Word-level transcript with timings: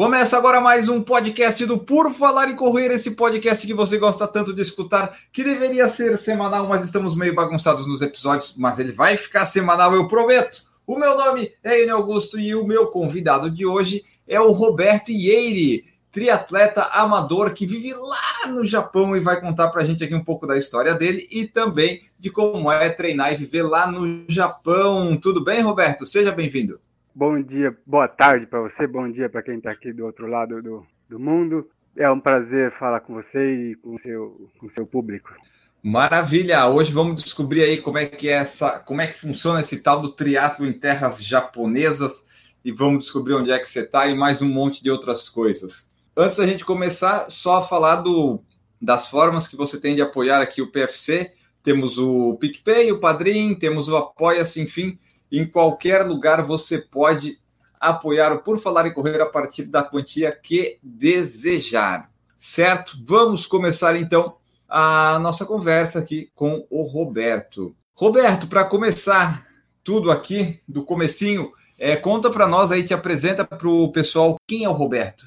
Começa 0.00 0.38
agora 0.38 0.62
mais 0.62 0.88
um 0.88 1.02
podcast 1.02 1.66
do 1.66 1.76
Por 1.76 2.10
Falar 2.10 2.48
em 2.48 2.56
Correr, 2.56 2.90
esse 2.90 3.10
podcast 3.10 3.66
que 3.66 3.74
você 3.74 3.98
gosta 3.98 4.26
tanto 4.26 4.54
de 4.54 4.62
escutar, 4.62 5.14
que 5.30 5.44
deveria 5.44 5.88
ser 5.88 6.16
semanal, 6.16 6.66
mas 6.66 6.82
estamos 6.82 7.14
meio 7.14 7.34
bagunçados 7.34 7.86
nos 7.86 8.00
episódios, 8.00 8.54
mas 8.56 8.78
ele 8.78 8.92
vai 8.92 9.14
ficar 9.18 9.44
semanal, 9.44 9.92
eu 9.92 10.08
prometo. 10.08 10.62
O 10.86 10.98
meu 10.98 11.14
nome 11.14 11.52
é 11.62 11.82
Enio 11.82 11.96
Augusto 11.96 12.40
e 12.40 12.54
o 12.54 12.66
meu 12.66 12.86
convidado 12.86 13.50
de 13.50 13.66
hoje 13.66 14.02
é 14.26 14.40
o 14.40 14.52
Roberto 14.52 15.10
Ieire, 15.10 15.84
triatleta 16.10 16.80
amador 16.94 17.52
que 17.52 17.66
vive 17.66 17.92
lá 17.92 18.48
no 18.48 18.66
Japão 18.66 19.14
e 19.14 19.20
vai 19.20 19.38
contar 19.38 19.68
para 19.68 19.82
a 19.82 19.84
gente 19.84 20.02
aqui 20.02 20.14
um 20.14 20.24
pouco 20.24 20.46
da 20.46 20.56
história 20.56 20.94
dele 20.94 21.28
e 21.30 21.46
também 21.46 22.00
de 22.18 22.30
como 22.30 22.72
é 22.72 22.88
treinar 22.88 23.34
e 23.34 23.36
viver 23.36 23.64
lá 23.64 23.86
no 23.86 24.24
Japão. 24.30 25.14
Tudo 25.18 25.44
bem, 25.44 25.60
Roberto? 25.60 26.06
Seja 26.06 26.32
bem-vindo. 26.32 26.80
Bom 27.12 27.42
dia, 27.42 27.76
boa 27.84 28.06
tarde 28.06 28.46
para 28.46 28.60
você, 28.60 28.86
bom 28.86 29.10
dia 29.10 29.28
para 29.28 29.42
quem 29.42 29.56
está 29.56 29.70
aqui 29.70 29.92
do 29.92 30.06
outro 30.06 30.28
lado 30.28 30.62
do, 30.62 30.86
do 31.08 31.18
mundo. 31.18 31.68
É 31.96 32.08
um 32.08 32.20
prazer 32.20 32.70
falar 32.78 33.00
com 33.00 33.14
você 33.14 33.70
e 33.70 33.74
com 33.74 33.98
seu, 33.98 34.48
o 34.62 34.70
seu 34.70 34.86
público. 34.86 35.34
Maravilha! 35.82 36.64
Hoje 36.68 36.92
vamos 36.92 37.24
descobrir 37.24 37.64
aí 37.64 37.82
como 37.82 37.98
é 37.98 38.06
que 38.06 38.28
é 38.28 38.34
essa, 38.34 38.78
como 38.78 39.00
é 39.00 39.08
que 39.08 39.18
funciona 39.18 39.60
esse 39.60 39.82
tal 39.82 40.00
do 40.00 40.12
triatlo 40.12 40.64
em 40.64 40.72
terras 40.72 41.22
japonesas 41.22 42.24
e 42.64 42.70
vamos 42.70 43.06
descobrir 43.06 43.34
onde 43.34 43.50
é 43.50 43.58
que 43.58 43.66
você 43.66 43.80
está 43.80 44.06
e 44.06 44.14
mais 44.14 44.40
um 44.40 44.48
monte 44.48 44.80
de 44.80 44.90
outras 44.90 45.28
coisas. 45.28 45.90
Antes 46.16 46.38
da 46.38 46.46
gente 46.46 46.64
começar, 46.64 47.28
só 47.28 47.60
falar 47.66 47.96
do, 47.96 48.40
das 48.80 49.08
formas 49.08 49.48
que 49.48 49.56
você 49.56 49.80
tem 49.80 49.96
de 49.96 50.02
apoiar 50.02 50.40
aqui 50.40 50.62
o 50.62 50.70
PFC. 50.70 51.32
Temos 51.60 51.98
o 51.98 52.36
PicPay, 52.36 52.92
o 52.92 53.00
Padrim, 53.00 53.54
temos 53.54 53.88
o 53.88 53.96
Apoia-se, 53.96 54.60
enfim. 54.60 54.96
Em 55.30 55.46
qualquer 55.46 56.06
lugar 56.06 56.42
você 56.42 56.78
pode 56.78 57.38
apoiar 57.78 58.32
o 58.32 58.42
Por 58.42 58.60
Falar 58.60 58.86
em 58.86 58.92
Correr 58.92 59.20
a 59.20 59.26
partir 59.26 59.64
da 59.64 59.82
quantia 59.82 60.30
que 60.32 60.78
desejar. 60.82 62.10
Certo? 62.36 62.98
Vamos 63.04 63.46
começar 63.46 63.96
então 63.96 64.36
a 64.68 65.18
nossa 65.20 65.44
conversa 65.44 65.98
aqui 65.98 66.30
com 66.34 66.66
o 66.70 66.82
Roberto. 66.82 67.74
Roberto, 67.94 68.48
para 68.48 68.64
começar 68.64 69.46
tudo 69.82 70.10
aqui 70.10 70.60
do 70.66 70.84
comecinho, 70.84 71.50
é, 71.78 71.96
conta 71.96 72.30
para 72.30 72.46
nós 72.46 72.70
aí, 72.70 72.82
te 72.82 72.94
apresenta 72.94 73.44
para 73.44 73.68
o 73.68 73.90
pessoal 73.90 74.36
quem 74.46 74.64
é 74.64 74.68
o 74.68 74.72
Roberto. 74.72 75.24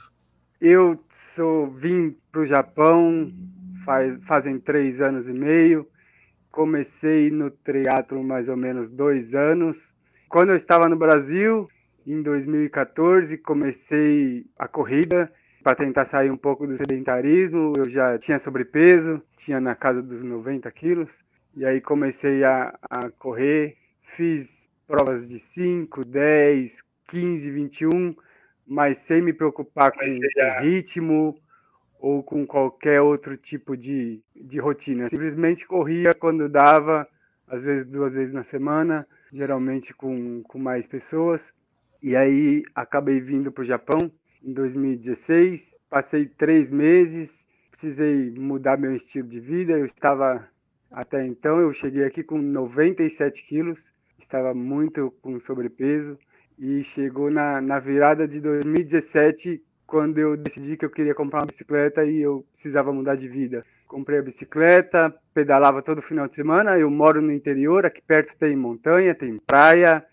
Eu 0.62 1.00
sou 1.36 1.70
vim 1.70 2.16
para 2.32 2.42
o 2.42 2.46
Japão 2.46 3.32
faz, 3.84 4.24
fazem 4.26 4.60
três 4.60 5.02
anos 5.02 5.28
e 5.28 5.34
meio. 5.34 5.88
Comecei 6.52 7.30
no 7.30 7.50
triatlo 7.50 8.24
mais 8.24 8.48
ou 8.48 8.58
menos 8.58 8.92
dois 8.92 9.34
anos. 9.34 9.93
Quando 10.34 10.50
eu 10.50 10.56
estava 10.56 10.90
no 10.90 10.96
Brasil, 10.96 11.70
em 12.08 12.24
2014, 12.24 13.38
comecei 13.38 14.44
a 14.58 14.68
corrida 14.68 15.32
para 15.62 15.76
tentar 15.76 16.06
sair 16.06 16.32
um 16.32 16.36
pouco 16.36 16.66
do 16.66 16.76
sedentarismo. 16.76 17.74
Eu 17.78 17.88
já 17.88 18.18
tinha 18.18 18.40
sobrepeso, 18.40 19.22
tinha 19.38 19.62
na 19.62 19.76
casa 19.76 20.02
dos 20.02 20.24
90 20.24 20.72
quilos. 20.72 21.24
E 21.56 21.64
aí 21.64 21.80
comecei 21.80 22.44
a, 22.44 22.74
a 22.82 23.12
correr, 23.12 23.78
fiz 24.18 24.68
provas 24.88 25.28
de 25.30 25.38
5, 25.38 26.04
10, 26.04 26.82
15, 27.10 27.52
21, 27.52 28.16
mas 28.66 28.98
sem 28.98 29.22
me 29.22 29.34
preocupar 29.34 29.92
com 29.92 30.00
já... 30.36 30.62
ritmo 30.62 31.38
ou 32.00 32.24
com 32.24 32.44
qualquer 32.44 33.00
outro 33.02 33.38
tipo 33.38 33.78
de, 33.78 34.20
de 34.36 34.58
rotina. 34.58 35.10
Simplesmente 35.10 35.68
corria 35.68 36.12
quando 36.12 36.50
dava, 36.50 37.08
às 37.48 37.62
vezes 37.62 37.86
duas 37.86 38.12
vezes 38.12 38.34
na 38.34 38.42
semana, 38.42 39.06
geralmente 39.34 39.94
com, 39.94 40.44
com 40.44 40.60
mais 40.60 40.86
pessoas. 40.86 41.54
E 42.02 42.16
aí 42.16 42.64
acabei 42.76 43.20
vindo 43.20 43.52
para 43.52 43.64
o 43.64 43.66
Japão 43.66 44.12
em 44.44 44.54
2016. 44.54 45.74
Passei 45.90 46.26
três 46.26 46.70
meses, 46.70 47.46
precisei 47.72 48.32
mudar 48.32 48.78
meu 48.78 48.96
estilo 48.96 49.28
de 49.28 49.40
vida. 49.40 49.74
Eu 49.74 49.86
estava, 49.86 50.48
até 50.92 51.26
então, 51.26 51.60
eu 51.60 51.74
cheguei 51.74 52.04
aqui 52.04 52.24
com 52.24 52.38
97 52.38 53.44
quilos, 53.44 53.92
estava 54.20 54.54
muito 54.54 55.12
com 55.22 55.40
sobrepeso. 55.40 56.18
E 56.60 56.84
chegou 56.84 57.32
na, 57.32 57.60
na 57.60 57.80
virada 57.80 58.28
de 58.28 58.40
2017 58.40 59.62
quando 59.88 60.20
eu 60.20 60.38
decidi 60.38 60.78
que 60.78 60.86
eu 60.86 60.90
queria 60.90 61.16
comprar 61.16 61.40
uma 61.40 61.48
bicicleta 61.48 62.06
e 62.06 62.22
eu 62.22 62.46
precisava 62.52 62.94
mudar 62.94 63.16
de 63.16 63.28
vida. 63.28 63.66
Comprei 63.94 64.18
a 64.18 64.24
bicicleta, 64.24 65.14
pedalava 65.36 65.84
todo 65.84 66.02
final 66.02 66.28
de 66.28 66.34
semana. 66.34 66.80
Eu 66.80 66.90
moro 66.90 67.22
no 67.22 67.32
interior, 67.32 67.86
aqui 67.86 68.02
perto 68.02 68.36
tem 68.40 68.56
montanha, 68.56 69.14
tem 69.14 69.38
praia, 69.38 70.04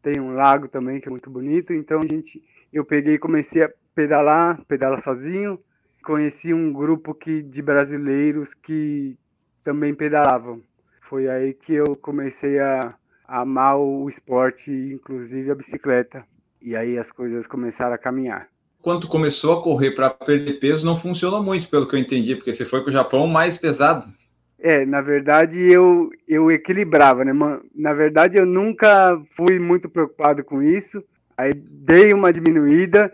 tem 0.00 0.18
um 0.18 0.32
lago 0.32 0.68
também 0.68 1.02
que 1.02 1.08
é 1.08 1.10
muito 1.10 1.28
bonito. 1.28 1.70
Então 1.74 2.00
a 2.00 2.06
gente, 2.06 2.42
eu 2.72 2.82
peguei 2.82 3.16
e 3.16 3.18
comecei 3.18 3.62
a 3.62 3.70
pedalar, 3.94 4.64
pedalar 4.64 5.02
sozinho. 5.02 5.60
Conheci 6.02 6.54
um 6.54 6.72
grupo 6.72 7.12
que, 7.12 7.42
de 7.42 7.60
brasileiros 7.60 8.54
que 8.54 9.18
também 9.62 9.94
pedalavam. 9.94 10.62
Foi 11.02 11.28
aí 11.28 11.52
que 11.52 11.74
eu 11.74 11.94
comecei 11.94 12.58
a, 12.58 12.94
a 13.28 13.42
amar 13.42 13.76
o 13.76 14.08
esporte, 14.08 14.70
inclusive 14.72 15.50
a 15.50 15.54
bicicleta. 15.54 16.24
E 16.62 16.74
aí 16.74 16.96
as 16.96 17.12
coisas 17.12 17.46
começaram 17.46 17.94
a 17.94 17.98
caminhar 17.98 18.48
quando 18.86 19.08
começou 19.08 19.52
a 19.52 19.60
correr 19.60 19.90
para 19.96 20.08
perder 20.08 20.60
peso, 20.60 20.86
não 20.86 20.94
funcionou 20.94 21.42
muito, 21.42 21.68
pelo 21.68 21.88
que 21.88 21.96
eu 21.96 21.98
entendi, 21.98 22.36
porque 22.36 22.54
você 22.54 22.64
foi 22.64 22.84
com 22.84 22.88
o 22.88 22.92
Japão 22.92 23.26
mais 23.26 23.58
pesado. 23.58 24.08
É, 24.60 24.86
na 24.86 25.00
verdade 25.00 25.58
eu, 25.58 26.08
eu 26.28 26.52
equilibrava, 26.52 27.24
né? 27.24 27.32
Na 27.74 27.92
verdade 27.92 28.38
eu 28.38 28.46
nunca 28.46 29.20
fui 29.36 29.58
muito 29.58 29.88
preocupado 29.88 30.44
com 30.44 30.62
isso. 30.62 31.02
Aí 31.36 31.52
dei 31.52 32.12
uma 32.12 32.32
diminuída 32.32 33.12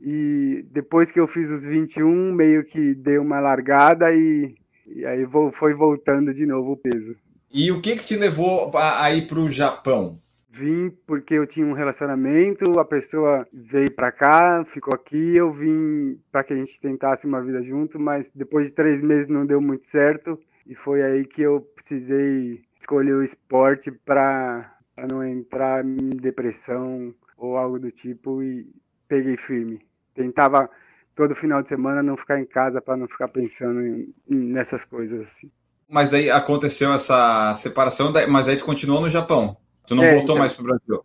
e 0.00 0.66
depois 0.72 1.12
que 1.12 1.20
eu 1.20 1.28
fiz 1.28 1.48
os 1.48 1.62
21, 1.62 2.32
meio 2.32 2.64
que 2.64 2.92
dei 2.92 3.16
uma 3.16 3.38
largada 3.38 4.12
e, 4.12 4.52
e 4.84 5.06
aí 5.06 5.24
foi 5.52 5.74
voltando 5.74 6.34
de 6.34 6.44
novo 6.44 6.72
o 6.72 6.76
peso. 6.76 7.14
E 7.52 7.70
o 7.70 7.80
que 7.80 7.94
que 7.94 8.02
te 8.02 8.16
levou 8.16 8.68
a, 8.74 9.04
a 9.04 9.14
ir 9.14 9.28
para 9.28 9.38
o 9.38 9.48
Japão? 9.48 10.18
Vim 10.56 10.88
porque 11.04 11.34
eu 11.34 11.48
tinha 11.48 11.66
um 11.66 11.72
relacionamento, 11.72 12.78
a 12.78 12.84
pessoa 12.84 13.44
veio 13.52 13.90
para 13.90 14.12
cá, 14.12 14.64
ficou 14.64 14.94
aqui, 14.94 15.34
eu 15.34 15.52
vim 15.52 16.16
para 16.30 16.44
que 16.44 16.52
a 16.52 16.56
gente 16.56 16.78
tentasse 16.80 17.26
uma 17.26 17.42
vida 17.42 17.60
junto, 17.60 17.98
mas 17.98 18.30
depois 18.32 18.68
de 18.68 18.72
três 18.72 19.02
meses 19.02 19.26
não 19.26 19.44
deu 19.44 19.60
muito 19.60 19.84
certo 19.84 20.38
e 20.64 20.76
foi 20.76 21.02
aí 21.02 21.24
que 21.24 21.42
eu 21.42 21.60
precisei 21.74 22.62
escolher 22.78 23.14
o 23.14 23.24
esporte 23.24 23.90
para 23.90 24.78
não 25.10 25.26
entrar 25.26 25.84
em 25.84 26.10
depressão 26.10 27.12
ou 27.36 27.56
algo 27.56 27.80
do 27.80 27.90
tipo 27.90 28.40
e 28.40 28.64
peguei 29.08 29.36
firme. 29.36 29.80
Tentava 30.14 30.70
todo 31.16 31.34
final 31.34 31.64
de 31.64 31.68
semana 31.68 32.00
não 32.00 32.16
ficar 32.16 32.38
em 32.38 32.46
casa 32.46 32.80
para 32.80 32.96
não 32.96 33.08
ficar 33.08 33.26
pensando 33.26 33.84
em, 33.84 34.14
nessas 34.28 34.84
coisas 34.84 35.20
assim. 35.22 35.50
Mas 35.88 36.14
aí 36.14 36.30
aconteceu 36.30 36.92
essa 36.92 37.52
separação, 37.56 38.12
mas 38.28 38.46
aí 38.46 38.56
tu 38.56 38.64
continuou 38.64 39.00
no 39.00 39.10
Japão? 39.10 39.56
Tu 39.86 39.94
não 39.94 40.02
é, 40.02 40.14
voltou 40.14 40.34
então, 40.34 40.38
mais 40.38 40.54
para 40.54 40.62
o 40.62 40.66
Brasil? 40.66 41.04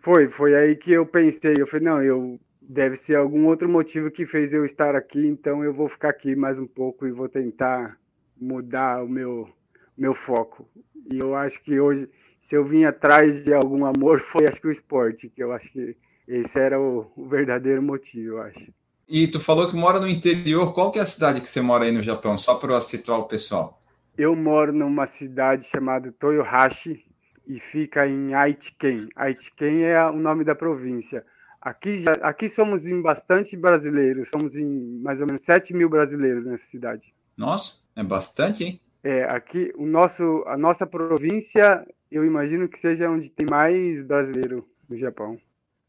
Foi, 0.00 0.28
foi 0.28 0.54
aí 0.54 0.76
que 0.76 0.92
eu 0.92 1.06
pensei. 1.06 1.54
Eu 1.58 1.66
falei, 1.66 1.86
não, 1.86 2.02
eu 2.02 2.38
deve 2.60 2.96
ser 2.96 3.16
algum 3.16 3.46
outro 3.46 3.68
motivo 3.68 4.10
que 4.10 4.26
fez 4.26 4.54
eu 4.54 4.64
estar 4.64 4.94
aqui, 4.94 5.26
então 5.26 5.62
eu 5.62 5.72
vou 5.72 5.88
ficar 5.88 6.10
aqui 6.10 6.34
mais 6.34 6.58
um 6.58 6.66
pouco 6.66 7.06
e 7.06 7.12
vou 7.12 7.28
tentar 7.28 7.98
mudar 8.40 9.02
o 9.04 9.08
meu, 9.08 9.48
meu 9.96 10.14
foco. 10.14 10.68
E 11.10 11.18
eu 11.18 11.34
acho 11.34 11.62
que 11.62 11.78
hoje, 11.78 12.08
se 12.40 12.56
eu 12.56 12.64
vim 12.64 12.84
atrás 12.84 13.44
de 13.44 13.52
algum 13.52 13.84
amor, 13.84 14.20
foi 14.24 14.46
acho 14.46 14.60
que 14.60 14.68
o 14.68 14.72
esporte, 14.72 15.28
que 15.28 15.42
eu 15.42 15.52
acho 15.52 15.70
que 15.70 15.96
esse 16.26 16.58
era 16.58 16.80
o, 16.80 17.10
o 17.16 17.26
verdadeiro 17.26 17.82
motivo, 17.82 18.36
eu 18.36 18.42
acho. 18.42 18.72
E 19.06 19.28
tu 19.28 19.38
falou 19.38 19.68
que 19.68 19.76
mora 19.76 20.00
no 20.00 20.08
interior. 20.08 20.72
Qual 20.72 20.90
que 20.90 20.98
é 20.98 21.02
a 21.02 21.06
cidade 21.06 21.42
que 21.42 21.48
você 21.48 21.60
mora 21.60 21.84
aí 21.84 21.92
no 21.92 22.02
Japão? 22.02 22.38
Só 22.38 22.54
para 22.54 22.80
situar 22.80 23.18
o 23.18 23.28
pessoal. 23.28 23.82
Eu 24.16 24.34
moro 24.34 24.72
numa 24.72 25.06
cidade 25.06 25.66
chamada 25.66 26.10
Toyohashi, 26.12 27.04
e 27.46 27.60
fica 27.60 28.06
em 28.06 28.34
Aitken. 28.34 29.08
Aitken 29.16 29.82
é 29.84 30.04
o 30.06 30.16
nome 30.16 30.44
da 30.44 30.54
província. 30.54 31.24
Aqui, 31.60 32.04
aqui 32.20 32.48
somos 32.48 32.86
em 32.86 33.00
bastante 33.00 33.56
brasileiros, 33.56 34.28
somos 34.28 34.54
em 34.54 34.98
mais 35.00 35.20
ou 35.20 35.26
menos 35.26 35.42
7 35.42 35.72
mil 35.72 35.88
brasileiros 35.88 36.44
nessa 36.44 36.66
cidade. 36.66 37.14
Nossa, 37.36 37.78
é 37.96 38.02
bastante, 38.02 38.64
hein? 38.64 38.80
É, 39.02 39.24
aqui 39.24 39.72
o 39.76 39.86
nosso, 39.86 40.44
a 40.46 40.58
nossa 40.58 40.86
província, 40.86 41.86
eu 42.10 42.24
imagino 42.24 42.68
que 42.68 42.78
seja 42.78 43.08
onde 43.08 43.30
tem 43.30 43.46
mais 43.48 44.02
brasileiro 44.02 44.68
no 44.88 44.96
Japão. 44.98 45.38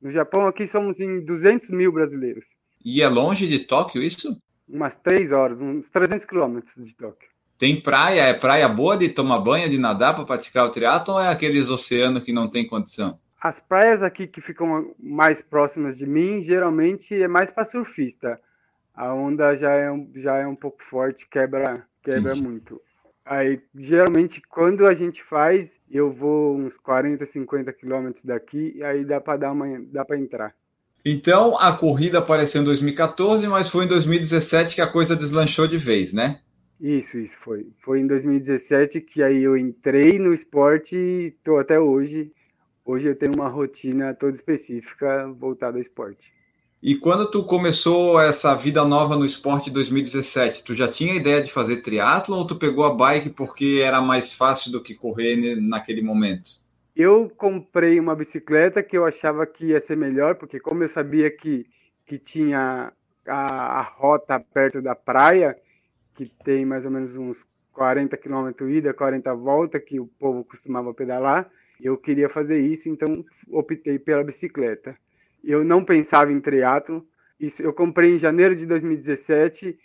No 0.01 0.11
Japão, 0.11 0.47
aqui 0.47 0.65
somos 0.65 0.99
em 0.99 1.23
200 1.25 1.69
mil 1.69 1.91
brasileiros. 1.91 2.57
E 2.83 3.01
é 3.01 3.07
longe 3.09 3.47
de 3.47 3.59
Tóquio 3.59 4.01
isso? 4.01 4.41
Umas 4.67 4.95
três 4.95 5.31
horas, 5.31 5.59
uns 5.59 5.89
300 5.89 6.25
quilômetros 6.25 6.75
de 6.75 6.95
Tóquio. 6.95 7.29
Tem 7.57 7.79
praia? 7.79 8.21
É 8.21 8.33
praia 8.33 8.67
boa 8.67 8.97
de 8.97 9.09
tomar 9.09 9.39
banho, 9.39 9.69
de 9.69 9.77
nadar 9.77 10.13
para 10.13 10.25
praticar 10.25 10.65
o 10.65 10.71
triatlo 10.71 11.13
ou 11.13 11.21
é 11.21 11.29
aqueles 11.29 11.69
oceanos 11.69 12.23
que 12.23 12.33
não 12.33 12.49
tem 12.49 12.67
condição? 12.67 13.17
As 13.41 13.59
praias 13.59 14.01
aqui 14.01 14.27
que 14.27 14.41
ficam 14.41 14.93
mais 14.99 15.41
próximas 15.41 15.97
de 15.97 16.05
mim, 16.05 16.41
geralmente 16.41 17.13
é 17.21 17.27
mais 17.27 17.51
para 17.51 17.63
surfista. 17.63 18.39
A 18.93 19.13
onda 19.13 19.55
já 19.55 19.71
é 19.71 19.91
um, 19.91 20.09
já 20.15 20.37
é 20.37 20.47
um 20.47 20.55
pouco 20.55 20.83
forte, 20.89 21.27
quebra, 21.29 21.85
quebra 22.03 22.35
Sim. 22.35 22.43
muito. 22.43 22.81
Aí, 23.25 23.59
geralmente, 23.75 24.41
quando 24.47 24.85
a 24.87 24.93
gente 24.93 25.23
faz, 25.23 25.79
eu 25.89 26.11
vou 26.11 26.55
uns 26.55 26.77
40, 26.77 27.25
50 27.25 27.73
quilômetros 27.73 28.23
daqui, 28.23 28.73
e 28.75 28.83
aí 28.83 29.03
dá 29.03 29.19
para 29.19 29.37
dar 29.37 29.51
uma, 29.51 29.65
dá 29.91 30.05
para 30.05 30.17
entrar. 30.17 30.53
Então, 31.03 31.57
a 31.57 31.73
corrida 31.73 32.19
apareceu 32.19 32.61
em 32.61 32.65
2014, 32.65 33.47
mas 33.47 33.69
foi 33.69 33.85
em 33.85 33.87
2017 33.87 34.75
que 34.75 34.81
a 34.81 34.87
coisa 34.87 35.15
deslanchou 35.15 35.67
de 35.67 35.77
vez, 35.77 36.13
né? 36.13 36.39
Isso, 36.79 37.17
isso 37.17 37.37
foi. 37.39 37.67
Foi 37.79 37.99
em 37.99 38.07
2017 38.07 39.01
que 39.01 39.23
aí 39.23 39.43
eu 39.43 39.57
entrei 39.57 40.19
no 40.19 40.33
esporte 40.33 40.95
e 40.95 41.31
tô 41.43 41.57
até 41.57 41.79
hoje. 41.79 42.31
Hoje 42.83 43.07
eu 43.07 43.15
tenho 43.15 43.33
uma 43.33 43.47
rotina 43.47 44.13
toda 44.13 44.33
específica 44.33 45.27
voltada 45.27 45.77
ao 45.77 45.81
esporte. 45.81 46.33
E 46.83 46.95
quando 46.95 47.31
tu 47.31 47.43
começou 47.43 48.19
essa 48.21 48.53
vida 48.53 48.85
nova 48.85 49.15
no 49.15 49.25
esporte 49.25 49.69
em 49.69 49.73
2017, 49.73 50.63
tu 50.63 50.75
já 50.75 50.87
tinha 50.87 51.15
ideia 51.15 51.41
de 51.41 51.51
fazer 51.51 51.77
triatlo 51.77 52.35
ou 52.35 52.45
tu 52.45 52.55
pegou 52.55 52.83
a 52.83 52.93
bike 52.93 53.31
porque 53.31 53.81
era 53.83 53.99
mais 54.01 54.31
fácil 54.31 54.71
do 54.71 54.83
que 54.83 54.93
correr 54.93 55.55
naquele 55.55 56.03
momento? 56.03 56.63
Eu 56.95 57.31
comprei 57.35 57.99
uma 57.99 58.15
bicicleta 58.15 58.83
que 58.83 58.95
eu 58.95 59.05
achava 59.05 59.47
que 59.47 59.67
ia 59.67 59.81
ser 59.81 59.97
melhor, 59.97 60.35
porque 60.35 60.59
como 60.59 60.83
eu 60.83 60.89
sabia 60.89 61.31
que, 61.31 61.65
que 62.05 62.19
tinha 62.19 62.93
a, 63.27 63.79
a 63.79 63.81
rota 63.81 64.39
perto 64.39 64.81
da 64.81 64.93
praia, 64.93 65.57
que 66.15 66.31
tem 66.43 66.65
mais 66.65 66.85
ou 66.85 66.91
menos 66.91 67.15
uns 67.17 67.45
40 67.73 68.15
km 68.17 68.49
ida, 68.69 68.93
40 68.93 69.33
volta, 69.35 69.79
que 69.79 69.99
o 69.99 70.07
povo 70.07 70.43
costumava 70.43 70.93
pedalar, 70.93 71.49
eu 71.81 71.97
queria 71.97 72.29
fazer 72.29 72.59
isso, 72.59 72.87
então 72.89 73.23
optei 73.51 73.99
pela 73.99 74.23
bicicleta 74.23 74.97
eu 75.45 75.63
não 75.63 75.85
pensava 75.85 76.31
em 76.31 76.41
triatlo. 76.41 77.05
Isso 77.39 77.61
eu 77.61 77.71
comprei 77.71 78.15
em 78.15 78.17
janeiro 78.17 78.55
de 78.55 78.65
2017 78.65 79.77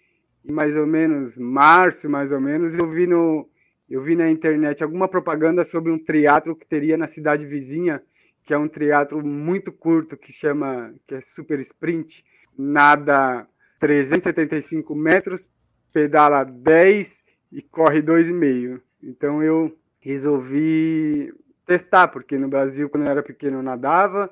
e 0.44 0.52
mais 0.52 0.74
ou 0.74 0.86
menos 0.86 1.36
março, 1.36 2.08
mais 2.08 2.32
ou 2.32 2.40
menos, 2.40 2.74
eu 2.74 2.88
vi 2.88 3.06
no 3.06 3.46
eu 3.88 4.00
vi 4.00 4.14
na 4.14 4.30
internet 4.30 4.84
alguma 4.84 5.08
propaganda 5.08 5.64
sobre 5.64 5.90
um 5.90 5.98
triatlo 5.98 6.54
que 6.54 6.64
teria 6.64 6.96
na 6.96 7.08
cidade 7.08 7.44
vizinha, 7.44 8.00
que 8.44 8.54
é 8.54 8.58
um 8.58 8.68
triatlo 8.68 9.20
muito 9.20 9.72
curto 9.72 10.16
que 10.16 10.32
chama 10.32 10.94
que 11.08 11.16
é 11.16 11.20
super 11.20 11.58
sprint, 11.58 12.24
nada 12.56 13.48
375 13.80 14.94
metros, 14.94 15.50
pedala 15.92 16.44
10 16.44 17.22
e 17.52 17.62
corre 17.62 18.02
2,5. 18.02 18.80
Então 19.02 19.42
eu 19.42 19.76
resolvi 20.00 21.32
testar, 21.66 22.08
porque 22.08 22.36
no 22.36 22.48
Brasil, 22.48 22.88
quando 22.88 23.04
eu 23.04 23.10
era 23.10 23.22
pequeno, 23.22 23.58
eu 23.58 23.62
nadava, 23.62 24.30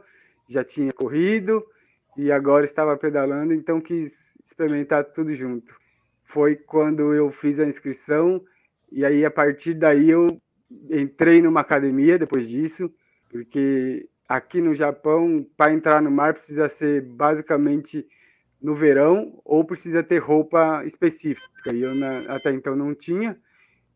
já 0.48 0.64
tinha 0.64 0.92
corrido 0.92 1.64
e 2.16 2.32
agora 2.32 2.64
estava 2.64 2.96
pedalando, 2.96 3.52
então 3.52 3.80
quis 3.80 4.36
experimentar 4.44 5.04
tudo 5.04 5.34
junto. 5.34 5.74
Foi 6.24 6.56
quando 6.56 7.14
eu 7.14 7.30
fiz 7.30 7.60
a 7.60 7.66
inscrição 7.66 8.42
e 8.90 9.04
aí 9.04 9.24
a 9.24 9.30
partir 9.30 9.74
daí 9.74 10.10
eu 10.10 10.26
entrei 10.90 11.40
numa 11.40 11.60
academia 11.60 12.18
depois 12.18 12.48
disso, 12.48 12.92
porque 13.30 14.08
aqui 14.28 14.60
no 14.60 14.74
Japão, 14.74 15.46
para 15.56 15.72
entrar 15.72 16.02
no 16.02 16.10
mar 16.10 16.34
precisa 16.34 16.68
ser 16.68 17.02
basicamente 17.02 18.06
no 18.60 18.74
verão 18.74 19.40
ou 19.44 19.64
precisa 19.64 20.02
ter 20.02 20.18
roupa 20.18 20.84
específica. 20.84 21.72
E 21.72 21.82
eu 21.82 21.94
na, 21.94 22.20
até 22.34 22.52
então 22.52 22.74
não 22.74 22.94
tinha. 22.94 23.36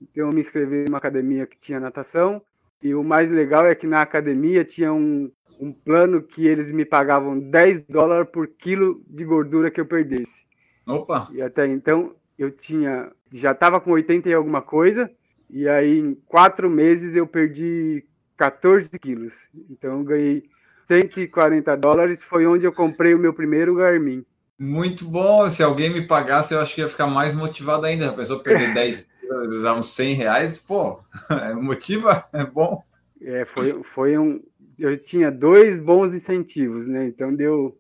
Então 0.00 0.29
eu 0.29 0.35
me 0.35 0.41
inscrevi 0.41 0.85
numa 0.85 0.99
academia 0.99 1.47
que 1.47 1.59
tinha 1.59 1.81
natação. 1.81 2.43
E 2.82 2.94
o 2.94 3.05
mais 3.05 3.31
legal 3.31 3.67
é 3.67 3.75
que 3.75 3.87
na 3.87 4.03
academia 4.03 4.64
tinha 4.64 4.93
um, 4.93 5.31
um 5.61 5.73
plano 5.73 6.23
que 6.23 6.47
eles 6.47 6.70
me 6.70 6.85
pagavam 6.85 7.38
10 7.38 7.85
dólares 7.88 8.29
por 8.31 8.49
quilo 8.49 9.03
de 9.06 9.25
gordura 9.25 9.70
que 9.70 9.81
eu 9.81 9.87
perdesse. 9.87 10.44
Opa! 10.87 11.29
E 11.32 11.41
até 11.41 11.67
então 11.67 12.15
eu 12.37 12.50
tinha, 12.50 13.12
já 13.31 13.53
estava 13.53 13.81
com 13.81 13.93
80 13.93 14.29
e 14.29 14.35
alguma 14.35 14.61
coisa, 14.61 15.08
e 15.49 15.69
aí 15.69 15.99
em 15.99 16.15
quatro 16.26 16.69
meses 16.69 17.15
eu 17.15 17.26
perdi 17.26 18.05
14 18.37 18.91
quilos. 18.99 19.49
Então 19.70 19.99
eu 19.99 20.05
ganhei 20.05 20.43
140 20.87 21.76
dólares, 21.76 22.25
foi 22.25 22.47
onde 22.47 22.67
eu 22.67 22.73
comprei 22.73 23.15
o 23.15 23.19
meu 23.19 23.32
primeiro 23.32 23.76
Garmin. 23.76 24.25
Muito 24.58 25.08
bom, 25.08 25.49
se 25.50 25.62
alguém 25.62 25.90
me 25.90 26.06
pagasse 26.06 26.54
eu 26.54 26.60
acho 26.60 26.75
que 26.75 26.81
ia 26.81 26.88
ficar 26.88 27.06
mais 27.06 27.34
motivado 27.34 27.87
ainda. 27.87 28.10
A 28.10 28.14
pessoa 28.14 28.43
perder 28.43 28.72
10 28.75 29.08
quilos, 29.20 29.62
dar 29.62 29.75
uns 29.75 29.94
100 29.94 30.14
reais, 30.14 30.58
pô, 30.58 31.00
motiva, 31.60 32.25
é 32.32 32.44
bom. 32.44 32.82
É, 33.20 33.44
foi, 33.44 33.82
foi 33.82 34.19
um, 34.19 34.43
eu 34.78 34.96
tinha 34.96 35.31
dois 35.31 35.78
bons 35.78 36.12
incentivos, 36.12 36.88
né? 36.88 37.06
Então 37.06 37.34
deu, 37.34 37.78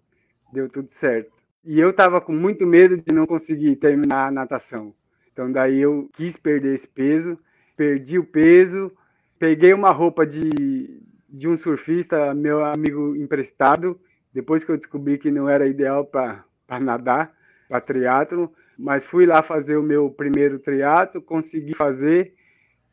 deu 0.52 0.68
tudo 0.68 0.88
certo. 0.90 1.32
E 1.64 1.78
eu 1.78 1.90
estava 1.90 2.20
com 2.20 2.32
muito 2.32 2.66
medo 2.66 2.96
de 2.96 3.12
não 3.12 3.26
conseguir 3.26 3.76
terminar 3.76 4.28
a 4.28 4.30
natação. 4.30 4.94
Então 5.32 5.50
daí 5.50 5.80
eu 5.80 6.08
quis 6.12 6.36
perder 6.36 6.74
esse 6.74 6.86
peso, 6.86 7.38
perdi 7.76 8.18
o 8.18 8.24
peso, 8.24 8.92
peguei 9.38 9.72
uma 9.72 9.90
roupa 9.90 10.26
de, 10.26 11.00
de 11.28 11.48
um 11.48 11.56
surfista, 11.56 12.34
meu 12.34 12.64
amigo 12.64 13.16
emprestado, 13.16 13.98
depois 14.32 14.62
que 14.62 14.70
eu 14.70 14.76
descobri 14.76 15.18
que 15.18 15.30
não 15.30 15.48
era 15.48 15.66
ideal 15.66 16.04
para 16.04 16.44
nadar, 16.80 17.32
para 17.68 17.80
triatlo, 17.80 18.52
mas 18.78 19.04
fui 19.04 19.26
lá 19.26 19.42
fazer 19.42 19.76
o 19.76 19.82
meu 19.82 20.10
primeiro 20.10 20.58
triatlo, 20.58 21.22
consegui 21.22 21.74
fazer, 21.74 22.34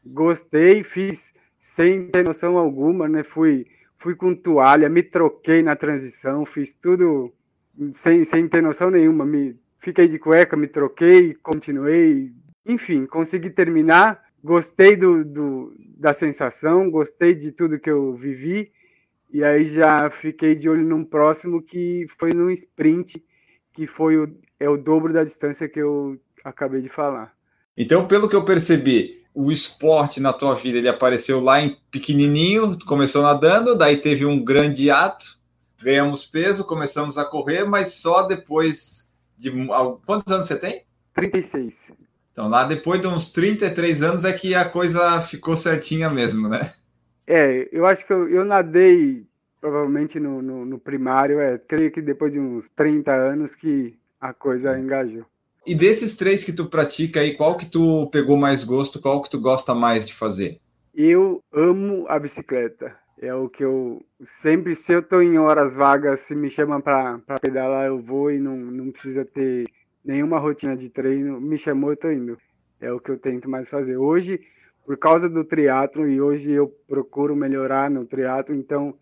gostei, 0.05 0.83
fiz 0.83 1.33
sem 1.59 2.07
ter 2.07 2.23
noção 2.23 2.57
alguma, 2.57 3.07
né? 3.07 3.23
Fui 3.23 3.65
fui 3.99 4.15
com 4.15 4.33
toalha, 4.33 4.89
me 4.89 5.03
troquei 5.03 5.61
na 5.61 5.75
transição, 5.75 6.45
fiz 6.45 6.73
tudo 6.73 7.31
sem, 7.93 8.23
sem 8.25 8.47
ter 8.47 8.63
noção 8.63 8.89
nenhuma. 8.89 9.25
Me, 9.25 9.55
fiquei 9.79 10.07
de 10.07 10.17
cueca, 10.17 10.55
me 10.57 10.67
troquei, 10.67 11.35
continuei. 11.35 12.31
Enfim, 12.65 13.05
consegui 13.05 13.49
terminar. 13.49 14.23
Gostei 14.41 14.95
do, 14.95 15.25
do, 15.25 15.73
da 15.97 16.13
sensação, 16.13 16.89
gostei 16.89 17.35
de 17.35 17.51
tudo 17.51 17.79
que 17.79 17.89
eu 17.89 18.13
vivi. 18.13 18.71
E 19.31 19.43
aí 19.43 19.65
já 19.65 20.09
fiquei 20.09 20.55
de 20.55 20.69
olho 20.69 20.83
num 20.83 21.03
próximo 21.03 21.61
que 21.61 22.07
foi 22.17 22.31
num 22.33 22.49
sprint, 22.49 23.23
que 23.73 23.87
foi 23.87 24.17
o, 24.17 24.35
é 24.59 24.69
o 24.69 24.77
dobro 24.77 25.13
da 25.13 25.23
distância 25.23 25.67
que 25.67 25.79
eu 25.79 26.19
acabei 26.43 26.81
de 26.81 26.89
falar. 26.89 27.33
Então, 27.77 28.07
pelo 28.07 28.27
que 28.27 28.35
eu 28.35 28.43
percebi, 28.43 29.23
o 29.33 29.51
esporte 29.51 30.19
na 30.19 30.33
tua 30.33 30.55
vida 30.55 30.77
ele 30.77 30.89
apareceu 30.89 31.39
lá 31.39 31.61
em 31.61 31.77
pequenininho, 31.89 32.77
começou 32.85 33.21
nadando, 33.21 33.77
daí 33.77 33.97
teve 33.97 34.25
um 34.25 34.43
grande 34.43 34.91
ato, 34.91 35.37
ganhamos 35.81 36.25
peso, 36.25 36.65
começamos 36.65 37.17
a 37.17 37.23
correr, 37.23 37.63
mas 37.63 37.93
só 37.93 38.23
depois 38.23 39.07
de 39.37 39.51
quantos 40.05 40.31
anos 40.31 40.47
você 40.47 40.57
tem? 40.57 40.83
36. 41.13 41.77
Então 42.33 42.49
lá 42.49 42.65
depois 42.65 42.99
de 42.99 43.07
uns 43.07 43.31
33 43.31 44.01
anos 44.01 44.25
é 44.25 44.33
que 44.33 44.53
a 44.53 44.65
coisa 44.67 45.21
ficou 45.21 45.55
certinha 45.55 46.09
mesmo, 46.09 46.49
né? 46.49 46.73
É, 47.25 47.69
eu 47.71 47.85
acho 47.85 48.05
que 48.05 48.11
eu, 48.11 48.27
eu 48.27 48.43
nadei 48.43 49.25
provavelmente 49.59 50.19
no, 50.19 50.41
no, 50.41 50.65
no 50.65 50.79
primário, 50.79 51.39
é, 51.39 51.57
creio 51.57 51.91
que 51.91 52.01
depois 52.01 52.31
de 52.31 52.39
uns 52.39 52.69
30 52.69 53.11
anos 53.11 53.55
que 53.55 53.97
a 54.19 54.33
coisa 54.33 54.77
engajou. 54.77 55.25
E 55.65 55.75
desses 55.75 56.15
três 56.15 56.43
que 56.43 56.53
tu 56.53 56.69
pratica 56.69 57.19
aí, 57.19 57.35
qual 57.35 57.57
que 57.57 57.65
tu 57.65 58.09
pegou 58.11 58.37
mais 58.37 58.63
gosto, 58.63 59.01
qual 59.01 59.21
que 59.21 59.29
tu 59.29 59.39
gosta 59.39 59.75
mais 59.75 60.07
de 60.07 60.13
fazer? 60.13 60.59
Eu 60.95 61.43
amo 61.53 62.05
a 62.07 62.17
bicicleta. 62.17 62.95
É 63.21 63.33
o 63.33 63.49
que 63.49 63.63
eu 63.65 64.01
sempre, 64.23 64.75
se 64.75 64.93
eu 64.93 65.03
tô 65.03 65.21
em 65.21 65.37
horas 65.37 65.75
vagas, 65.75 66.21
se 66.21 66.33
me 66.33 66.49
chamam 66.49 66.79
para 66.79 67.19
pedalar, 67.41 67.87
eu 67.87 67.99
vou 67.99 68.31
e 68.31 68.39
não, 68.39 68.55
não 68.55 68.91
precisa 68.91 69.25
ter 69.25 69.65
nenhuma 70.03 70.39
rotina 70.39 70.75
de 70.75 70.89
treino. 70.89 71.39
Me 71.39 71.57
chamou, 71.57 71.91
eu 71.91 71.97
tô 71.97 72.09
indo. 72.09 72.37
É 72.79 72.91
o 72.93 72.99
que 72.99 73.11
eu 73.11 73.17
tento 73.17 73.49
mais 73.49 73.69
fazer. 73.69 73.97
Hoje, 73.97 74.39
por 74.85 74.97
causa 74.97 75.29
do 75.29 75.43
triatlo 75.43 76.07
e 76.07 76.19
hoje 76.19 76.51
eu 76.51 76.73
procuro 76.87 77.35
melhorar 77.35 77.91
no 77.91 78.05
triatlo, 78.05 78.55
então 78.55 78.95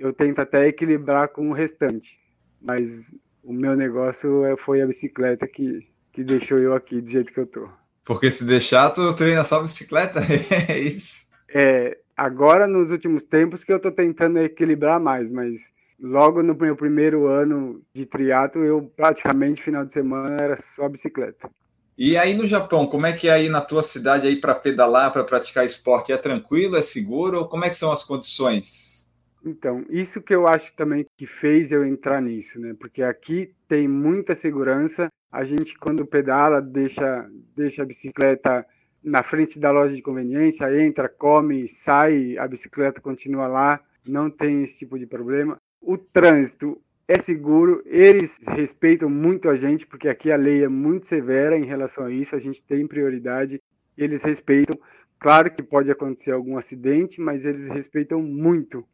eu 0.00 0.12
tento 0.12 0.40
até 0.40 0.66
equilibrar 0.66 1.28
com 1.28 1.50
o 1.50 1.52
restante. 1.52 2.18
Mas 2.60 3.14
o 3.44 3.52
meu 3.52 3.76
negócio 3.76 4.44
é, 4.44 4.56
foi 4.56 4.82
a 4.82 4.86
bicicleta 4.86 5.46
que 5.46 5.88
que 6.12 6.24
deixou 6.24 6.58
eu 6.58 6.74
aqui 6.74 7.00
do 7.00 7.08
jeito 7.08 7.32
que 7.32 7.40
eu 7.40 7.46
tô. 7.46 7.68
Porque 8.04 8.30
se 8.30 8.44
deixar, 8.44 8.90
tu 8.90 9.14
treina 9.14 9.44
só 9.44 9.62
bicicleta? 9.62 10.20
é 10.68 10.78
isso? 10.78 11.26
É, 11.48 11.98
agora 12.16 12.66
nos 12.66 12.90
últimos 12.90 13.24
tempos 13.24 13.62
que 13.62 13.72
eu 13.72 13.80
tô 13.80 13.90
tentando 13.90 14.38
equilibrar 14.38 14.98
mais, 14.98 15.30
mas 15.30 15.70
logo 16.00 16.42
no 16.42 16.54
meu 16.54 16.74
primeiro 16.74 17.26
ano 17.26 17.82
de 17.94 18.06
triatlo, 18.06 18.64
eu 18.64 18.92
praticamente 18.96 19.62
final 19.62 19.84
de 19.84 19.92
semana 19.92 20.36
era 20.40 20.56
só 20.56 20.88
bicicleta. 20.88 21.48
E 21.96 22.16
aí 22.16 22.34
no 22.34 22.46
Japão, 22.46 22.86
como 22.86 23.06
é 23.06 23.12
que 23.12 23.28
é 23.28 23.32
aí 23.32 23.48
na 23.48 23.60
tua 23.60 23.82
cidade 23.82 24.26
aí 24.26 24.36
para 24.36 24.54
pedalar, 24.54 25.12
para 25.12 25.22
praticar 25.22 25.66
esporte? 25.66 26.12
É 26.12 26.16
tranquilo, 26.16 26.76
é 26.76 26.82
seguro? 26.82 27.46
Como 27.46 27.64
é 27.64 27.68
que 27.68 27.76
são 27.76 27.92
as 27.92 28.02
condições? 28.02 28.99
Então, 29.44 29.84
isso 29.88 30.20
que 30.20 30.34
eu 30.34 30.46
acho 30.46 30.74
também 30.74 31.06
que 31.16 31.26
fez 31.26 31.72
eu 31.72 31.84
entrar 31.84 32.20
nisso, 32.20 32.60
né? 32.60 32.74
Porque 32.78 33.02
aqui 33.02 33.54
tem 33.66 33.88
muita 33.88 34.34
segurança 34.34 35.08
a 35.32 35.44
gente 35.44 35.78
quando 35.78 36.04
pedala 36.04 36.60
deixa 36.60 37.28
deixa 37.54 37.82
a 37.82 37.86
bicicleta 37.86 38.66
na 39.02 39.22
frente 39.22 39.58
da 39.58 39.70
loja 39.70 39.94
de 39.94 40.02
conveniência, 40.02 40.82
entra, 40.82 41.08
come, 41.08 41.66
sai, 41.66 42.36
a 42.36 42.46
bicicleta 42.46 43.00
continua 43.00 43.46
lá, 43.46 43.80
não 44.06 44.30
tem 44.30 44.62
esse 44.62 44.80
tipo 44.80 44.98
de 44.98 45.06
problema. 45.06 45.56
O 45.80 45.96
trânsito 45.96 46.78
é 47.08 47.18
seguro, 47.18 47.82
eles 47.86 48.38
respeitam 48.46 49.08
muito 49.08 49.48
a 49.48 49.56
gente, 49.56 49.86
porque 49.86 50.08
aqui 50.08 50.30
a 50.30 50.36
lei 50.36 50.62
é 50.62 50.68
muito 50.68 51.06
severa 51.06 51.56
em 51.56 51.64
relação 51.64 52.04
a 52.04 52.10
isso, 52.10 52.36
a 52.36 52.38
gente 52.38 52.62
tem 52.64 52.86
prioridade, 52.86 53.60
eles 53.96 54.22
respeitam. 54.22 54.78
Claro 55.18 55.50
que 55.50 55.62
pode 55.62 55.90
acontecer 55.90 56.32
algum 56.32 56.56
acidente, 56.56 57.20
mas 57.20 57.44
eles 57.44 57.66
respeitam 57.66 58.22
muito, 58.22 58.86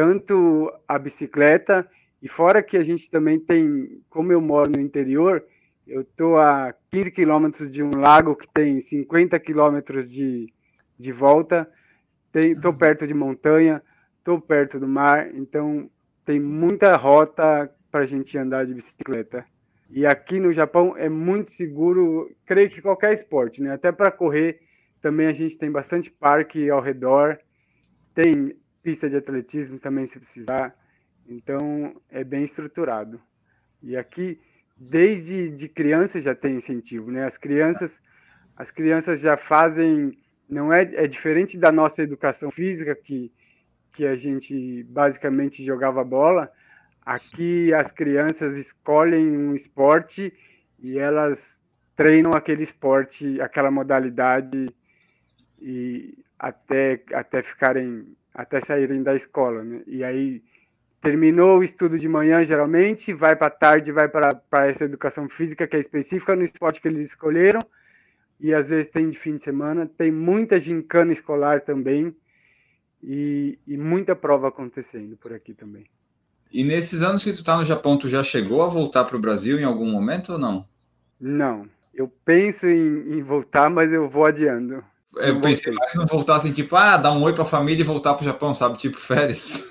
tanto 0.00 0.72
a 0.88 0.98
bicicleta, 0.98 1.86
e 2.22 2.26
fora 2.26 2.62
que 2.62 2.78
a 2.78 2.82
gente 2.82 3.10
também 3.10 3.38
tem, 3.38 4.00
como 4.08 4.32
eu 4.32 4.40
moro 4.40 4.72
no 4.74 4.80
interior, 4.80 5.44
eu 5.86 6.00
estou 6.00 6.38
a 6.38 6.74
15 6.90 7.10
quilômetros 7.10 7.70
de 7.70 7.82
um 7.82 7.90
lago 7.90 8.34
que 8.34 8.48
tem 8.48 8.80
50 8.80 9.38
quilômetros 9.38 10.10
de, 10.10 10.50
de 10.98 11.12
volta. 11.12 11.70
Estou 12.34 12.72
perto 12.72 13.06
de 13.06 13.12
montanha, 13.12 13.82
estou 14.16 14.40
perto 14.40 14.80
do 14.80 14.88
mar, 14.88 15.34
então 15.34 15.90
tem 16.24 16.40
muita 16.40 16.96
rota 16.96 17.70
para 17.90 18.00
a 18.00 18.06
gente 18.06 18.38
andar 18.38 18.64
de 18.64 18.72
bicicleta. 18.72 19.44
E 19.90 20.06
aqui 20.06 20.40
no 20.40 20.50
Japão 20.50 20.96
é 20.96 21.10
muito 21.10 21.50
seguro, 21.50 22.34
creio 22.46 22.70
que 22.70 22.80
qualquer 22.80 23.12
esporte, 23.12 23.62
né? 23.62 23.74
Até 23.74 23.92
para 23.92 24.10
correr 24.10 24.60
também 25.02 25.26
a 25.26 25.34
gente 25.34 25.58
tem 25.58 25.70
bastante 25.70 26.10
parque 26.10 26.70
ao 26.70 26.80
redor, 26.80 27.38
tem 28.14 28.56
pista 28.82 29.08
de 29.08 29.16
atletismo 29.16 29.78
também 29.78 30.06
se 30.06 30.18
precisar. 30.18 30.74
Então 31.28 31.94
é 32.10 32.24
bem 32.24 32.42
estruturado. 32.42 33.20
E 33.82 33.96
aqui 33.96 34.40
desde 34.76 35.50
de 35.50 35.68
criança 35.68 36.18
já 36.20 36.34
tem 36.34 36.56
incentivo, 36.56 37.10
né? 37.10 37.24
As 37.24 37.36
crianças, 37.36 38.00
as 38.56 38.70
crianças 38.70 39.20
já 39.20 39.36
fazem, 39.36 40.18
não 40.48 40.72
é, 40.72 40.82
é 40.94 41.06
diferente 41.06 41.58
da 41.58 41.70
nossa 41.70 42.02
educação 42.02 42.50
física 42.50 42.94
que 42.94 43.32
que 43.92 44.06
a 44.06 44.16
gente 44.16 44.84
basicamente 44.84 45.64
jogava 45.64 46.04
bola. 46.04 46.50
Aqui 47.04 47.72
as 47.74 47.90
crianças 47.90 48.56
escolhem 48.56 49.36
um 49.36 49.54
esporte 49.54 50.32
e 50.78 50.98
elas 50.98 51.60
treinam 51.96 52.32
aquele 52.32 52.62
esporte, 52.62 53.40
aquela 53.40 53.70
modalidade 53.70 54.68
e 55.60 56.16
até 56.38 57.02
até 57.12 57.42
ficarem 57.42 58.16
até 58.40 58.60
saírem 58.60 59.02
da 59.02 59.14
escola, 59.14 59.62
né? 59.62 59.82
E 59.86 60.02
aí 60.02 60.42
terminou 61.00 61.58
o 61.58 61.64
estudo 61.64 61.98
de 61.98 62.08
manhã, 62.08 62.44
geralmente, 62.44 63.12
vai 63.12 63.36
para 63.36 63.50
tarde, 63.50 63.92
vai 63.92 64.08
para 64.08 64.66
essa 64.66 64.84
educação 64.84 65.28
física 65.28 65.66
que 65.66 65.76
é 65.76 65.80
específica 65.80 66.34
no 66.34 66.44
esporte 66.44 66.80
que 66.80 66.88
eles 66.88 67.08
escolheram, 67.08 67.60
e 68.38 68.54
às 68.54 68.68
vezes 68.68 68.90
tem 68.90 69.08
de 69.10 69.18
fim 69.18 69.36
de 69.36 69.42
semana, 69.42 69.86
tem 69.86 70.10
muita 70.10 70.58
gincana 70.58 71.12
escolar 71.12 71.60
também, 71.60 72.14
e, 73.02 73.58
e 73.66 73.76
muita 73.76 74.14
prova 74.14 74.48
acontecendo 74.48 75.16
por 75.16 75.32
aqui 75.32 75.54
também. 75.54 75.84
E 76.52 76.64
nesses 76.64 77.02
anos 77.02 77.22
que 77.22 77.32
tu 77.32 77.36
está 77.36 77.56
no 77.56 77.64
Japão, 77.64 77.96
tu 77.96 78.08
já 78.08 78.24
chegou 78.24 78.62
a 78.62 78.66
voltar 78.66 79.04
para 79.04 79.16
o 79.16 79.20
Brasil 79.20 79.58
em 79.58 79.64
algum 79.64 79.90
momento 79.90 80.32
ou 80.32 80.38
não? 80.38 80.66
Não, 81.18 81.66
eu 81.94 82.08
penso 82.24 82.66
em, 82.66 83.18
em 83.18 83.22
voltar, 83.22 83.70
mas 83.70 83.92
eu 83.92 84.08
vou 84.08 84.24
adiando. 84.24 84.82
Eu 85.16 85.40
pensei 85.40 85.72
mais 85.72 85.94
não 85.94 86.06
voltar 86.06 86.36
assim, 86.36 86.52
tipo, 86.52 86.76
ah, 86.76 86.96
dar 86.96 87.12
um 87.12 87.22
oi 87.22 87.32
para 87.32 87.42
a 87.42 87.46
família 87.46 87.82
e 87.82 87.86
voltar 87.86 88.14
para 88.14 88.22
o 88.22 88.24
Japão, 88.24 88.54
sabe? 88.54 88.78
Tipo 88.78 88.98
férias. 89.00 89.64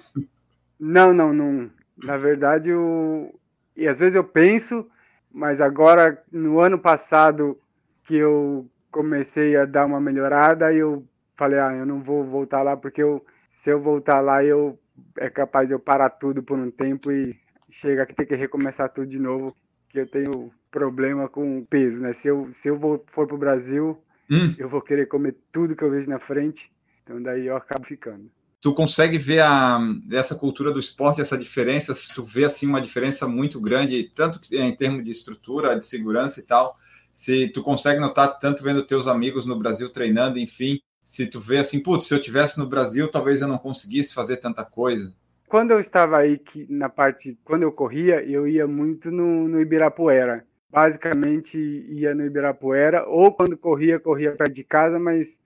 Não, 0.79 1.13
não, 1.13 1.33
não. 1.33 1.69
Na 2.03 2.17
verdade, 2.17 2.69
eu... 2.69 3.33
e 3.75 3.87
às 3.87 3.99
vezes 3.99 4.15
eu 4.15 4.23
penso, 4.23 4.85
mas 5.31 5.61
agora, 5.61 6.21
no 6.31 6.59
ano 6.59 6.77
passado, 6.77 7.57
que 8.05 8.15
eu 8.15 8.69
comecei 8.91 9.55
a 9.55 9.65
dar 9.65 9.85
uma 9.85 9.99
melhorada, 9.99 10.73
eu 10.73 11.05
falei, 11.37 11.59
ah, 11.59 11.73
eu 11.73 11.85
não 11.85 12.01
vou 12.01 12.23
voltar 12.23 12.61
lá, 12.61 12.75
porque 12.75 13.01
eu, 13.01 13.25
se 13.51 13.69
eu 13.69 13.81
voltar 13.81 14.19
lá, 14.19 14.43
eu 14.43 14.77
é 15.17 15.29
capaz 15.29 15.67
de 15.67 15.73
eu 15.73 15.79
parar 15.79 16.09
tudo 16.09 16.43
por 16.43 16.57
um 16.57 16.69
tempo 16.69 17.11
e 17.11 17.37
chega 17.69 18.05
que 18.05 18.13
ter 18.13 18.25
que 18.25 18.35
recomeçar 18.35 18.89
tudo 18.89 19.07
de 19.07 19.19
novo, 19.19 19.55
que 19.89 19.99
eu 19.99 20.07
tenho 20.07 20.51
problema 20.71 21.29
com 21.29 21.63
peso, 21.65 21.97
né? 21.97 22.13
Se 22.13 22.27
eu, 22.27 22.49
se 22.51 22.67
eu 22.67 22.77
vou, 22.77 23.03
for 23.11 23.27
pro 23.27 23.37
Brasil, 23.37 23.97
hum. 24.29 24.53
eu 24.57 24.69
vou 24.69 24.81
querer 24.81 25.07
comer 25.07 25.35
tudo 25.51 25.75
que 25.75 25.83
eu 25.83 25.91
vejo 25.91 26.09
na 26.09 26.19
frente, 26.19 26.71
então 27.03 27.21
daí 27.21 27.47
eu 27.47 27.55
acabo 27.55 27.85
ficando 27.85 28.29
tu 28.61 28.73
consegue 28.73 29.17
ver 29.17 29.39
a, 29.39 29.79
essa 30.11 30.35
cultura 30.35 30.71
do 30.71 30.79
esporte, 30.79 31.21
essa 31.21 31.37
diferença, 31.37 31.95
se 31.95 32.13
tu 32.13 32.23
vê 32.23 32.45
assim 32.45 32.67
uma 32.67 32.81
diferença 32.81 33.27
muito 33.27 33.59
grande, 33.59 34.11
tanto 34.13 34.39
em 34.53 34.75
termos 34.75 35.03
de 35.03 35.11
estrutura, 35.11 35.77
de 35.77 35.85
segurança 35.85 36.39
e 36.39 36.43
tal, 36.43 36.75
se 37.13 37.47
tu 37.49 37.63
consegue 37.63 37.99
notar 37.99 38.37
tanto 38.39 38.63
vendo 38.63 38.85
teus 38.85 39.07
amigos 39.07 39.45
no 39.45 39.57
Brasil 39.57 39.89
treinando, 39.89 40.37
enfim, 40.37 40.79
se 41.03 41.27
tu 41.27 41.39
vê 41.39 41.57
assim, 41.57 41.81
putz, 41.81 42.07
se 42.07 42.13
eu 42.13 42.21
tivesse 42.21 42.59
no 42.59 42.67
Brasil, 42.67 43.09
talvez 43.09 43.41
eu 43.41 43.47
não 43.47 43.57
conseguisse 43.57 44.13
fazer 44.13 44.37
tanta 44.37 44.63
coisa. 44.63 45.13
Quando 45.47 45.71
eu 45.71 45.79
estava 45.79 46.17
aí 46.17 46.37
que 46.37 46.67
na 46.69 46.89
parte, 46.89 47.37
quando 47.43 47.63
eu 47.63 47.71
corria, 47.71 48.23
eu 48.23 48.47
ia 48.47 48.67
muito 48.67 49.09
no, 49.09 49.47
no 49.47 49.59
Ibirapuera. 49.59 50.45
Basicamente 50.69 51.57
ia 51.57 52.13
no 52.13 52.25
Ibirapuera, 52.25 53.07
ou 53.07 53.33
quando 53.33 53.57
corria, 53.57 53.99
corria 53.99 54.35
perto 54.35 54.53
de 54.53 54.63
casa, 54.63 54.99
mas 54.99 55.39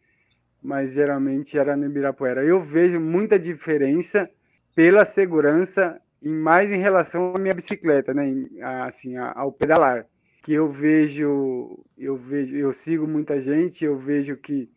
mas 0.61 0.93
geralmente 0.93 1.57
era 1.57 1.75
no 1.75 1.85
Ibirapuera. 1.85 2.43
Eu 2.43 2.61
vejo 2.61 2.99
muita 2.99 3.37
diferença 3.37 4.29
pela 4.73 5.03
segurança 5.03 5.99
e 6.21 6.29
mais 6.29 6.71
em 6.71 6.79
relação 6.79 7.35
à 7.35 7.37
minha 7.39 7.53
bicicleta, 7.53 8.13
né, 8.13 8.47
assim, 8.85 9.17
ao 9.17 9.51
pedalar, 9.51 10.05
que 10.41 10.53
eu 10.53 10.69
vejo, 10.69 11.77
eu 11.97 12.15
vejo, 12.15 12.55
eu 12.55 12.71
sigo 12.71 13.05
muita 13.05 13.41
gente, 13.41 13.83
eu 13.83 13.97
vejo 13.97 14.37
que 14.37 14.69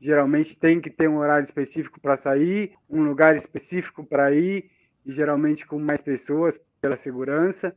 geralmente 0.00 0.58
tem 0.58 0.80
que 0.80 0.90
ter 0.90 1.08
um 1.08 1.18
horário 1.18 1.44
específico 1.44 2.00
para 2.00 2.16
sair, 2.16 2.72
um 2.90 3.04
lugar 3.04 3.36
específico 3.36 4.04
para 4.04 4.32
ir, 4.32 4.70
e 5.06 5.12
geralmente 5.12 5.64
com 5.64 5.78
mais 5.78 6.00
pessoas 6.00 6.60
pela 6.80 6.96
segurança. 6.96 7.76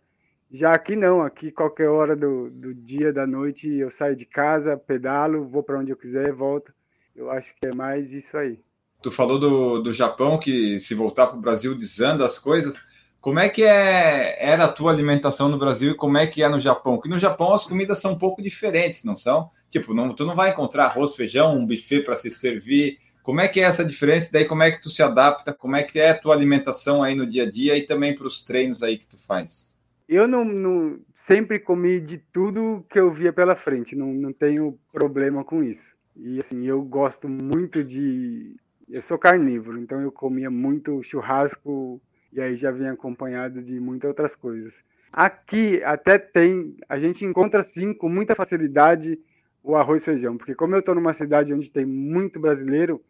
Já 0.52 0.74
aqui 0.74 0.96
não, 0.96 1.22
aqui 1.22 1.52
qualquer 1.52 1.88
hora 1.88 2.16
do, 2.16 2.50
do 2.50 2.74
dia, 2.74 3.14
da 3.14 3.26
noite, 3.26 3.70
eu 3.70 3.90
saio 3.90 4.16
de 4.16 4.26
casa, 4.26 4.76
pedalo, 4.76 5.48
vou 5.48 5.64
para 5.64 5.80
onde 5.80 5.92
eu 5.92 5.98
quiser, 5.98 6.32
volto 6.34 6.74
eu 7.16 7.30
acho 7.30 7.54
que 7.56 7.68
é 7.68 7.74
mais 7.74 8.14
isso 8.14 8.38
aí. 8.38 8.60
Tu 9.02 9.12
falou 9.12 9.40
do, 9.40 9.80
do 9.80 9.94
Japão, 9.94 10.38
que 10.38 10.80
se 10.80 10.94
voltar 10.94 11.28
para 11.28 11.38
o 11.38 11.42
Brasil 11.42 11.76
desanda 11.76 12.26
as 12.26 12.38
coisas. 12.38 12.82
Como 13.20 13.40
é 13.40 13.50
que 13.50 13.64
é, 13.64 14.36
era 14.44 14.66
a 14.66 14.72
tua 14.72 14.92
alimentação 14.92 15.48
no 15.50 15.58
Brasil 15.58 15.92
e 15.92 15.96
como 15.96 16.18
é 16.18 16.26
que 16.26 16.42
é 16.42 16.50
no 16.50 16.60
Japão? 16.60 16.96
Porque 16.96 17.10
no 17.10 17.20
Japão 17.20 17.54
as 17.54 17.66
comidas 17.66 18.00
são 18.00 18.14
um 18.14 18.18
pouco 18.18 18.42
diferentes, 18.42 19.04
não 19.04 19.16
são? 19.16 19.50
Tipo, 19.70 19.94
não, 19.94 20.14
tu 20.14 20.26
não 20.26 20.36
vai 20.36 20.52
encontrar 20.52 20.86
arroz, 20.86 21.16
feijão, 21.16 21.56
um 21.56 21.66
buffet 21.66 22.04
para 22.04 22.16
se 22.16 22.32
servir. 22.32 23.00
Como 23.22 23.40
é 23.40 23.48
que 23.48 23.60
é 23.60 23.64
essa 23.64 23.86
diferença? 23.86 24.32
Daí 24.32 24.46
como 24.46 24.64
é 24.64 24.72
que 24.72 24.82
tu 24.82 24.90
se 24.90 25.04
adapta? 25.04 25.54
Como 25.54 25.76
é 25.76 25.84
que 25.84 26.00
é 26.00 26.12
a 26.12 26.18
tua 26.18 26.34
alimentação 26.34 27.04
aí 27.04 27.14
no 27.14 27.28
dia 27.28 27.44
a 27.44 27.50
dia 27.50 27.78
e 27.78 27.84
também 27.84 28.16
para 28.16 28.26
os 28.26 28.44
treinos 28.44 28.82
aí 28.82 28.98
que 28.98 29.08
tu 29.08 29.20
faz? 29.20 29.78
Eu 30.12 30.28
não, 30.28 30.44
não, 30.44 31.00
sempre 31.16 31.58
comi 31.58 32.02
de 32.02 32.18
tudo 32.18 32.86
que 32.90 33.00
eu 33.00 33.10
via 33.14 33.32
pela 33.32 33.56
frente, 33.56 33.96
não, 33.96 34.14
não 34.14 34.34
tenho 34.34 34.78
problema 34.92 35.42
com 35.42 35.64
isso. 35.64 35.96
E 36.18 36.38
assim, 36.38 36.68
eu 36.68 36.82
gosto 36.82 37.30
muito 37.30 37.82
de. 37.82 38.58
Eu 38.90 39.02
sou 39.02 39.18
carnívoro, 39.18 39.80
então 39.80 40.02
eu 40.02 40.12
comia 40.12 40.52
muito 40.52 41.02
churrasco 41.02 42.02
e 42.34 42.42
aí 42.42 42.58
já 42.58 42.72
vinha 42.72 42.92
acompanhado 42.92 43.62
de 43.62 43.80
muitas 43.80 44.10
outras 44.10 44.36
coisas. 44.36 44.76
Aqui 45.14 45.82
até 45.82 46.18
tem, 46.18 46.76
a 46.90 47.00
gente 47.00 47.24
encontra 47.24 47.64
sim 47.64 47.94
com 47.94 48.10
muita 48.10 48.36
facilidade 48.36 49.18
o 49.64 49.78
arroz 49.78 50.02
e 50.02 50.06
feijão, 50.06 50.36
porque 50.36 50.54
como 50.54 50.76
eu 50.76 50.80
estou 50.80 50.94
numa 50.94 51.14
cidade 51.14 51.54
onde 51.54 51.72
tem 51.72 51.86
muito 51.86 52.38
brasileiro, 52.38 53.02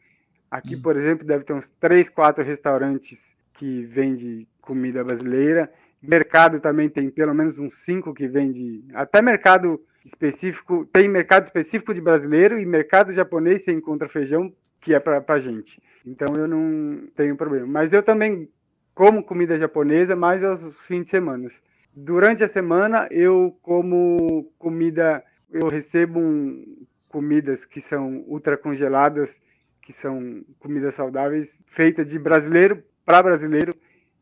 aqui, 0.52 0.76
hum. 0.76 0.82
por 0.84 0.96
exemplo, 0.96 1.26
deve 1.26 1.46
ter 1.46 1.54
uns 1.54 1.68
três, 1.80 2.12
quatro 2.12 2.44
restaurantes 2.44 3.36
que 3.56 3.82
vendem 3.86 4.48
comida 4.62 5.04
brasileira. 5.04 5.72
Mercado 6.02 6.60
também 6.60 6.90
tem 6.90 7.10
pelo 7.10 7.34
menos 7.34 7.60
uns 7.60 7.84
cinco 7.84 8.14
que 8.14 8.28
vende, 8.28 8.84
até 8.94 9.22
mercado 9.22 9.80
específico, 10.06 10.86
tem 10.86 11.08
mercado 11.08 11.44
específico 11.44 11.94
de 11.94 12.02
brasileiro 12.02 12.60
e 12.60 12.66
mercado 12.66 13.12
japonês 13.12 13.64
você 13.64 13.72
encontra 13.72 14.10
feijão 14.10 14.52
que 14.80 14.94
é 14.96 15.00
para 15.00 15.40
gente. 15.40 15.82
Então 16.06 16.36
eu 16.36 16.48
não 16.48 17.08
tenho 17.16 17.36
problema. 17.36 17.68
Mas 17.68 17.94
eu 17.94 18.02
também 18.02 18.50
como 18.94 19.24
comida 19.24 19.60
japonesa 19.60 20.16
mais 20.16 20.44
aos 20.44 20.82
fins 20.82 21.06
de 21.06 21.12
semana. 21.12 21.48
Durante 21.96 22.44
a 22.44 22.48
semana 22.48 23.08
eu 23.12 23.58
como 23.62 24.52
comida, 24.58 25.24
eu 25.52 25.68
recebo 25.68 26.20
um, 26.20 26.86
comidas 27.08 27.66
que 27.66 27.82
são 27.82 28.24
ultra 28.28 28.58
congeladas, 28.58 29.40
que 29.82 29.94
são 29.94 30.44
comidas 30.60 30.96
saudáveis, 30.96 31.62
feitas 31.68 32.08
de 32.08 32.18
brasileiro 32.18 32.84
para 33.06 33.24
brasileiro. 33.24 33.74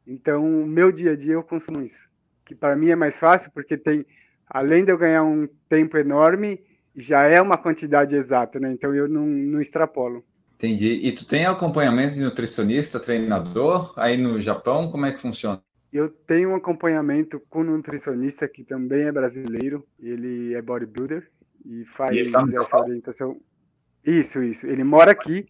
Então, 0.10 0.44
o 0.64 0.66
meu 0.66 0.92
dia 0.92 1.12
a 1.12 1.16
dia 1.16 1.34
eu 1.34 1.44
consumo 1.44 1.82
isso, 1.82 2.10
que 2.44 2.56
para 2.56 2.76
mim 2.76 2.90
é 2.90 2.96
mais 2.96 3.18
fácil 3.18 3.52
porque 3.54 3.78
tem 3.78 4.06
além 4.50 4.84
de 4.84 4.92
eu 4.92 4.98
ganhar 4.98 5.24
um 5.24 5.48
tempo 5.70 5.98
enorme, 5.98 6.60
já 6.96 7.24
é 7.24 7.40
uma 7.40 7.58
quantidade 7.58 8.16
exata, 8.16 8.60
né? 8.60 8.72
Então 8.72 8.94
eu 8.96 9.08
não, 9.08 9.26
não 9.26 9.62
extrapolo. 9.62 10.26
Entendi. 10.56 11.00
E 11.04 11.12
tu 11.12 11.26
tem 11.26 11.46
acompanhamento 11.46 12.16
de 12.16 12.22
nutricionista, 12.22 13.00
treinador 13.00 13.94
aí 13.96 14.18
no 14.18 14.42
Japão? 14.42 14.92
Como 14.92 15.06
é 15.06 15.14
que 15.14 15.22
funciona? 15.22 15.62
Eu 15.94 16.10
tenho 16.10 16.50
um 16.50 16.56
acompanhamento 16.56 17.40
com 17.50 17.62
um 17.62 17.76
nutricionista 17.78 18.48
que 18.48 18.64
também 18.64 19.04
é 19.04 19.12
brasileiro. 19.12 19.88
Ele 20.00 20.54
é 20.54 20.62
bodybuilder 20.62 21.30
e 21.66 21.86
faz 21.96 22.16
e 22.16 22.22
essa 22.22 22.78
orientação. 22.78 23.40
Isso, 24.06 24.44
isso. 24.44 24.68
Ele 24.68 24.84
mora 24.84 25.12
aqui. 25.12 25.46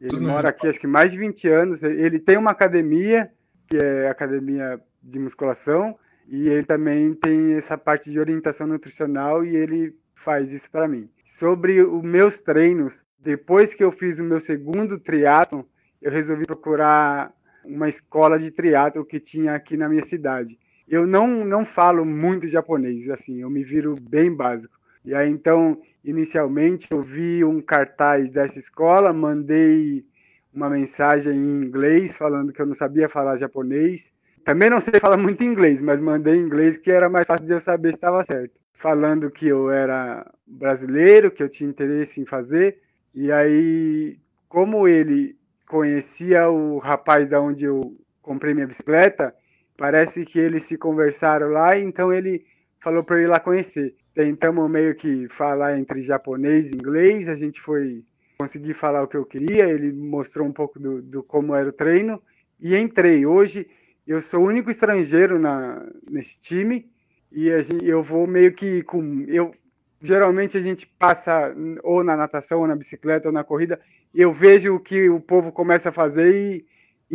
Ele 0.00 0.10
Tudo 0.10 0.22
mora 0.22 0.48
aqui 0.48 0.68
acho 0.68 0.78
que 0.78 0.86
mais 0.86 1.10
de 1.12 1.18
20 1.18 1.48
anos. 1.48 1.82
Ele 1.82 2.20
tem 2.20 2.36
uma 2.36 2.52
academia, 2.52 3.30
que 3.72 3.82
é 3.82 4.10
academia 4.10 4.78
de 5.02 5.18
musculação, 5.18 5.98
e 6.28 6.46
ele 6.46 6.62
também 6.62 7.14
tem 7.14 7.54
essa 7.54 7.78
parte 7.78 8.10
de 8.10 8.20
orientação 8.20 8.66
nutricional 8.66 9.42
e 9.42 9.56
ele 9.56 9.96
faz 10.14 10.52
isso 10.52 10.70
para 10.70 10.86
mim. 10.86 11.08
Sobre 11.24 11.82
os 11.82 12.02
meus 12.02 12.38
treinos, 12.42 13.02
depois 13.18 13.72
que 13.72 13.82
eu 13.82 13.90
fiz 13.90 14.18
o 14.18 14.24
meu 14.24 14.40
segundo 14.40 14.98
triatlo, 14.98 15.66
eu 16.02 16.12
resolvi 16.12 16.44
procurar 16.44 17.32
uma 17.64 17.88
escola 17.88 18.38
de 18.38 18.50
triatlo 18.50 19.06
que 19.06 19.18
tinha 19.18 19.54
aqui 19.54 19.74
na 19.74 19.88
minha 19.88 20.04
cidade. 20.04 20.58
Eu 20.86 21.06
não, 21.06 21.42
não 21.42 21.64
falo 21.64 22.04
muito 22.04 22.46
japonês, 22.46 23.08
assim, 23.08 23.40
eu 23.40 23.48
me 23.48 23.64
viro 23.64 23.94
bem 23.98 24.30
básico. 24.30 24.78
E 25.02 25.14
aí, 25.14 25.30
então, 25.30 25.80
inicialmente, 26.04 26.88
eu 26.90 27.00
vi 27.00 27.42
um 27.42 27.62
cartaz 27.62 28.30
dessa 28.30 28.58
escola, 28.58 29.14
mandei 29.14 30.04
uma 30.52 30.68
mensagem 30.68 31.32
em 31.32 31.64
inglês 31.64 32.14
falando 32.14 32.52
que 32.52 32.60
eu 32.60 32.66
não 32.66 32.74
sabia 32.74 33.08
falar 33.08 33.36
japonês. 33.36 34.12
Também 34.44 34.68
não 34.68 34.80
sei 34.80 34.98
falar 35.00 35.16
muito 35.16 35.42
inglês, 35.44 35.80
mas 35.80 36.00
mandei 36.00 36.34
em 36.34 36.42
inglês 36.42 36.76
que 36.76 36.90
era 36.90 37.08
mais 37.08 37.26
fácil 37.26 37.46
de 37.46 37.52
eu 37.52 37.60
saber 37.60 37.90
se 37.90 37.96
estava 37.96 38.24
certo. 38.24 38.54
Falando 38.74 39.30
que 39.30 39.46
eu 39.46 39.70
era 39.70 40.28
brasileiro, 40.46 41.30
que 41.30 41.42
eu 41.42 41.48
tinha 41.48 41.70
interesse 41.70 42.20
em 42.20 42.26
fazer. 42.26 42.78
E 43.14 43.30
aí, 43.30 44.18
como 44.48 44.88
ele 44.88 45.36
conhecia 45.68 46.48
o 46.50 46.78
rapaz 46.78 47.28
da 47.28 47.40
onde 47.40 47.64
eu 47.64 47.96
comprei 48.20 48.52
minha 48.52 48.66
bicicleta, 48.66 49.34
parece 49.76 50.24
que 50.24 50.38
eles 50.38 50.64
se 50.64 50.76
conversaram 50.76 51.48
lá, 51.48 51.78
então 51.78 52.12
ele 52.12 52.44
falou 52.80 53.02
para 53.02 53.16
eu 53.16 53.22
ir 53.22 53.26
lá 53.28 53.40
conhecer. 53.40 53.94
Tentamos 54.14 54.70
meio 54.70 54.94
que 54.94 55.28
falar 55.28 55.78
entre 55.78 56.02
japonês 56.02 56.66
e 56.66 56.74
inglês, 56.74 57.28
a 57.28 57.34
gente 57.34 57.60
foi 57.60 58.04
conseguir 58.42 58.74
falar 58.74 59.04
o 59.04 59.06
que 59.06 59.16
eu 59.16 59.24
queria, 59.24 59.68
ele 59.68 59.92
mostrou 59.92 60.46
um 60.46 60.52
pouco 60.52 60.78
do, 60.78 61.00
do 61.00 61.22
como 61.22 61.54
era 61.54 61.68
o 61.68 61.72
treino 61.72 62.20
e 62.60 62.76
entrei. 62.76 63.24
Hoje 63.24 63.68
eu 64.04 64.20
sou 64.20 64.40
o 64.40 64.46
único 64.46 64.68
estrangeiro 64.68 65.38
na, 65.38 65.86
nesse 66.10 66.40
time 66.40 66.90
e 67.30 67.62
gente, 67.62 67.86
eu 67.86 68.02
vou 68.02 68.26
meio 68.26 68.52
que 68.52 68.82
com 68.82 69.24
eu 69.28 69.54
geralmente 70.00 70.58
a 70.58 70.60
gente 70.60 70.84
passa 70.98 71.54
ou 71.84 72.02
na 72.02 72.16
natação 72.16 72.60
ou 72.60 72.66
na 72.66 72.74
bicicleta 72.74 73.28
ou 73.28 73.32
na 73.32 73.44
corrida 73.44 73.80
eu 74.12 74.32
vejo 74.32 74.74
o 74.74 74.80
que 74.80 75.08
o 75.08 75.20
povo 75.20 75.52
começa 75.52 75.90
a 75.90 75.92
fazer 75.92 76.34
e 76.34 76.66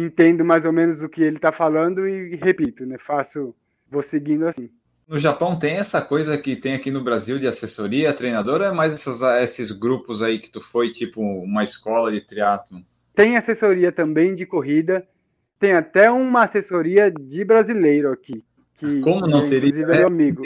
entendo 0.01 0.45
mais 0.45 0.63
ou 0.63 0.71
menos 0.71 1.03
o 1.03 1.09
que 1.09 1.21
ele 1.21 1.35
está 1.35 1.51
falando 1.51 2.07
e 2.07 2.37
repito, 2.37 2.85
né? 2.85 2.97
Faço, 2.97 3.53
vou 3.89 4.01
seguindo 4.01 4.47
assim. 4.47 4.69
No 5.07 5.17
Japão 5.17 5.57
tem 5.57 5.77
essa 5.77 6.01
coisa 6.01 6.37
que 6.37 6.53
tem 6.53 6.75
aqui 6.75 6.91
no 6.91 7.01
Brasil 7.01 7.39
de 7.39 7.47
assessoria, 7.47 8.13
treinador, 8.13 8.59
ou 8.59 8.67
é 8.67 8.71
mais 8.73 8.91
essas, 8.91 9.21
esses 9.41 9.71
grupos 9.71 10.21
aí 10.21 10.37
que 10.37 10.51
tu 10.51 10.59
foi, 10.59 10.91
tipo 10.91 11.21
uma 11.21 11.63
escola 11.63 12.11
de 12.11 12.19
triatlo? 12.19 12.81
Tem 13.15 13.37
assessoria 13.37 13.89
também 13.89 14.35
de 14.35 14.45
corrida, 14.45 15.07
tem 15.57 15.71
até 15.71 16.11
uma 16.11 16.43
assessoria 16.43 17.09
de 17.09 17.45
brasileiro 17.45 18.11
aqui. 18.11 18.43
Que, 18.75 18.99
Como 18.99 19.25
não 19.25 19.45
que, 19.45 19.51
teria? 19.51 19.69
Inclusive 19.69 19.97
é 19.97 20.03
um 20.03 20.07
amigo. 20.07 20.43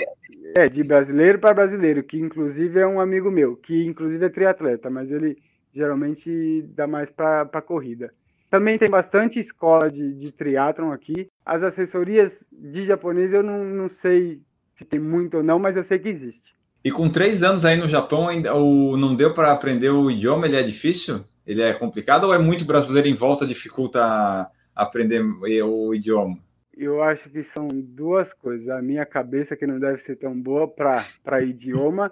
É, 0.56 0.70
de 0.70 0.84
brasileiro 0.84 1.40
para 1.40 1.54
brasileiro, 1.54 2.04
que 2.04 2.20
inclusive 2.20 2.80
é 2.80 2.86
um 2.86 3.00
amigo 3.00 3.32
meu, 3.32 3.56
que 3.56 3.84
inclusive 3.84 4.26
é 4.26 4.30
triatleta, 4.30 4.90
mas 4.90 5.10
ele 5.10 5.38
geralmente 5.74 6.62
dá 6.76 6.86
mais 6.86 7.10
para 7.10 7.62
corrida. 7.62 8.14
Também 8.50 8.78
tem 8.78 8.90
bastante 8.90 9.40
escola 9.40 9.90
de, 9.90 10.14
de 10.14 10.32
triatlon 10.32 10.92
aqui. 10.92 11.30
As 11.46 11.64
assessorias 11.64 12.38
de 12.52 12.84
japonês 12.84 13.34
eu 13.34 13.42
não, 13.42 13.64
não 13.64 13.88
sei 13.88 14.42
se 14.82 14.86
tem 14.86 15.00
muito 15.00 15.38
ou 15.38 15.44
não, 15.44 15.60
mas 15.60 15.76
eu 15.76 15.84
sei 15.84 16.00
que 16.00 16.10
existe. 16.10 16.56
E 16.84 16.92
com 16.92 17.10
três 17.10 17.44
anos 17.44 17.64
aí 17.64 17.78
no 17.78 17.88
Japão, 17.88 18.28
ainda 18.28 18.56
o, 18.56 18.98
não 18.98 19.16
deu 19.16 19.34
para 19.34 19.52
aprender 19.52 19.90
o 19.90 20.10
idioma? 20.10 20.48
Ele 20.48 20.56
é 20.56 20.64
difícil? 20.64 21.24
Ele 21.46 21.62
é 21.62 21.74
complicado 21.74 22.26
ou 22.26 22.34
é 22.34 22.40
muito 22.40 22.66
brasileiro 22.66 23.08
em 23.08 23.14
volta 23.14 23.46
dificulta 23.46 24.50
aprender 24.76 25.22
o 25.22 25.94
idioma? 25.94 26.38
Eu 26.76 27.04
acho 27.04 27.30
que 27.30 27.44
são 27.44 27.68
duas 27.68 28.34
coisas. 28.34 28.68
A 28.70 28.82
minha 28.82 29.06
cabeça 29.06 29.56
que 29.56 29.68
não 29.68 29.80
deve 29.80 30.00
ser 30.00 30.16
tão 30.16 30.34
boa 30.34 30.68
para 30.68 31.44
idioma 31.44 32.12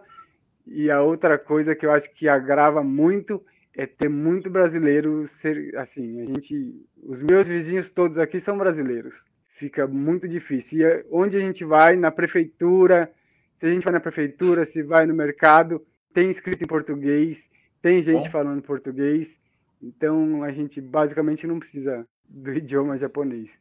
e 0.67 0.91
a 0.91 1.01
outra 1.01 1.39
coisa 1.39 1.73
que 1.73 1.85
eu 1.85 1.91
acho 1.91 2.13
que 2.13 2.27
agrava 2.27 2.83
muito 2.83 3.43
é 3.75 3.87
ter 3.87 4.09
muito 4.09 4.49
brasileiro 4.49 5.25
ser 5.27 5.75
assim, 5.77 6.21
a 6.21 6.25
gente, 6.25 6.85
os 7.01 7.21
meus 7.21 7.47
vizinhos 7.47 7.89
todos 7.89 8.17
aqui 8.19 8.39
são 8.39 8.57
brasileiros. 8.57 9.23
Fica 9.59 9.85
muito 9.85 10.25
difícil. 10.25 10.79
E 10.79 11.05
onde 11.11 11.35
a 11.35 11.39
gente 11.41 11.65
vai, 11.65 11.97
na 11.97 12.09
prefeitura, 12.09 13.11
se 13.57 13.65
a 13.65 13.69
gente 13.69 13.83
vai 13.83 13.91
na 13.91 13.99
prefeitura, 13.99 14.65
se 14.65 14.81
vai 14.81 15.05
no 15.05 15.13
mercado, 15.13 15.85
tem 16.13 16.31
escrito 16.31 16.63
em 16.63 16.67
português, 16.67 17.45
tem 17.81 18.01
gente 18.01 18.23
Bom. 18.23 18.31
falando 18.31 18.61
português. 18.61 19.37
Então 19.83 20.43
a 20.43 20.51
gente 20.53 20.79
basicamente 20.79 21.45
não 21.45 21.59
precisa 21.59 22.07
do 22.25 22.53
idioma 22.55 22.97
japonês. 22.97 23.51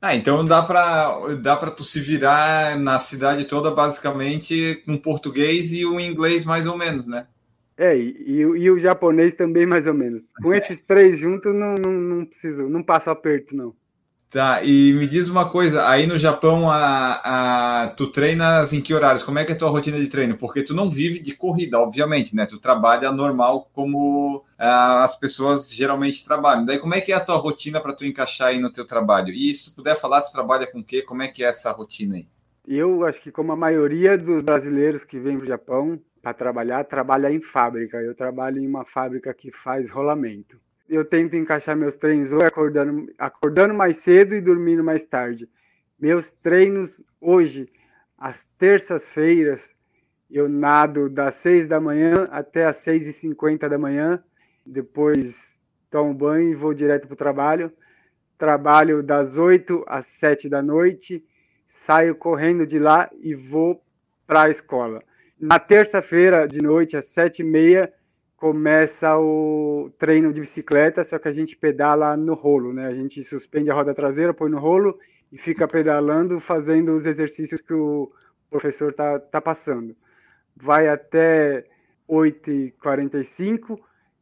Ah, 0.00 0.16
então 0.16 0.42
dá 0.42 0.62
para 0.62 1.36
dá 1.36 1.54
para 1.54 1.70
tu 1.70 1.84
se 1.84 2.00
virar 2.00 2.78
na 2.78 2.98
cidade 2.98 3.44
toda 3.44 3.70
basicamente 3.70 4.82
com 4.86 4.96
português 4.96 5.70
e 5.72 5.84
o 5.84 6.00
inglês 6.00 6.46
mais 6.46 6.66
ou 6.66 6.78
menos, 6.78 7.06
né? 7.06 7.26
É, 7.76 7.96
e, 7.96 8.40
e, 8.40 8.70
o 8.70 8.78
japonês 8.78 9.34
também, 9.34 9.66
mais 9.66 9.86
ou 9.86 9.94
menos. 9.94 10.32
Com 10.42 10.52
esses 10.54 10.78
três 10.78 11.18
juntos, 11.18 11.54
não, 11.54 11.74
não, 11.74 11.92
não 11.92 12.24
precisa, 12.24 12.62
não 12.62 12.82
passa 12.82 13.10
aperto, 13.10 13.54
não. 13.54 13.74
Tá, 14.32 14.64
e 14.64 14.94
me 14.94 15.06
diz 15.06 15.28
uma 15.28 15.50
coisa, 15.50 15.86
aí 15.86 16.06
no 16.06 16.18
Japão, 16.18 16.70
a, 16.70 17.82
a, 17.82 17.88
tu 17.88 18.06
treinas 18.06 18.72
em 18.72 18.80
que 18.80 18.94
horários? 18.94 19.22
Como 19.22 19.38
é 19.38 19.44
que 19.44 19.52
é 19.52 19.54
a 19.54 19.58
tua 19.58 19.68
rotina 19.68 19.98
de 20.00 20.06
treino? 20.06 20.38
Porque 20.38 20.62
tu 20.62 20.74
não 20.74 20.88
vive 20.88 21.18
de 21.18 21.36
corrida, 21.36 21.78
obviamente, 21.78 22.34
né? 22.34 22.46
Tu 22.46 22.58
trabalha 22.58 23.12
normal 23.12 23.68
como 23.74 24.42
a, 24.58 25.04
as 25.04 25.14
pessoas 25.14 25.70
geralmente 25.70 26.24
trabalham. 26.24 26.64
Daí 26.64 26.78
como 26.78 26.94
é 26.94 27.00
que 27.02 27.12
é 27.12 27.14
a 27.14 27.20
tua 27.20 27.36
rotina 27.36 27.78
para 27.78 27.92
tu 27.92 28.06
encaixar 28.06 28.48
aí 28.48 28.58
no 28.58 28.72
teu 28.72 28.86
trabalho? 28.86 29.34
E 29.34 29.54
se 29.54 29.76
puder 29.76 30.00
falar, 30.00 30.22
tu 30.22 30.32
trabalha 30.32 30.66
com 30.66 30.80
o 30.80 30.84
quê? 30.84 31.02
Como 31.02 31.22
é 31.22 31.28
que 31.28 31.44
é 31.44 31.48
essa 31.48 31.70
rotina 31.70 32.16
aí? 32.16 32.26
Eu 32.66 33.04
acho 33.04 33.20
que 33.20 33.30
como 33.30 33.52
a 33.52 33.56
maioria 33.56 34.16
dos 34.16 34.40
brasileiros 34.40 35.04
que 35.04 35.18
vêm 35.18 35.36
para 35.36 35.44
o 35.44 35.48
Japão, 35.48 36.00
para 36.22 36.32
trabalhar, 36.32 36.84
trabalha 36.84 37.30
em 37.30 37.42
fábrica. 37.42 37.98
Eu 37.98 38.14
trabalho 38.14 38.58
em 38.62 38.66
uma 38.66 38.86
fábrica 38.86 39.34
que 39.34 39.52
faz 39.52 39.90
rolamento. 39.90 40.58
Eu 40.88 41.04
tento 41.04 41.36
encaixar 41.36 41.76
meus 41.76 41.96
treinos 41.96 42.32
ou 42.32 42.44
acordando, 42.44 43.12
acordando 43.18 43.74
mais 43.74 43.98
cedo 43.98 44.34
e 44.34 44.40
dormindo 44.40 44.82
mais 44.82 45.04
tarde. 45.04 45.48
Meus 45.98 46.30
treinos 46.30 47.02
hoje, 47.20 47.68
às 48.18 48.44
terças-feiras, 48.58 49.74
eu 50.30 50.48
nado 50.48 51.08
das 51.08 51.36
6 51.36 51.66
da 51.66 51.80
manhã 51.80 52.28
até 52.30 52.66
as 52.66 52.76
6 52.76 53.06
e 53.06 53.12
50 53.12 53.68
da 53.68 53.78
manhã. 53.78 54.22
Depois 54.64 55.54
tomo 55.90 56.12
banho 56.12 56.50
e 56.50 56.54
vou 56.54 56.74
direto 56.74 57.06
para 57.06 57.14
o 57.14 57.16
trabalho. 57.16 57.72
Trabalho 58.36 59.02
das 59.02 59.36
8 59.36 59.84
às 59.86 60.06
7 60.06 60.48
da 60.48 60.62
noite. 60.62 61.24
Saio 61.68 62.14
correndo 62.14 62.66
de 62.66 62.78
lá 62.78 63.08
e 63.20 63.34
vou 63.34 63.82
para 64.26 64.42
a 64.42 64.50
escola 64.50 65.02
na 65.42 65.58
terça-feira 65.58 66.46
de 66.46 66.62
noite, 66.62 66.96
às 66.96 67.06
sete 67.06 67.42
e 67.42 67.44
meia, 67.44 67.92
começa 68.42 69.16
o 69.16 69.88
treino 69.96 70.32
de 70.32 70.40
bicicleta, 70.40 71.04
só 71.04 71.16
que 71.16 71.28
a 71.28 71.32
gente 71.32 71.54
pedala 71.56 72.16
no 72.16 72.34
rolo, 72.34 72.72
né? 72.72 72.88
A 72.88 72.92
gente 72.92 73.22
suspende 73.22 73.70
a 73.70 73.74
roda 73.74 73.94
traseira, 73.94 74.34
põe 74.34 74.50
no 74.50 74.58
rolo 74.58 74.98
e 75.30 75.38
fica 75.38 75.68
pedalando, 75.68 76.40
fazendo 76.40 76.92
os 76.92 77.06
exercícios 77.06 77.60
que 77.60 77.72
o 77.72 78.10
professor 78.50 78.92
tá, 78.92 79.20
tá 79.20 79.40
passando. 79.40 79.94
Vai 80.56 80.88
até 80.88 81.64
8h45 82.10 83.78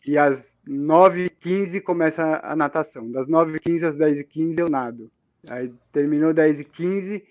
e 0.06 0.18
às 0.18 0.54
9h15 0.68 1.80
começa 1.80 2.40
a 2.42 2.54
natação. 2.54 3.10
Das 3.10 3.26
9h15 3.26 3.84
às 3.84 3.96
10h15 3.96 4.58
eu 4.58 4.68
nado. 4.68 5.10
Aí 5.48 5.72
terminou 5.90 6.34
10h15, 6.34 7.22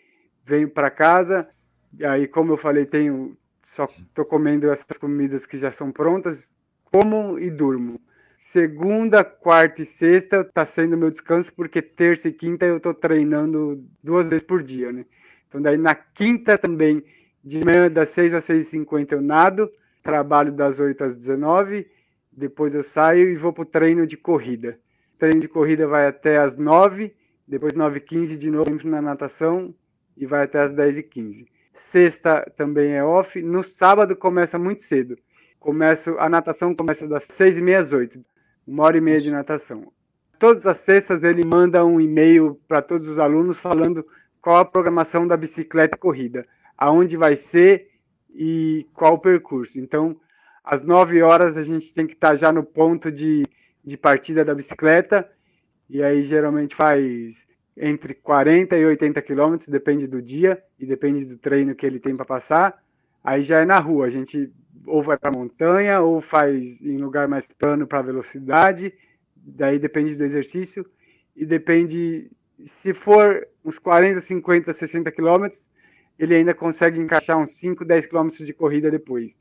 venho 0.43 0.67
para 0.67 0.89
casa. 0.89 1.47
E 1.99 2.03
aí, 2.03 2.27
como 2.27 2.53
eu 2.53 2.57
falei, 2.57 2.87
tenho 2.87 3.37
só 3.61 3.87
estou 3.99 4.25
comendo 4.25 4.71
essas 4.71 4.97
comidas 4.97 5.45
que 5.45 5.55
já 5.55 5.71
são 5.71 5.91
prontas, 5.91 6.49
como 6.91 7.39
e 7.39 7.49
durmo. 7.49 7.99
Segunda, 8.37 9.23
quarta 9.23 9.81
e 9.81 9.85
sexta 9.85 10.41
está 10.41 10.65
sendo 10.65 10.97
meu 10.97 11.11
descanso, 11.11 11.53
porque 11.53 11.81
terça 11.81 12.29
e 12.29 12.33
quinta 12.33 12.65
eu 12.65 12.77
estou 12.77 12.93
treinando 12.93 13.83
duas 14.03 14.29
vezes 14.29 14.45
por 14.45 14.63
dia, 14.63 14.91
né? 14.91 15.05
Então 15.47 15.61
daí 15.61 15.77
na 15.77 15.93
quinta 15.93 16.57
também, 16.57 17.03
de 17.43 17.63
manhã 17.63 17.89
das 17.89 18.09
6 18.09 18.33
às 18.33 18.45
6h50 18.45 19.11
eu 19.11 19.21
nado, 19.21 19.71
trabalho 20.01 20.51
das 20.51 20.79
8 20.79 21.03
às 21.03 21.15
19 21.15 21.87
depois 22.31 22.73
eu 22.73 22.83
saio 22.83 23.29
e 23.29 23.35
vou 23.35 23.51
para 23.51 23.63
o 23.63 23.65
treino 23.65 24.07
de 24.07 24.15
corrida. 24.15 24.79
O 25.15 25.19
treino 25.19 25.39
de 25.39 25.47
corrida 25.47 25.85
vai 25.85 26.07
até 26.07 26.37
às 26.37 26.57
9 26.57 27.13
depois 27.47 27.73
9h15 27.73 28.37
de 28.37 28.49
novo 28.49 28.87
na 28.87 29.01
natação 29.01 29.75
e 30.15 30.25
vai 30.25 30.43
até 30.43 30.61
às 30.61 30.71
10h15 30.71 31.47
sexta 31.79 32.41
também 32.55 32.93
é 32.93 33.03
off. 33.03 33.41
No 33.41 33.63
sábado 33.63 34.15
começa 34.15 34.59
muito 34.59 34.83
cedo. 34.83 35.17
Começo, 35.59 36.17
a 36.17 36.29
natação 36.29 36.73
começa 36.73 37.05
das 37.05 37.25
seis 37.25 37.57
e 37.57 37.61
meia 37.61 37.79
às 37.79 37.91
oito. 37.91 38.21
Uma 38.65 38.85
hora 38.85 38.97
e 38.97 39.01
meia 39.01 39.19
de 39.19 39.29
natação. 39.29 39.91
Todas 40.39 40.65
as 40.65 40.77
sextas 40.77 41.21
ele 41.21 41.45
manda 41.45 41.85
um 41.85 41.99
e-mail 41.99 42.57
para 42.65 42.81
todos 42.81 43.05
os 43.09 43.19
alunos 43.19 43.59
falando 43.59 44.07
qual 44.41 44.55
a 44.55 44.63
programação 44.63 45.27
da 45.27 45.35
bicicleta 45.35 45.97
e 45.97 45.99
corrida, 45.99 46.47
aonde 46.77 47.17
vai 47.17 47.35
ser 47.35 47.89
e 48.33 48.87
qual 48.93 49.15
o 49.15 49.19
percurso. 49.19 49.77
Então, 49.77 50.15
às 50.63 50.81
9 50.81 51.21
horas 51.21 51.57
a 51.57 51.63
gente 51.63 51.93
tem 51.93 52.07
que 52.07 52.13
estar 52.13 52.35
já 52.35 52.53
no 52.53 52.63
ponto 52.63 53.11
de, 53.11 53.43
de 53.83 53.97
partida 53.97 54.45
da 54.45 54.55
bicicleta, 54.55 55.29
e 55.89 56.01
aí 56.01 56.23
geralmente 56.23 56.73
faz 56.73 57.35
entre 57.75 58.13
40 58.13 58.77
e 58.77 58.85
80 58.85 59.21
quilômetros, 59.21 59.67
depende 59.67 60.07
do 60.07 60.21
dia 60.21 60.63
e 60.79 60.85
depende 60.85 61.25
do 61.25 61.37
treino 61.37 61.75
que 61.75 61.85
ele 61.85 61.99
tem 61.99 62.15
para 62.15 62.23
passar. 62.23 62.81
Aí 63.21 63.41
já 63.41 63.59
é 63.59 63.65
na 63.65 63.79
rua, 63.79 64.05
a 64.05 64.09
gente 64.09 64.49
ou 64.89 65.03
vai 65.03 65.17
para 65.17 65.31
montanha 65.31 66.01
ou 66.01 66.21
faz 66.21 66.81
em 66.81 66.97
lugar 66.97 67.27
mais 67.27 67.45
plano 67.47 67.87
para 67.87 68.01
velocidade, 68.01 68.93
daí 69.35 69.79
depende 69.79 70.15
do 70.15 70.25
exercício 70.25 70.85
e 71.35 71.45
depende 71.45 72.29
se 72.65 72.93
for 72.93 73.47
uns 73.63 73.79
40, 73.79 74.21
50, 74.21 74.73
60 74.73 75.11
quilômetros, 75.11 75.61
ele 76.17 76.35
ainda 76.35 76.53
consegue 76.53 76.99
encaixar 76.99 77.37
uns 77.37 77.55
5, 77.55 77.85
10 77.85 78.05
quilômetros 78.07 78.45
de 78.45 78.53
corrida 78.53 78.91
depois. 78.91 79.33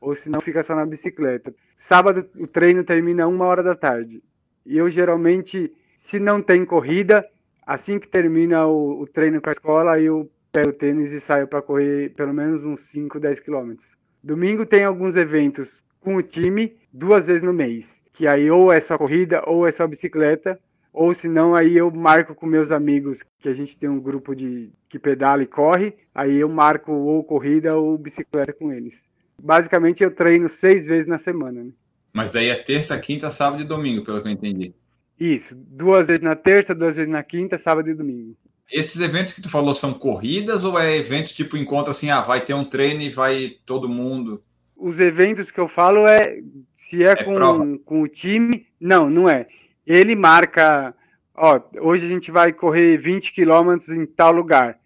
Ou 0.00 0.14
se 0.14 0.28
não, 0.28 0.40
fica 0.40 0.62
só 0.62 0.74
na 0.74 0.86
bicicleta. 0.86 1.54
Sábado 1.76 2.26
o 2.36 2.46
treino 2.46 2.84
termina 2.84 3.26
uma 3.26 3.44
hora 3.44 3.62
da 3.62 3.74
tarde. 3.74 4.22
E 4.64 4.76
eu 4.76 4.88
geralmente, 4.88 5.72
se 5.98 6.18
não 6.18 6.40
tem 6.42 6.64
corrida, 6.64 7.26
assim 7.66 7.98
que 7.98 8.08
termina 8.08 8.66
o, 8.66 9.02
o 9.02 9.06
treino 9.06 9.40
com 9.40 9.48
a 9.48 9.52
escola, 9.52 10.00
eu 10.00 10.30
pego 10.50 10.70
o 10.70 10.72
tênis 10.72 11.12
e 11.12 11.20
saio 11.20 11.46
para 11.46 11.60
correr 11.60 12.14
pelo 12.14 12.32
menos 12.32 12.64
uns 12.64 12.80
5, 12.88 13.20
10 13.20 13.40
quilômetros. 13.40 13.95
Domingo 14.26 14.66
tem 14.66 14.82
alguns 14.82 15.14
eventos 15.14 15.84
com 16.00 16.16
o 16.16 16.22
time, 16.22 16.74
duas 16.92 17.28
vezes 17.28 17.44
no 17.44 17.52
mês. 17.52 17.86
Que 18.12 18.26
aí 18.26 18.50
ou 18.50 18.72
é 18.72 18.80
só 18.80 18.98
corrida 18.98 19.40
ou 19.46 19.68
é 19.68 19.70
só 19.70 19.86
bicicleta 19.86 20.58
ou 20.92 21.14
se 21.14 21.28
não, 21.28 21.54
aí 21.54 21.76
eu 21.76 21.88
marco 21.92 22.34
com 22.34 22.44
meus 22.44 22.72
amigos, 22.72 23.22
que 23.38 23.48
a 23.48 23.54
gente 23.54 23.76
tem 23.76 23.88
um 23.88 24.00
grupo 24.00 24.34
de 24.34 24.68
que 24.88 24.98
pedala 24.98 25.44
e 25.44 25.46
corre, 25.46 25.94
aí 26.12 26.38
eu 26.38 26.48
marco 26.48 26.90
ou 26.90 27.22
corrida 27.22 27.76
ou 27.76 27.96
bicicleta 27.96 28.52
com 28.52 28.72
eles. 28.72 29.00
Basicamente 29.40 30.02
eu 30.02 30.10
treino 30.10 30.48
seis 30.48 30.86
vezes 30.86 31.06
na 31.06 31.18
semana. 31.18 31.62
Né? 31.62 31.70
Mas 32.12 32.34
aí 32.34 32.48
é 32.48 32.56
terça, 32.56 32.98
quinta, 32.98 33.30
sábado 33.30 33.62
e 33.62 33.66
domingo, 33.66 34.04
pelo 34.04 34.20
que 34.20 34.26
eu 34.26 34.32
entendi. 34.32 34.74
Isso, 35.20 35.54
duas 35.54 36.08
vezes 36.08 36.22
na 36.22 36.34
terça, 36.34 36.74
duas 36.74 36.96
vezes 36.96 37.12
na 37.12 37.22
quinta, 37.22 37.58
sábado 37.58 37.88
e 37.88 37.94
domingo. 37.94 38.36
Esses 38.70 39.00
eventos 39.00 39.32
que 39.32 39.42
tu 39.42 39.48
falou 39.48 39.74
são 39.74 39.94
corridas 39.94 40.64
ou 40.64 40.78
é 40.78 40.96
evento 40.96 41.32
tipo 41.32 41.56
encontro 41.56 41.90
assim, 41.90 42.10
ah, 42.10 42.20
vai 42.20 42.40
ter 42.40 42.54
um 42.54 42.64
treino 42.64 43.02
e 43.02 43.10
vai 43.10 43.56
todo 43.64 43.88
mundo? 43.88 44.42
Os 44.76 44.98
eventos 44.98 45.50
que 45.50 45.60
eu 45.60 45.68
falo 45.68 46.06
é 46.06 46.40
se 46.76 47.02
é, 47.02 47.10
é 47.10 47.24
com, 47.24 47.78
com 47.78 48.02
o 48.02 48.08
time, 48.08 48.66
não, 48.80 49.08
não 49.08 49.28
é 49.28 49.46
ele 49.86 50.16
marca, 50.16 50.94
ó, 51.34 51.60
hoje 51.80 52.04
a 52.04 52.08
gente 52.08 52.30
vai 52.30 52.52
correr 52.52 52.96
20 52.96 53.32
quilômetros 53.32 53.90
em 53.90 54.04
tal 54.04 54.32
lugar. 54.32 54.78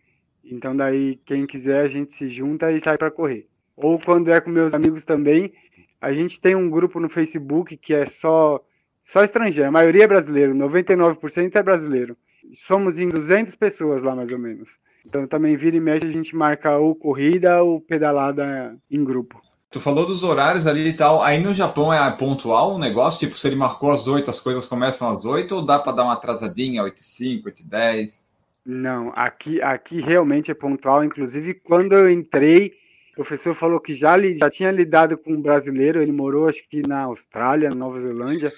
Então 0.45 0.77
daí 0.77 1.19
quem 1.25 1.47
quiser 1.47 1.81
a 1.81 1.89
gente 1.89 2.15
se 2.15 2.29
junta 2.29 2.71
e 2.71 2.81
sai 2.81 2.99
para 2.99 3.11
correr. 3.11 3.47
Ou 3.77 3.99
quando 3.99 4.31
é 4.31 4.41
com 4.41 4.51
meus 4.51 4.75
amigos 4.75 5.05
também, 5.05 5.53
a 6.01 6.13
gente 6.13 6.41
tem 6.41 6.55
um 6.55 6.69
grupo 6.69 7.01
no 7.01 7.09
Facebook 7.09 7.77
que 7.77 7.95
é 7.95 8.05
só 8.05 8.63
só 9.03 9.25
estrangeiro, 9.25 9.69
a 9.69 9.73
maioria 9.73 10.05
é 10.05 10.07
brasileiro, 10.07 10.55
99% 10.55 11.57
é 11.57 11.63
brasileiro. 11.63 12.17
Somos 12.55 12.99
em 12.99 13.09
200 13.09 13.55
pessoas 13.55 14.03
lá 14.03 14.15
mais 14.15 14.33
ou 14.33 14.39
menos. 14.39 14.79
Então 15.05 15.27
também 15.27 15.57
vira 15.57 15.77
e 15.77 15.81
mexe 15.81 16.07
a 16.07 16.11
gente 16.11 16.35
marca 16.37 16.77
ou 16.77 16.95
corrida 16.95 17.63
ou 17.63 17.81
pedalada 17.81 18.77
em 18.91 19.03
grupo. 19.03 19.41
Tu 19.71 19.79
falou 19.79 20.05
dos 20.05 20.25
horários 20.25 20.67
ali 20.67 20.89
e 20.89 20.93
tal. 20.93 21.23
Aí 21.23 21.39
no 21.39 21.55
Japão 21.55 21.93
é 21.93 22.11
pontual 22.11 22.73
o 22.73 22.75
um 22.75 22.79
negócio? 22.79 23.21
Tipo, 23.21 23.39
se 23.39 23.47
ele 23.47 23.55
marcou 23.55 23.93
às 23.93 24.09
8, 24.09 24.29
as 24.29 24.41
coisas 24.41 24.67
começam 24.67 25.09
às 25.09 25.25
8 25.25 25.55
ou 25.55 25.65
dá 25.65 25.79
para 25.79 25.93
dar 25.93 26.03
uma 26.03 26.15
atrasadinha, 26.15 26.83
8 26.83 26.99
e 26.99 27.05
5, 27.05 27.47
8 27.47 27.61
e 27.61 27.65
10? 27.67 28.31
Não, 28.67 29.13
aqui, 29.15 29.63
aqui 29.63 30.01
realmente 30.01 30.51
é 30.51 30.55
pontual. 30.55 31.05
Inclusive, 31.05 31.55
quando 31.55 31.93
eu 31.93 32.11
entrei, 32.11 32.73
o 33.13 33.17
professor 33.17 33.55
falou 33.55 33.79
que 33.79 33.95
já, 33.95 34.17
já 34.37 34.51
tinha 34.51 34.73
lidado 34.73 35.17
com 35.17 35.35
um 35.35 35.41
brasileiro, 35.41 36.03
ele 36.03 36.13
morou 36.13 36.49
acho 36.49 36.69
que 36.69 36.87
na 36.87 37.03
Austrália, 37.03 37.71
Nova 37.71 38.01
Zelândia, 38.01 38.53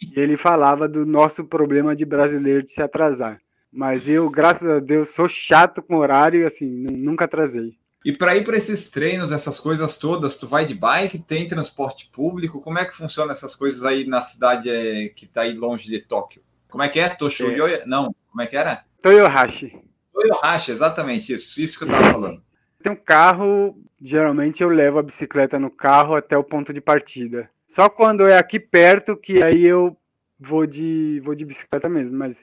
e 0.00 0.18
ele 0.18 0.36
falava 0.36 0.88
do 0.88 1.06
nosso 1.06 1.44
problema 1.44 1.94
de 1.94 2.04
brasileiro 2.04 2.62
de 2.62 2.72
se 2.72 2.82
atrasar. 2.82 3.40
Mas 3.72 4.08
eu, 4.08 4.30
graças 4.30 4.68
a 4.68 4.78
Deus, 4.78 5.10
sou 5.10 5.28
chato 5.28 5.82
com 5.82 5.96
horário 5.96 6.40
e 6.40 6.46
assim, 6.46 6.66
nunca 6.66 7.24
atrasei. 7.24 7.76
E 8.04 8.12
para 8.12 8.36
ir 8.36 8.44
para 8.44 8.56
esses 8.56 8.88
treinos, 8.88 9.32
essas 9.32 9.58
coisas 9.58 9.98
todas, 9.98 10.36
tu 10.36 10.46
vai 10.46 10.64
de 10.64 10.74
bike, 10.74 11.18
tem 11.18 11.48
transporte 11.48 12.08
público? 12.12 12.60
Como 12.60 12.78
é 12.78 12.84
que 12.84 12.96
funciona 12.96 13.32
essas 13.32 13.56
coisas 13.56 13.82
aí 13.82 14.06
na 14.06 14.22
cidade 14.22 14.70
é, 14.70 15.08
que 15.08 15.24
está 15.24 15.42
aí 15.42 15.54
longe 15.54 15.90
de 15.90 16.00
Tóquio? 16.00 16.40
Como 16.68 16.84
é 16.84 16.88
que 16.88 17.00
é? 17.00 17.08
Toshuyoya? 17.08 17.78
É. 17.78 17.86
Não, 17.86 18.14
como 18.30 18.42
é 18.42 18.46
que 18.46 18.56
era? 18.56 18.84
Toyohashi. 19.02 19.76
Toyohashi, 20.12 20.70
exatamente 20.70 21.32
isso. 21.32 21.60
Isso 21.60 21.78
que 21.78 21.84
eu 21.84 21.88
estava 21.88 22.12
falando. 22.12 22.42
Tem 22.82 22.92
um 22.92 22.96
carro, 22.96 23.76
geralmente 24.00 24.62
eu 24.62 24.68
levo 24.68 25.00
a 25.00 25.02
bicicleta 25.02 25.58
no 25.58 25.70
carro 25.70 26.14
até 26.14 26.38
o 26.38 26.44
ponto 26.44 26.72
de 26.72 26.80
partida. 26.80 27.50
Só 27.76 27.90
quando 27.90 28.26
é 28.26 28.38
aqui 28.38 28.58
perto 28.58 29.14
que 29.14 29.44
aí 29.44 29.62
eu 29.62 29.94
vou 30.40 30.66
de, 30.66 31.20
vou 31.22 31.34
de 31.34 31.44
bicicleta 31.44 31.90
mesmo, 31.90 32.16
mas 32.16 32.42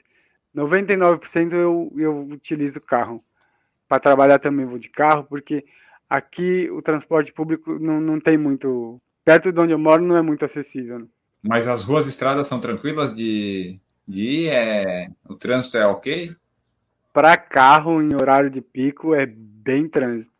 99% 0.54 1.52
eu, 1.52 1.92
eu 1.96 2.20
utilizo 2.28 2.80
carro 2.80 3.20
para 3.88 3.98
trabalhar 3.98 4.38
também 4.38 4.64
vou 4.64 4.78
de 4.78 4.88
carro, 4.88 5.24
porque 5.24 5.64
aqui 6.08 6.70
o 6.70 6.80
transporte 6.80 7.32
público 7.32 7.80
não, 7.80 8.00
não 8.00 8.20
tem 8.20 8.38
muito. 8.38 9.00
Perto 9.24 9.50
de 9.50 9.58
onde 9.58 9.72
eu 9.72 9.78
moro 9.78 10.04
não 10.04 10.16
é 10.16 10.22
muito 10.22 10.44
acessível. 10.44 11.00
Né? 11.00 11.06
Mas 11.42 11.66
as 11.66 11.82
ruas 11.82 12.06
e 12.06 12.10
estradas 12.10 12.46
são 12.46 12.60
tranquilas 12.60 13.12
de, 13.12 13.80
de 14.06 14.22
ir? 14.22 14.48
É... 14.50 15.08
O 15.28 15.34
trânsito 15.34 15.76
é 15.78 15.84
ok? 15.84 16.32
Para 17.12 17.36
carro 17.36 18.00
em 18.00 18.14
horário 18.14 18.50
de 18.50 18.60
pico 18.60 19.12
é 19.12 19.26
bem 19.26 19.88
trânsito. 19.88 20.30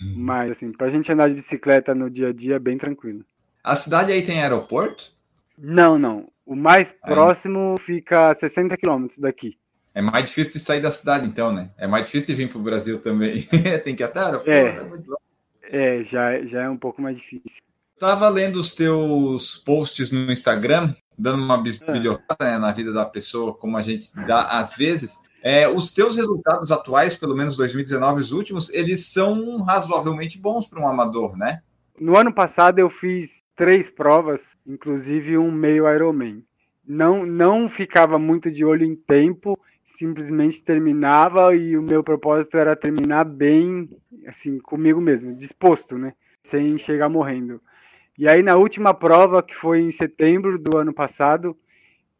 Hum. 0.00 0.14
Mas, 0.18 0.52
assim, 0.52 0.70
para 0.70 0.86
a 0.86 0.90
gente 0.90 1.10
andar 1.10 1.28
de 1.28 1.34
bicicleta 1.34 1.92
no 1.92 2.08
dia 2.08 2.28
a 2.28 2.32
dia 2.32 2.54
é 2.54 2.60
bem 2.60 2.78
tranquilo. 2.78 3.24
A 3.62 3.76
cidade 3.76 4.12
aí 4.12 4.22
tem 4.22 4.40
aeroporto? 4.40 5.12
Não, 5.56 5.98
não. 5.98 6.28
O 6.46 6.56
mais 6.56 6.88
é. 6.88 6.92
próximo 7.06 7.76
fica 7.78 8.30
a 8.30 8.34
60 8.34 8.76
quilômetros 8.76 9.18
daqui. 9.18 9.58
É 9.94 10.00
mais 10.00 10.26
difícil 10.26 10.54
de 10.54 10.60
sair 10.60 10.80
da 10.80 10.90
cidade, 10.90 11.26
então, 11.26 11.52
né? 11.52 11.70
É 11.76 11.86
mais 11.86 12.06
difícil 12.06 12.28
de 12.28 12.34
vir 12.34 12.48
para 12.48 12.58
o 12.58 12.62
Brasil 12.62 13.00
também. 13.00 13.42
Tem 13.84 13.96
que 13.96 14.02
até 14.02 14.20
aeroporto. 14.20 15.18
É, 15.64 15.98
é 15.98 16.04
já, 16.04 16.44
já 16.44 16.62
é 16.62 16.70
um 16.70 16.76
pouco 16.76 17.02
mais 17.02 17.18
difícil. 17.18 17.60
Tava 17.98 18.28
lendo 18.28 18.60
os 18.60 18.74
teus 18.74 19.56
posts 19.56 20.12
no 20.12 20.30
Instagram, 20.30 20.94
dando 21.18 21.42
uma 21.42 21.60
bisbilhotada 21.60 22.44
né, 22.44 22.58
na 22.58 22.70
vida 22.70 22.92
da 22.92 23.04
pessoa, 23.04 23.52
como 23.52 23.76
a 23.76 23.82
gente 23.82 24.14
dá 24.24 24.42
às 24.42 24.74
vezes. 24.74 25.18
É, 25.42 25.68
os 25.68 25.92
teus 25.92 26.16
resultados 26.16 26.70
atuais, 26.70 27.16
pelo 27.16 27.34
menos 27.34 27.56
2019, 27.56 28.20
os 28.20 28.32
últimos, 28.32 28.70
eles 28.70 29.06
são 29.06 29.62
razoavelmente 29.62 30.38
bons 30.38 30.66
para 30.68 30.80
um 30.80 30.88
amador, 30.88 31.36
né? 31.36 31.60
No 31.98 32.16
ano 32.16 32.32
passado 32.32 32.78
eu 32.78 32.88
fiz 32.88 33.30
três 33.58 33.90
provas, 33.90 34.56
inclusive 34.66 35.36
um 35.36 35.52
meio 35.52 35.92
Ironman. 35.92 36.42
Não, 36.86 37.26
não 37.26 37.68
ficava 37.68 38.18
muito 38.18 38.50
de 38.50 38.64
olho 38.64 38.86
em 38.86 38.96
tempo 38.96 39.58
simplesmente 39.98 40.62
terminava 40.62 41.54
e 41.56 41.76
o 41.76 41.82
meu 41.82 42.04
propósito 42.04 42.56
era 42.56 42.76
terminar 42.76 43.24
bem, 43.24 43.90
assim, 44.28 44.60
comigo 44.60 45.00
mesmo, 45.00 45.34
disposto, 45.34 45.98
né? 45.98 46.14
Sem 46.44 46.78
chegar 46.78 47.08
morrendo. 47.08 47.60
E 48.16 48.28
aí 48.28 48.40
na 48.40 48.54
última 48.54 48.94
prova, 48.94 49.42
que 49.42 49.56
foi 49.56 49.80
em 49.80 49.90
setembro 49.90 50.56
do 50.56 50.76
ano 50.76 50.92
passado, 50.92 51.56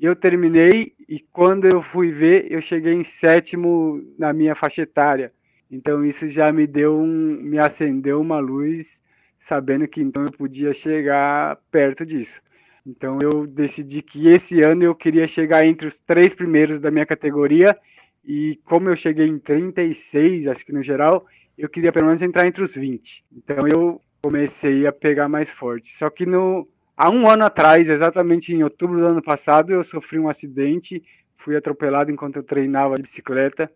eu 0.01 0.16
terminei 0.16 0.92
e 1.09 1.20
quando 1.20 1.66
eu 1.66 1.81
fui 1.81 2.11
ver, 2.11 2.51
eu 2.51 2.61
cheguei 2.61 2.94
em 2.94 3.05
sétimo 3.05 4.05
na 4.18 4.33
minha 4.33 4.57
faixa 4.57 4.83
etária. 4.83 5.33
Então 5.70 6.05
isso 6.05 6.27
já 6.27 6.51
me 6.51 6.66
deu 6.66 6.98
um, 6.98 7.38
me 7.40 7.59
acendeu 7.59 8.20
uma 8.20 8.40
luz, 8.40 9.01
sabendo 9.48 9.88
que 9.88 10.02
então 10.02 10.24
eu 10.24 10.30
podia 10.30 10.74
chegar 10.74 11.58
perto 11.70 12.04
disso. 12.04 12.40
Então 12.87 13.18
eu 13.22 13.46
decidi 13.46 14.02
que 14.02 14.28
esse 14.28 14.61
ano 14.61 14.84
eu 14.84 14.94
queria 14.94 15.26
chegar 15.26 15.64
entre 15.64 15.88
os 15.88 15.98
três 16.00 16.34
primeiros 16.34 16.80
da 16.80 16.90
minha 16.90 17.06
categoria 17.06 17.76
e 18.24 18.61
como 18.64 18.90
eu 18.90 18.96
cheguei 18.96 19.26
em 19.26 19.38
36, 19.38 20.46
acho 20.48 20.64
que 20.64 20.72
no 20.72 20.82
geral, 20.82 21.26
eu 21.56 21.68
queria 21.68 21.90
pelo 21.90 22.06
menos 22.06 22.20
entrar 22.20 22.46
entre 22.46 22.62
os 22.62 22.74
20. 22.74 23.24
Então 23.32 23.66
eu 23.66 24.02
comecei 24.22 24.87
a 24.87 24.92
pegar 24.92 25.28
mais 25.28 25.50
forte. 25.50 25.96
Só 25.96 26.11
que 26.11 26.26
no 26.26 26.68
há 26.94 27.08
um 27.08 27.28
ano 27.28 27.44
atrás, 27.44 27.88
exatamente 27.88 28.52
em 28.52 28.62
outubro 28.62 28.98
do 28.98 29.06
ano 29.06 29.22
passado, 29.22 29.72
eu 29.72 29.82
sofri 29.82 30.18
um 30.18 30.28
acidente, 30.28 31.02
fui 31.38 31.56
atropelado 31.56 32.11
enquanto 32.11 32.37
eu 32.37 32.42
treinava 32.42 32.96
de 32.96 33.02
bicicleta. 33.02 33.70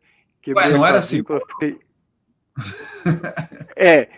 Ué, 0.48 0.68
não 0.68 0.85
era 0.85 0.98
assim? 0.98 1.22
Fiquei... 1.52 1.78
é, 3.76 4.08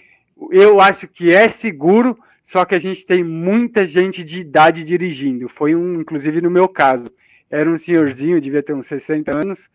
eu 0.52 0.80
acho 0.80 1.06
que 1.08 1.32
é 1.32 1.48
seguro, 1.48 2.18
só 2.42 2.64
que 2.64 2.74
a 2.74 2.78
gente 2.78 3.06
tem 3.06 3.24
muita 3.24 3.86
gente 3.86 4.22
de 4.22 4.40
idade 4.40 4.84
dirigindo. 4.84 5.48
Foi 5.48 5.74
um, 5.74 6.00
inclusive 6.00 6.40
no 6.40 6.50
meu 6.50 6.68
caso. 6.68 7.10
Era 7.50 7.70
um 7.70 7.78
senhorzinho, 7.78 8.40
devia 8.40 8.62
ter 8.62 8.74
uns 8.74 8.86
60 8.86 9.36
anos. 9.36 9.70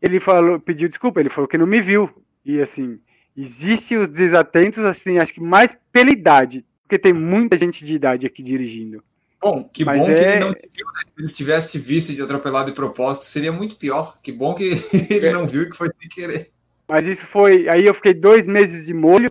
Ele 0.00 0.18
falou, 0.18 0.58
pediu 0.58 0.88
desculpa, 0.88 1.20
ele 1.20 1.28
falou 1.28 1.46
que 1.46 1.58
não 1.58 1.66
me 1.66 1.80
viu. 1.80 2.08
E 2.44 2.60
assim, 2.60 2.98
existe 3.36 3.96
os 3.96 4.08
desatentos, 4.08 4.84
assim, 4.84 5.18
acho 5.18 5.34
que 5.34 5.40
mais 5.40 5.76
pela 5.92 6.10
idade, 6.10 6.64
porque 6.82 6.98
tem 6.98 7.12
muita 7.12 7.56
gente 7.56 7.84
de 7.84 7.94
idade 7.94 8.26
aqui 8.26 8.42
dirigindo. 8.42 9.02
Bom, 9.40 9.64
que 9.72 9.84
Mas 9.84 9.98
bom 9.98 10.10
é... 10.10 10.14
que 10.14 10.20
ele 10.20 10.40
não 10.40 10.48
viu, 10.48 10.86
né? 10.94 11.02
Se 11.16 11.22
ele 11.22 11.32
tivesse 11.32 11.78
visto 11.78 12.12
de 12.12 12.22
atropelado 12.22 12.70
de 12.70 12.76
propósito, 12.76 13.24
seria 13.24 13.50
muito 13.52 13.76
pior. 13.76 14.18
Que 14.22 14.30
bom 14.30 14.54
que 14.54 14.72
ele 15.10 15.26
é. 15.26 15.32
não 15.32 15.46
viu 15.46 15.62
e 15.62 15.70
que 15.70 15.76
foi 15.76 15.90
sem 15.98 16.08
querer. 16.08 16.50
Mas 16.86 17.06
isso 17.06 17.24
foi. 17.24 17.68
Aí 17.68 17.86
eu 17.86 17.94
fiquei 17.94 18.12
dois 18.12 18.46
meses 18.46 18.86
de 18.86 18.92
molho 18.92 19.30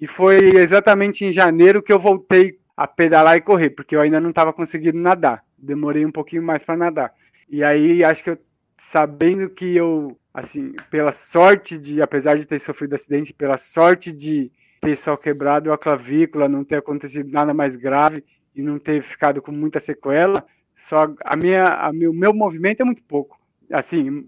e 0.00 0.06
foi 0.06 0.38
exatamente 0.56 1.24
em 1.24 1.32
janeiro 1.32 1.82
que 1.82 1.92
eu 1.92 1.98
voltei 1.98 2.58
a 2.76 2.86
pedalar 2.86 3.36
e 3.36 3.40
correr, 3.40 3.70
porque 3.70 3.94
eu 3.94 4.00
ainda 4.00 4.20
não 4.20 4.30
estava 4.30 4.52
conseguindo 4.52 4.98
nadar. 4.98 5.44
Demorei 5.58 6.06
um 6.06 6.10
pouquinho 6.12 6.42
mais 6.42 6.62
para 6.62 6.76
nadar. 6.76 7.12
E 7.48 7.62
aí 7.62 8.02
acho 8.02 8.24
que 8.24 8.30
eu 8.30 8.38
sabendo 8.80 9.48
que 9.50 9.76
eu, 9.76 10.18
assim, 10.32 10.72
pela 10.90 11.12
sorte 11.12 11.76
de, 11.76 12.00
apesar 12.00 12.38
de 12.38 12.46
ter 12.46 12.58
sofrido 12.58 12.94
acidente, 12.94 13.32
pela 13.32 13.58
sorte 13.58 14.10
de 14.10 14.50
ter 14.80 14.96
só 14.96 15.16
quebrado 15.16 15.72
a 15.72 15.78
clavícula, 15.78 16.48
não 16.48 16.64
ter 16.64 16.76
acontecido 16.76 17.30
nada 17.30 17.52
mais 17.52 17.76
grave 17.76 18.24
e 18.56 18.62
não 18.62 18.78
ter 18.78 19.02
ficado 19.02 19.42
com 19.42 19.52
muita 19.52 19.78
sequela, 19.78 20.44
só 20.74 21.12
a 21.24 21.36
minha, 21.36 21.66
a 21.66 21.92
meu, 21.92 22.12
meu 22.12 22.32
movimento 22.32 22.80
é 22.80 22.84
muito 22.84 23.02
pouco. 23.02 23.38
Assim, 23.70 24.24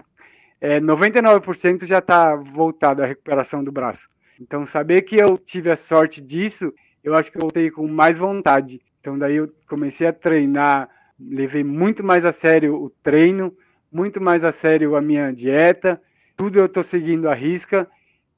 é, 0.60 0.78
99% 0.78 1.86
já 1.86 1.98
está 1.98 2.36
voltado 2.36 3.02
à 3.02 3.06
recuperação 3.06 3.64
do 3.64 3.72
braço. 3.72 4.08
Então, 4.40 4.66
saber 4.66 5.02
que 5.02 5.16
eu 5.16 5.36
tive 5.38 5.70
a 5.70 5.76
sorte 5.76 6.20
disso, 6.20 6.72
eu 7.02 7.14
acho 7.14 7.30
que 7.30 7.36
eu 7.36 7.42
voltei 7.42 7.70
com 7.70 7.86
mais 7.86 8.18
vontade. 8.18 8.80
Então, 9.00 9.18
daí 9.18 9.36
eu 9.36 9.52
comecei 9.68 10.06
a 10.06 10.12
treinar, 10.12 10.88
levei 11.18 11.64
muito 11.64 12.04
mais 12.04 12.24
a 12.24 12.32
sério 12.32 12.74
o 12.74 12.90
treino, 13.02 13.56
muito 13.90 14.20
mais 14.20 14.42
a 14.44 14.52
sério 14.52 14.96
a 14.96 15.02
minha 15.02 15.32
dieta, 15.32 16.00
tudo 16.36 16.58
eu 16.58 16.66
estou 16.66 16.82
seguindo 16.82 17.28
a 17.28 17.34
risca. 17.34 17.88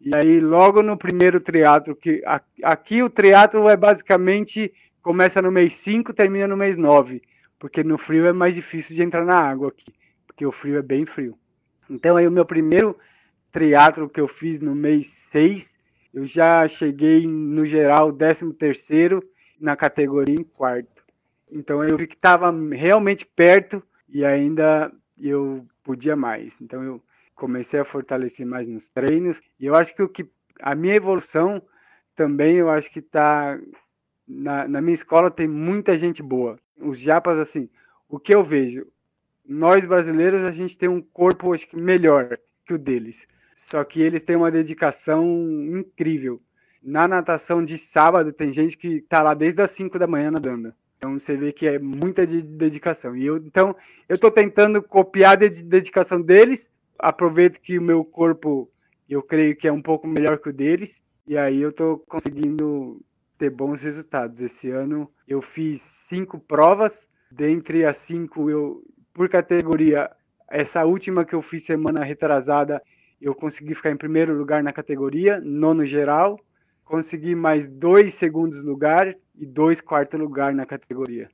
E 0.00 0.14
aí, 0.14 0.40
logo 0.40 0.82
no 0.82 0.96
primeiro 0.96 1.40
triatlo, 1.40 1.94
que 1.94 2.22
aqui 2.62 3.02
o 3.02 3.08
triatlo 3.08 3.68
é 3.68 3.76
basicamente 3.76 4.72
começa 5.00 5.40
no 5.40 5.52
mês 5.52 5.74
5, 5.74 6.12
termina 6.12 6.48
no 6.48 6.56
mês 6.56 6.76
9, 6.76 7.22
porque 7.58 7.84
no 7.84 7.98
frio 7.98 8.26
é 8.26 8.32
mais 8.32 8.54
difícil 8.54 8.96
de 8.96 9.02
entrar 9.02 9.24
na 9.24 9.38
água 9.38 9.68
aqui, 9.68 9.92
porque 10.26 10.44
o 10.44 10.52
frio 10.52 10.78
é 10.78 10.82
bem 10.82 11.06
frio. 11.06 11.38
Então, 11.88 12.16
aí 12.16 12.26
o 12.26 12.32
meu 12.32 12.44
primeiro 12.44 12.98
triatlo 13.52 14.08
que 14.08 14.20
eu 14.20 14.26
fiz 14.26 14.60
no 14.60 14.74
mês 14.74 15.08
6, 15.30 15.73
eu 16.14 16.26
já 16.28 16.66
cheguei 16.68 17.26
no 17.26 17.66
geral 17.66 18.12
13 18.12 18.52
terceiro 18.54 19.20
na 19.60 19.74
categoria 19.74 20.36
em 20.36 20.44
quarto. 20.44 21.04
Então 21.50 21.82
eu 21.82 21.96
vi 21.96 22.06
que 22.06 22.14
estava 22.14 22.52
realmente 22.70 23.26
perto 23.26 23.82
e 24.08 24.24
ainda 24.24 24.92
eu 25.20 25.66
podia 25.82 26.14
mais. 26.14 26.56
Então 26.60 26.84
eu 26.84 27.02
comecei 27.34 27.80
a 27.80 27.84
fortalecer 27.84 28.46
mais 28.46 28.68
nos 28.68 28.88
treinos 28.88 29.40
e 29.58 29.66
eu 29.66 29.74
acho 29.74 29.92
que 29.92 30.02
o 30.04 30.08
que 30.08 30.24
a 30.60 30.72
minha 30.76 30.94
evolução 30.94 31.60
também 32.14 32.56
eu 32.56 32.70
acho 32.70 32.88
que 32.92 33.00
está 33.00 33.58
na, 34.26 34.68
na 34.68 34.80
minha 34.80 34.94
escola 34.94 35.32
tem 35.32 35.48
muita 35.48 35.98
gente 35.98 36.22
boa. 36.22 36.60
Os 36.78 36.96
japas 36.96 37.38
assim, 37.38 37.68
o 38.08 38.20
que 38.20 38.32
eu 38.32 38.44
vejo, 38.44 38.86
nós 39.44 39.84
brasileiros 39.84 40.44
a 40.44 40.52
gente 40.52 40.78
tem 40.78 40.88
um 40.88 41.02
corpo 41.02 41.52
acho 41.52 41.66
que 41.66 41.76
melhor 41.76 42.38
que 42.64 42.72
o 42.72 42.78
deles. 42.78 43.26
Só 43.56 43.82
que 43.84 44.00
eles 44.00 44.22
têm 44.22 44.36
uma 44.36 44.50
dedicação 44.50 45.24
incrível. 45.24 46.40
Na 46.82 47.08
natação 47.08 47.64
de 47.64 47.78
sábado 47.78 48.32
tem 48.32 48.52
gente 48.52 48.76
que 48.76 48.96
está 48.96 49.22
lá 49.22 49.34
desde 49.34 49.62
as 49.62 49.70
5 49.70 49.98
da 49.98 50.06
manhã 50.06 50.30
nadando. 50.30 50.74
Então 50.98 51.18
você 51.18 51.36
vê 51.36 51.52
que 51.52 51.66
é 51.66 51.78
muita 51.78 52.26
de 52.26 52.42
dedicação. 52.42 53.16
E 53.16 53.26
eu, 53.26 53.36
então 53.36 53.74
eu 54.08 54.14
estou 54.14 54.30
tentando 54.30 54.82
copiar 54.82 55.32
a 55.32 55.48
dedicação 55.48 56.20
deles. 56.20 56.70
Aproveito 56.98 57.60
que 57.60 57.78
o 57.78 57.82
meu 57.82 58.04
corpo 58.04 58.70
eu 59.08 59.22
creio 59.22 59.56
que 59.56 59.68
é 59.68 59.72
um 59.72 59.82
pouco 59.82 60.06
melhor 60.06 60.38
que 60.38 60.48
o 60.48 60.52
deles. 60.52 61.02
E 61.26 61.38
aí 61.38 61.60
eu 61.60 61.70
estou 61.70 61.98
conseguindo 61.98 63.00
ter 63.38 63.50
bons 63.50 63.82
resultados. 63.82 64.40
Esse 64.40 64.70
ano 64.70 65.10
eu 65.26 65.40
fiz 65.40 65.82
cinco 65.82 66.38
provas. 66.38 67.08
Dentre 67.30 67.84
as 67.84 67.96
cinco, 67.96 68.48
eu 68.50 68.82
por 69.14 69.28
categoria, 69.28 70.10
essa 70.50 70.84
última 70.84 71.24
que 71.24 71.34
eu 71.34 71.40
fiz 71.40 71.64
semana 71.64 72.04
retrasada, 72.04 72.82
eu 73.20 73.34
consegui 73.34 73.74
ficar 73.74 73.90
em 73.90 73.96
primeiro 73.96 74.36
lugar 74.36 74.62
na 74.62 74.72
categoria, 74.72 75.40
nono 75.40 75.84
geral 75.84 76.38
consegui 76.84 77.34
mais 77.34 77.66
dois 77.66 78.14
segundos 78.14 78.62
lugar 78.62 79.16
e 79.34 79.46
dois 79.46 79.80
quarto 79.80 80.16
lugar 80.16 80.54
na 80.54 80.66
categoria. 80.66 81.28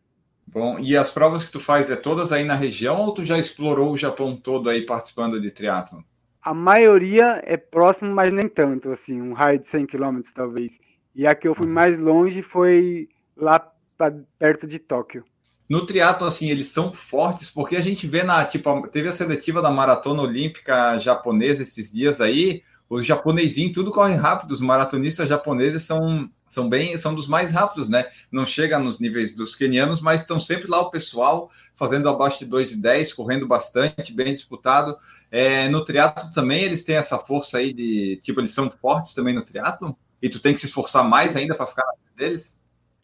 Bom, 0.47 0.79
e 0.79 0.97
as 0.97 1.11
provas 1.11 1.45
que 1.45 1.53
tu 1.53 1.61
faz 1.61 1.91
é 1.91 1.97
todas 1.97 2.33
aí 2.33 2.45
na 2.45 2.55
região 2.55 2.99
ou 3.01 3.15
tu 3.15 3.25
já 3.25 3.39
explorou 3.39 3.93
o 3.93 3.99
Japão 3.99 4.37
todo 4.37 4.69
aí 4.69 4.85
participando 4.85 5.41
de 5.41 5.51
triatlo? 5.51 6.05
A 6.43 6.55
maioria 6.55 7.41
é 7.45 7.57
próximo, 7.57 8.13
mas 8.15 8.33
nem 8.33 8.49
tanto, 8.49 8.91
assim, 8.91 9.21
um 9.21 9.33
raio 9.33 9.59
de 9.59 9.67
100 9.67 9.87
km 9.87 10.21
talvez. 10.35 10.79
E 11.15 11.27
a 11.27 11.35
que 11.35 11.47
eu 11.47 11.55
fui 11.55 11.67
uhum. 11.67 11.73
mais 11.73 11.99
longe 11.99 12.43
foi 12.43 13.09
lá 13.37 13.61
pra, 13.97 14.13
perto 14.39 14.67
de 14.67 14.79
Tóquio. 14.79 15.25
No 15.71 15.87
triatlo, 15.87 16.27
assim, 16.27 16.51
eles 16.51 16.67
são 16.67 16.93
fortes, 16.93 17.49
porque 17.49 17.77
a 17.77 17.81
gente 17.81 18.05
vê 18.05 18.25
na, 18.25 18.45
tipo, 18.45 18.89
teve 18.89 19.09
a 19.09 19.13
seletiva 19.13 19.63
da 19.63 19.71
maratona 19.71 20.21
olímpica 20.21 20.99
japonesa 20.99 21.63
esses 21.63 21.93
dias 21.93 22.21
aí, 22.21 22.65
os 22.89 23.07
japonesinhos 23.07 23.73
tudo 23.73 23.93
corre 23.93 24.17
rápido, 24.17 24.51
os 24.51 24.61
maratonistas 24.61 25.29
japoneses 25.29 25.85
são, 25.85 26.29
são 26.49 26.69
bem, 26.69 26.99
são 26.99 27.15
dos 27.15 27.29
mais 27.29 27.53
rápidos, 27.53 27.89
né? 27.89 28.05
Não 28.33 28.45
chega 28.45 28.81
nos 28.81 28.99
níveis 28.99 29.33
dos 29.33 29.55
quenianos, 29.55 30.01
mas 30.01 30.23
estão 30.23 30.41
sempre 30.41 30.69
lá 30.69 30.81
o 30.81 30.91
pessoal 30.91 31.49
fazendo 31.77 32.09
abaixo 32.09 32.41
de 32.45 32.51
2,10, 32.51 33.15
correndo 33.15 33.47
bastante, 33.47 34.13
bem 34.13 34.35
disputado. 34.35 34.97
É, 35.31 35.69
no 35.69 35.85
triatlo 35.85 36.33
também 36.35 36.65
eles 36.65 36.83
têm 36.83 36.97
essa 36.97 37.17
força 37.17 37.59
aí 37.59 37.73
de, 37.73 38.19
tipo, 38.25 38.41
eles 38.41 38.53
são 38.53 38.69
fortes 38.69 39.15
também 39.15 39.37
no 39.37 39.45
triatlo? 39.45 39.97
E 40.21 40.29
tu 40.29 40.41
tem 40.41 40.53
que 40.53 40.59
se 40.59 40.67
esforçar 40.67 41.09
mais 41.09 41.37
ainda 41.37 41.55
para 41.55 41.67
ficar 41.67 41.85
na 41.87 41.93
deles? 42.17 42.60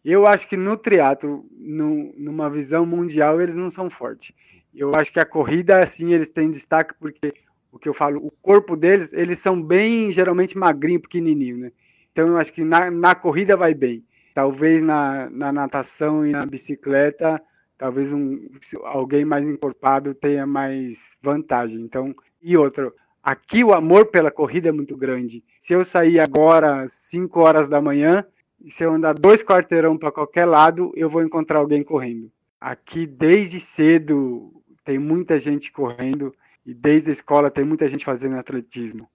Eu 0.08 0.24
acho 0.24 0.46
que 0.46 0.56
no 0.56 0.76
triatlo, 0.76 1.44
numa 1.50 2.48
visão 2.48 2.86
mundial, 2.86 3.42
eles 3.42 3.56
não 3.56 3.68
são 3.68 3.90
fortes. 3.90 4.32
Eu 4.72 4.94
acho 4.94 5.12
que 5.12 5.18
a 5.18 5.26
corrida, 5.26 5.82
assim, 5.82 6.12
eles 6.12 6.30
têm 6.30 6.48
destaque 6.48 6.94
porque 7.00 7.34
o 7.72 7.78
que 7.78 7.88
eu 7.88 7.92
falo, 7.92 8.24
o 8.24 8.30
corpo 8.30 8.76
deles, 8.76 9.12
eles 9.12 9.40
são 9.40 9.60
bem, 9.60 10.12
geralmente, 10.12 10.56
magrinho, 10.56 11.00
pequenininho, 11.00 11.56
né? 11.56 11.72
Então, 12.12 12.28
eu 12.28 12.38
acho 12.38 12.52
que 12.52 12.62
na, 12.62 12.88
na 12.88 13.16
corrida 13.16 13.56
vai 13.56 13.74
bem. 13.74 14.04
Talvez 14.32 14.80
na, 14.80 15.28
na 15.28 15.50
natação 15.50 16.24
e 16.24 16.30
na 16.30 16.46
bicicleta, 16.46 17.42
talvez 17.76 18.12
um, 18.12 18.48
alguém 18.84 19.24
mais 19.24 19.44
encorpado 19.44 20.14
tenha 20.14 20.46
mais 20.46 21.16
vantagem. 21.20 21.80
Então, 21.80 22.14
e 22.40 22.56
outro, 22.56 22.94
aqui 23.20 23.64
o 23.64 23.74
amor 23.74 24.06
pela 24.06 24.30
corrida 24.30 24.68
é 24.68 24.72
muito 24.72 24.96
grande. 24.96 25.42
Se 25.58 25.72
eu 25.72 25.84
sair 25.84 26.20
agora 26.20 26.86
5 26.88 27.40
horas 27.40 27.68
da 27.68 27.80
manhã, 27.80 28.24
e 28.60 28.70
se 28.70 28.84
eu 28.84 28.92
andar 28.92 29.14
dois 29.14 29.42
quarteirão 29.42 29.96
para 29.96 30.12
qualquer 30.12 30.46
lado, 30.46 30.92
eu 30.96 31.08
vou 31.08 31.22
encontrar 31.22 31.58
alguém 31.58 31.82
correndo. 31.82 32.30
Aqui 32.60 33.06
desde 33.06 33.60
cedo 33.60 34.62
tem 34.84 34.98
muita 34.98 35.38
gente 35.38 35.70
correndo. 35.70 36.34
E 36.64 36.74
desde 36.74 37.10
a 37.10 37.12
escola 37.12 37.50
tem 37.50 37.64
muita 37.64 37.88
gente 37.88 38.04
fazendo 38.04 38.36
atletismo. 38.36 39.08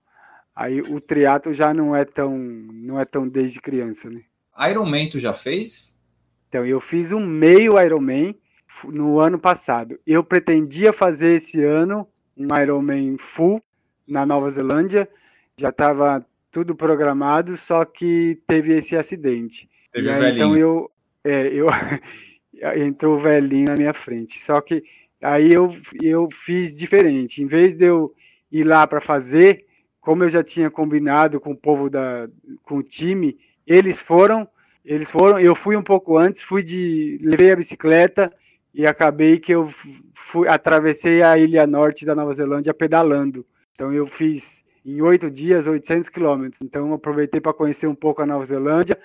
Aí 0.55 0.81
o 0.81 1.01
triatlo 1.01 1.53
já 1.53 1.73
não 1.73 1.95
é 1.95 2.05
tão 2.05 2.37
não 2.37 2.99
é 2.99 3.03
tão 3.03 3.27
desde 3.27 3.59
criança, 3.59 4.09
né? 4.09 4.21
Ironman 4.69 5.09
tu 5.09 5.19
já 5.19 5.33
fez? 5.33 5.99
Então, 6.47 6.65
eu 6.65 6.81
fiz 6.81 7.11
um 7.11 7.25
meio 7.25 7.79
Ironman 7.79 8.35
no 8.85 9.19
ano 9.19 9.39
passado. 9.39 9.99
Eu 10.05 10.23
pretendia 10.23 10.91
fazer 10.91 11.35
esse 11.35 11.63
ano 11.63 12.07
um 12.37 12.47
Ironman 12.61 13.17
full 13.17 13.61
na 14.07 14.25
Nova 14.25 14.49
Zelândia. 14.49 15.09
Já 15.57 15.69
estava 15.69 16.25
tudo 16.51 16.75
programado, 16.75 17.55
só 17.55 17.85
que 17.85 18.39
teve 18.45 18.73
esse 18.75 18.95
acidente. 18.95 19.69
Teve 19.91 20.09
aí, 20.09 20.33
então 20.33 20.55
eu, 20.55 20.91
é, 21.23 21.47
eu 21.47 21.67
entrou 22.77 23.17
o 23.17 23.21
velhinho 23.21 23.65
na 23.65 23.75
minha 23.75 23.93
frente. 23.93 24.39
Só 24.39 24.59
que 24.61 24.83
Aí 25.21 25.53
eu, 25.53 25.75
eu 26.01 26.29
fiz 26.31 26.75
diferente. 26.75 27.43
Em 27.43 27.45
vez 27.45 27.75
de 27.75 27.85
eu 27.85 28.13
ir 28.51 28.63
lá 28.63 28.87
para 28.87 28.99
fazer, 28.99 29.65
como 29.99 30.23
eu 30.23 30.29
já 30.29 30.43
tinha 30.43 30.71
combinado 30.71 31.39
com 31.39 31.51
o 31.51 31.57
povo 31.57 31.89
da, 31.89 32.27
com 32.63 32.77
o 32.77 32.83
time, 32.83 33.37
eles 33.67 33.99
foram, 33.99 34.47
eles 34.83 35.11
foram. 35.11 35.39
Eu 35.39 35.55
fui 35.55 35.75
um 35.77 35.83
pouco 35.83 36.17
antes, 36.17 36.41
fui 36.41 36.63
de, 36.63 37.19
levei 37.21 37.51
a 37.51 37.55
bicicleta 37.55 38.33
e 38.73 38.87
acabei 38.87 39.39
que 39.39 39.53
eu 39.53 39.71
fui, 40.15 40.47
atravessei 40.47 41.21
a 41.21 41.37
ilha 41.37 41.67
norte 41.67 42.03
da 42.03 42.15
Nova 42.15 42.33
Zelândia 42.33 42.73
pedalando. 42.73 43.45
Então 43.73 43.93
eu 43.93 44.07
fiz 44.07 44.63
em 44.85 45.01
oito 45.01 45.29
dias 45.29 45.67
800 45.67 46.09
quilômetros. 46.09 46.61
Então 46.61 46.93
aproveitei 46.93 47.39
para 47.39 47.53
conhecer 47.53 47.87
um 47.87 47.95
pouco 47.95 48.21
a 48.21 48.25
Nova 48.25 48.45
Zelândia. 48.45 48.97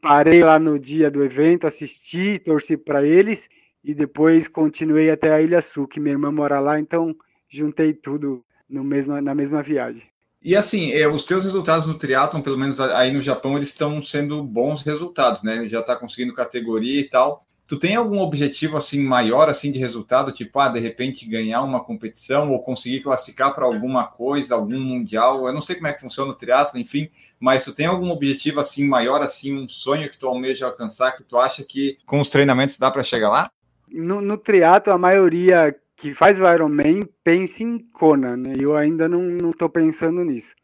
Parei 0.00 0.42
lá 0.42 0.58
no 0.58 0.78
dia 0.78 1.10
do 1.10 1.22
evento, 1.22 1.66
assisti, 1.66 2.38
torci 2.38 2.76
para 2.76 3.06
eles 3.06 3.48
e 3.84 3.94
depois 3.94 4.48
continuei 4.48 5.10
até 5.10 5.32
a 5.32 5.40
Ilha 5.40 5.60
Sul, 5.60 5.88
que 5.88 6.00
minha 6.00 6.14
irmã 6.14 6.30
mora 6.30 6.60
lá, 6.60 6.78
então 6.78 7.14
juntei 7.48 7.92
tudo 7.92 8.44
no 8.68 8.82
mesmo, 8.82 9.20
na 9.20 9.34
mesma 9.34 9.62
viagem. 9.62 10.02
E 10.44 10.56
assim, 10.56 10.92
é, 10.92 11.06
os 11.06 11.24
teus 11.24 11.44
resultados 11.44 11.86
no 11.86 11.94
triatlon, 11.94 12.42
pelo 12.42 12.58
menos 12.58 12.80
aí 12.80 13.12
no 13.12 13.20
Japão, 13.20 13.56
eles 13.56 13.68
estão 13.68 14.02
sendo 14.02 14.42
bons 14.42 14.82
resultados, 14.82 15.42
né? 15.44 15.68
Já 15.68 15.80
está 15.80 15.94
conseguindo 15.94 16.34
categoria 16.34 17.00
e 17.00 17.08
tal. 17.08 17.46
Tu 17.72 17.78
tem 17.78 17.96
algum 17.96 18.18
objetivo 18.18 18.76
assim 18.76 19.02
maior 19.02 19.48
assim 19.48 19.72
de 19.72 19.78
resultado, 19.78 20.30
tipo, 20.30 20.60
ah, 20.60 20.68
de 20.68 20.78
repente 20.78 21.26
ganhar 21.26 21.62
uma 21.62 21.82
competição 21.82 22.52
ou 22.52 22.62
conseguir 22.62 23.00
classificar 23.00 23.54
para 23.54 23.64
alguma 23.64 24.04
coisa, 24.04 24.54
algum 24.54 24.78
mundial? 24.78 25.46
Eu 25.46 25.54
não 25.54 25.62
sei 25.62 25.76
como 25.76 25.86
é 25.86 25.94
que 25.94 26.02
funciona 26.02 26.32
o 26.32 26.34
triatlo, 26.34 26.78
enfim, 26.78 27.08
mas 27.40 27.64
tu 27.64 27.74
tem 27.74 27.86
algum 27.86 28.10
objetivo 28.10 28.60
assim 28.60 28.86
maior, 28.86 29.22
assim, 29.22 29.56
um 29.56 29.66
sonho 29.66 30.10
que 30.10 30.18
tu 30.18 30.26
almeja 30.26 30.66
alcançar, 30.66 31.12
que 31.12 31.24
tu 31.24 31.38
acha 31.38 31.64
que 31.64 31.96
com 32.04 32.20
os 32.20 32.28
treinamentos 32.28 32.76
dá 32.76 32.90
para 32.90 33.02
chegar 33.02 33.30
lá? 33.30 33.50
no, 33.90 34.20
no 34.20 34.36
triatlo, 34.36 34.92
a 34.92 34.98
maioria 34.98 35.74
que 35.96 36.12
faz 36.12 36.38
o 36.38 36.46
Ironman 36.46 37.00
pensa 37.24 37.62
em 37.62 37.78
Kona, 37.78 38.36
né? 38.36 38.52
Eu 38.60 38.76
ainda 38.76 39.08
não, 39.08 39.22
não 39.22 39.50
tô 39.50 39.66
pensando 39.70 40.22
nisso. 40.22 40.54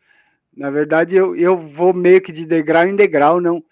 Na 0.54 0.70
verdade, 0.70 1.16
eu, 1.16 1.34
eu 1.34 1.56
vou 1.56 1.94
meio 1.94 2.20
que 2.20 2.32
de 2.32 2.44
degrau 2.44 2.86
em 2.86 2.94
degrau, 2.94 3.40
não. 3.40 3.64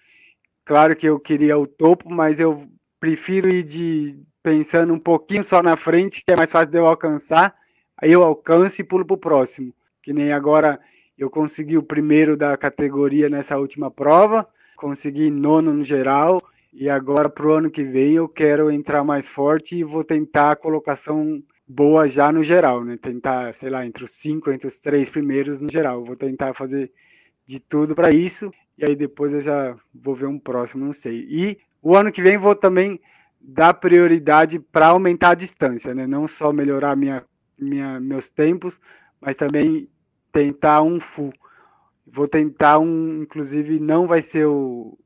Claro 0.65 0.97
que 0.97 1.07
eu 1.07 1.21
queria 1.21 1.59
o 1.59 1.67
topo, 1.67 2.11
mas 2.11 2.41
eu 2.41 2.67
prefiro 3.07 3.49
ir 3.49 3.63
de 3.63 4.19
pensando 4.43 4.93
um 4.93 4.99
pouquinho 4.99 5.45
só 5.45 5.63
na 5.63 5.77
frente, 5.77 6.25
que 6.27 6.33
é 6.33 6.37
mais 6.37 6.51
fácil 6.51 6.73
de 6.73 6.79
eu 6.79 6.89
alcançar. 6.89 7.55
Aí 7.97 8.11
eu 8.11 8.25
alcanço 8.25 8.81
e 8.81 8.85
pulo 8.85 9.05
para 9.07 9.15
o 9.15 9.19
próximo. 9.19 9.73
Que 10.03 10.13
nem 10.13 10.33
agora 10.33 10.81
eu 11.17 11.31
consegui 11.31 11.79
o 11.79 11.85
primeiro 11.85 12.37
da 12.37 12.57
categoria 12.57 13.29
nessa 13.29 13.57
última 13.57 13.93
prova, 13.93 14.45
consegui 14.77 15.31
nono 15.31 15.73
no 15.73 15.85
geral, 15.85 16.43
e 16.73 16.91
agora 16.91 17.29
para 17.29 17.47
o 17.47 17.53
ano 17.53 17.71
que 17.71 17.85
vem 17.85 18.15
eu 18.15 18.29
quero 18.29 18.73
entrar 18.73 19.05
mais 19.05 19.29
forte 19.29 19.77
e 19.77 19.85
vou 19.85 20.03
tentar 20.03 20.51
a 20.51 20.57
colocação 20.57 21.41
boa 21.67 22.09
já 22.09 22.33
no 22.33 22.43
geral, 22.43 22.85
né? 22.85 22.99
Tentar, 23.01 23.55
sei 23.55 23.71
lá, 23.71 23.87
entre 23.87 24.03
os 24.03 24.11
cinco, 24.11 24.51
entre 24.51 24.67
os 24.67 24.81
três 24.81 25.09
primeiros 25.09 25.61
no 25.61 25.71
geral. 25.71 26.05
Vou 26.05 26.17
tentar 26.17 26.55
fazer 26.55 26.91
de 27.47 27.61
tudo 27.61 27.95
para 27.95 28.11
isso 28.11 28.53
e 28.77 28.85
aí 28.85 28.97
depois 28.97 29.33
eu 29.33 29.41
já 29.41 29.77
vou 29.95 30.17
ver 30.17 30.27
um 30.27 30.41
próximo, 30.41 30.85
não 30.85 30.93
sei. 30.93 31.25
E 31.31 31.59
o 31.83 31.97
ano 31.97 32.13
que 32.13 32.23
vem 32.23 32.39
vou 32.39 32.55
também 32.55 33.01
dar 33.41 33.75
prioridade 33.75 34.59
para 34.59 34.89
aumentar 34.89 35.31
a 35.31 35.35
distância, 35.35 35.95
né? 35.95 36.07
Não 36.07 36.27
só 36.27 36.53
melhorar 36.53 36.97
minha, 36.97 37.25
minha, 37.59 38.01
meus 38.01 38.29
tempos, 38.29 38.81
mas 39.21 39.37
também 39.37 39.89
tentar 40.33 40.83
um 40.83 40.99
full. 40.99 41.33
Vou 42.07 42.27
tentar 42.27 42.79
um, 42.79 43.23
inclusive 43.23 43.79
não 43.79 44.07
vai 44.07 44.23
ser 44.23 44.47
o 44.47 44.99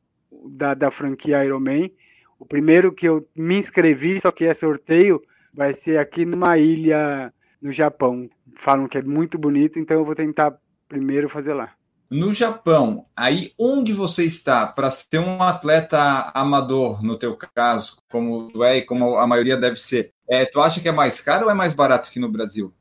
da, 0.49 0.75
da 0.75 0.91
franquia 0.91 1.45
Ironman. 1.45 1.93
O 2.39 2.47
primeiro 2.47 2.93
que 2.93 3.07
eu 3.07 3.29
me 3.37 3.59
inscrevi, 3.59 4.21
só 4.21 4.31
que 4.31 4.47
é 4.47 4.55
sorteio, 4.55 5.23
vai 5.53 5.75
ser 5.75 5.99
aqui 5.99 6.25
numa 6.25 6.57
ilha 6.57 7.33
no 7.61 7.71
Japão. 7.71 8.29
Falam 8.57 8.89
que 8.89 8.99
é 8.99 9.03
muito 9.03 9.39
bonito, 9.39 9.79
então 9.79 9.99
eu 9.99 10.05
vou 10.05 10.15
tentar 10.15 10.57
primeiro 10.89 11.29
fazer 11.29 11.53
lá. 11.53 11.75
No 12.11 12.35
Japão, 12.35 13.07
aí 13.15 13.53
onde 13.57 13.93
você 13.93 14.25
está 14.25 14.67
para 14.67 14.91
ser 14.91 15.21
um 15.21 15.41
atleta 15.41 16.33
amador, 16.35 17.05
no 17.05 17.17
teu 17.17 17.37
caso, 17.37 18.03
como 18.11 18.51
tu 18.51 18.65
é 18.65 18.79
e 18.79 18.83
como 18.83 19.17
a 19.17 19.29
maioria 19.29 19.57
deve 19.57 19.77
ser, 19.77 20.13
é, 20.29 20.45
tu 20.45 20.61
acha 20.61 20.81
que 20.81 20.89
é 20.89 20.93
mais 20.93 21.21
caro 21.21 21.45
ou 21.45 21.51
é 21.53 21.55
mais 21.55 21.73
barato 21.73 22.11
que 22.11 22.19
no 22.19 22.29
Brasil? 22.29 22.75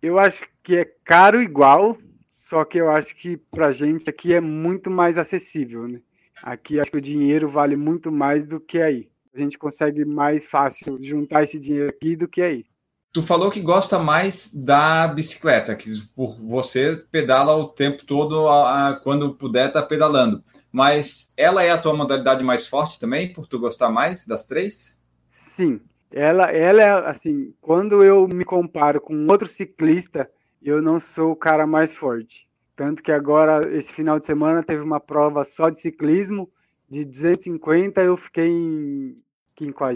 Eu 0.00 0.18
acho 0.18 0.44
que 0.62 0.76
é 0.76 0.84
caro 1.04 1.42
igual, 1.42 1.98
só 2.30 2.64
que 2.64 2.78
eu 2.78 2.90
acho 2.90 3.14
que 3.16 3.36
para 3.36 3.70
gente 3.70 4.08
aqui 4.08 4.32
é 4.32 4.40
muito 4.40 4.90
mais 4.90 5.18
acessível, 5.18 5.86
né? 5.86 6.00
Aqui 6.42 6.80
acho 6.80 6.90
que 6.90 6.96
o 6.96 7.02
dinheiro 7.02 7.50
vale 7.50 7.76
muito 7.76 8.10
mais 8.10 8.46
do 8.46 8.58
que 8.58 8.80
aí. 8.80 9.10
A 9.34 9.38
gente 9.38 9.58
consegue 9.58 10.06
mais 10.06 10.46
fácil 10.46 10.98
juntar 11.02 11.42
esse 11.42 11.60
dinheiro 11.60 11.90
aqui 11.90 12.16
do 12.16 12.26
que 12.26 12.40
aí. 12.40 12.64
Tu 13.12 13.22
falou 13.22 13.50
que 13.50 13.60
gosta 13.60 13.98
mais 13.98 14.52
da 14.54 15.08
bicicleta, 15.08 15.74
que 15.74 15.90
por 16.14 16.36
você 16.36 16.96
pedala 17.10 17.56
o 17.56 17.66
tempo 17.66 18.04
todo, 18.04 18.48
a, 18.48 18.88
a, 18.88 18.96
quando 18.96 19.34
puder 19.34 19.72
tá 19.72 19.82
pedalando. 19.82 20.44
Mas 20.70 21.32
ela 21.36 21.62
é 21.64 21.70
a 21.70 21.78
tua 21.78 21.92
modalidade 21.92 22.44
mais 22.44 22.68
forte 22.68 23.00
também, 23.00 23.32
por 23.32 23.48
tu 23.48 23.58
gostar 23.58 23.90
mais 23.90 24.24
das 24.26 24.46
três? 24.46 25.02
Sim, 25.28 25.80
ela, 26.12 26.44
ela 26.52 26.82
é 26.82 27.08
assim. 27.08 27.52
Quando 27.60 28.04
eu 28.04 28.28
me 28.28 28.44
comparo 28.44 29.00
com 29.00 29.26
outro 29.28 29.48
ciclista, 29.48 30.30
eu 30.62 30.80
não 30.80 31.00
sou 31.00 31.32
o 31.32 31.36
cara 31.36 31.66
mais 31.66 31.94
forte. 31.94 32.48
Tanto 32.76 33.02
que 33.02 33.10
agora, 33.10 33.76
esse 33.76 33.92
final 33.92 34.20
de 34.20 34.26
semana, 34.26 34.62
teve 34.62 34.82
uma 34.82 35.00
prova 35.00 35.44
só 35.44 35.68
de 35.68 35.80
ciclismo, 35.80 36.50
de 36.88 37.04
250, 37.04 38.00
eu 38.02 38.16
fiquei 38.16 38.48
em 38.48 39.22
50, 39.58 39.92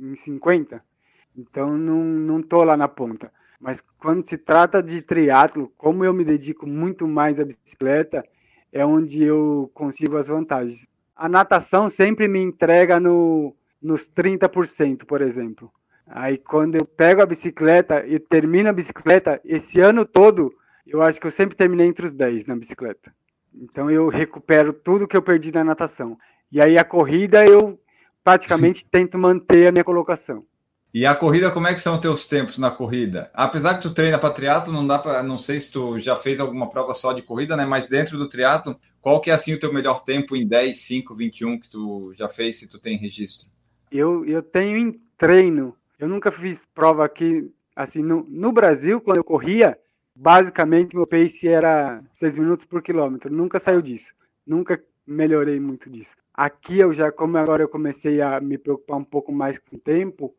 em 0.00 0.16
50. 0.16 0.82
Então 1.36 1.76
não, 1.76 2.02
não 2.02 2.42
tô 2.42 2.62
lá 2.64 2.76
na 2.76 2.88
ponta. 2.88 3.30
Mas 3.60 3.82
quando 3.98 4.28
se 4.28 4.36
trata 4.38 4.82
de 4.82 5.02
triatlo, 5.02 5.72
como 5.76 6.04
eu 6.04 6.12
me 6.12 6.24
dedico 6.24 6.66
muito 6.66 7.06
mais 7.06 7.40
à 7.40 7.44
bicicleta, 7.44 8.24
é 8.72 8.84
onde 8.84 9.22
eu 9.22 9.70
consigo 9.74 10.16
as 10.16 10.28
vantagens. 10.28 10.86
A 11.14 11.28
natação 11.28 11.88
sempre 11.88 12.28
me 12.28 12.40
entrega 12.40 13.00
no, 13.00 13.54
nos 13.80 14.08
30%, 14.08 15.04
por 15.04 15.22
exemplo. 15.22 15.72
Aí 16.06 16.38
quando 16.38 16.76
eu 16.76 16.84
pego 16.84 17.22
a 17.22 17.26
bicicleta 17.26 18.06
e 18.06 18.18
termino 18.18 18.68
a 18.68 18.72
bicicleta, 18.72 19.40
esse 19.44 19.80
ano 19.80 20.04
todo, 20.04 20.54
eu 20.86 21.02
acho 21.02 21.20
que 21.20 21.26
eu 21.26 21.30
sempre 21.30 21.56
terminei 21.56 21.86
entre 21.86 22.06
os 22.06 22.14
10 22.14 22.46
na 22.46 22.54
bicicleta. 22.54 23.12
Então 23.54 23.90
eu 23.90 24.08
recupero 24.08 24.72
tudo 24.72 25.08
que 25.08 25.16
eu 25.16 25.22
perdi 25.22 25.50
na 25.50 25.64
natação. 25.64 26.18
E 26.52 26.60
aí 26.60 26.78
a 26.78 26.84
corrida 26.84 27.44
eu 27.44 27.80
praticamente 28.22 28.84
tento 28.86 29.18
manter 29.18 29.66
a 29.66 29.72
minha 29.72 29.84
colocação. 29.84 30.44
E 30.94 31.04
a 31.04 31.14
corrida, 31.14 31.50
como 31.50 31.66
é 31.66 31.74
que 31.74 31.80
são 31.80 32.00
teus 32.00 32.26
tempos 32.26 32.58
na 32.58 32.70
corrida? 32.70 33.30
Apesar 33.34 33.74
que 33.74 33.82
tu 33.82 33.92
treina 33.92 34.18
para 34.18 34.32
triatlo, 34.32 34.72
não 34.72 34.86
dá 34.86 34.98
para, 34.98 35.22
não 35.22 35.36
sei 35.36 35.60
se 35.60 35.70
tu 35.70 35.98
já 35.98 36.16
fez 36.16 36.40
alguma 36.40 36.68
prova 36.68 36.94
só 36.94 37.12
de 37.12 37.20
corrida, 37.22 37.56
né? 37.56 37.66
Mas 37.66 37.86
dentro 37.86 38.16
do 38.16 38.28
triatlo, 38.28 38.78
qual 39.00 39.20
que 39.20 39.30
é 39.30 39.34
assim 39.34 39.52
o 39.52 39.60
teu 39.60 39.72
melhor 39.72 40.04
tempo 40.04 40.34
em 40.34 40.46
10, 40.46 40.76
5, 40.76 41.14
21 41.14 41.60
que 41.60 41.68
tu 41.68 42.12
já 42.16 42.28
fez, 42.28 42.58
se 42.58 42.68
tu 42.68 42.78
tem 42.78 42.96
registro? 42.96 43.48
Eu, 43.90 44.24
eu 44.24 44.42
tenho 44.42 44.76
em 44.76 45.00
treino. 45.18 45.76
Eu 45.98 46.08
nunca 46.08 46.30
fiz 46.30 46.62
prova 46.74 47.04
aqui, 47.04 47.50
assim, 47.74 48.02
no, 48.02 48.26
no 48.28 48.50
Brasil, 48.52 49.00
quando 49.00 49.18
eu 49.18 49.24
corria, 49.24 49.78
basicamente 50.14 50.96
meu 50.96 51.06
pace 51.06 51.46
era 51.46 52.02
6 52.14 52.36
minutos 52.36 52.64
por 52.64 52.82
quilômetro. 52.82 53.32
Nunca 53.32 53.58
saiu 53.58 53.82
disso. 53.82 54.14
Nunca 54.46 54.82
melhorei 55.06 55.60
muito 55.60 55.88
disso. 55.88 56.16
Aqui 56.34 56.78
eu 56.78 56.92
já, 56.92 57.12
como 57.12 57.36
agora 57.38 57.62
eu 57.62 57.68
comecei 57.68 58.20
a 58.20 58.40
me 58.40 58.58
preocupar 58.58 58.98
um 58.98 59.04
pouco 59.04 59.30
mais 59.32 59.58
com 59.58 59.76
o 59.76 59.78
tempo, 59.78 60.34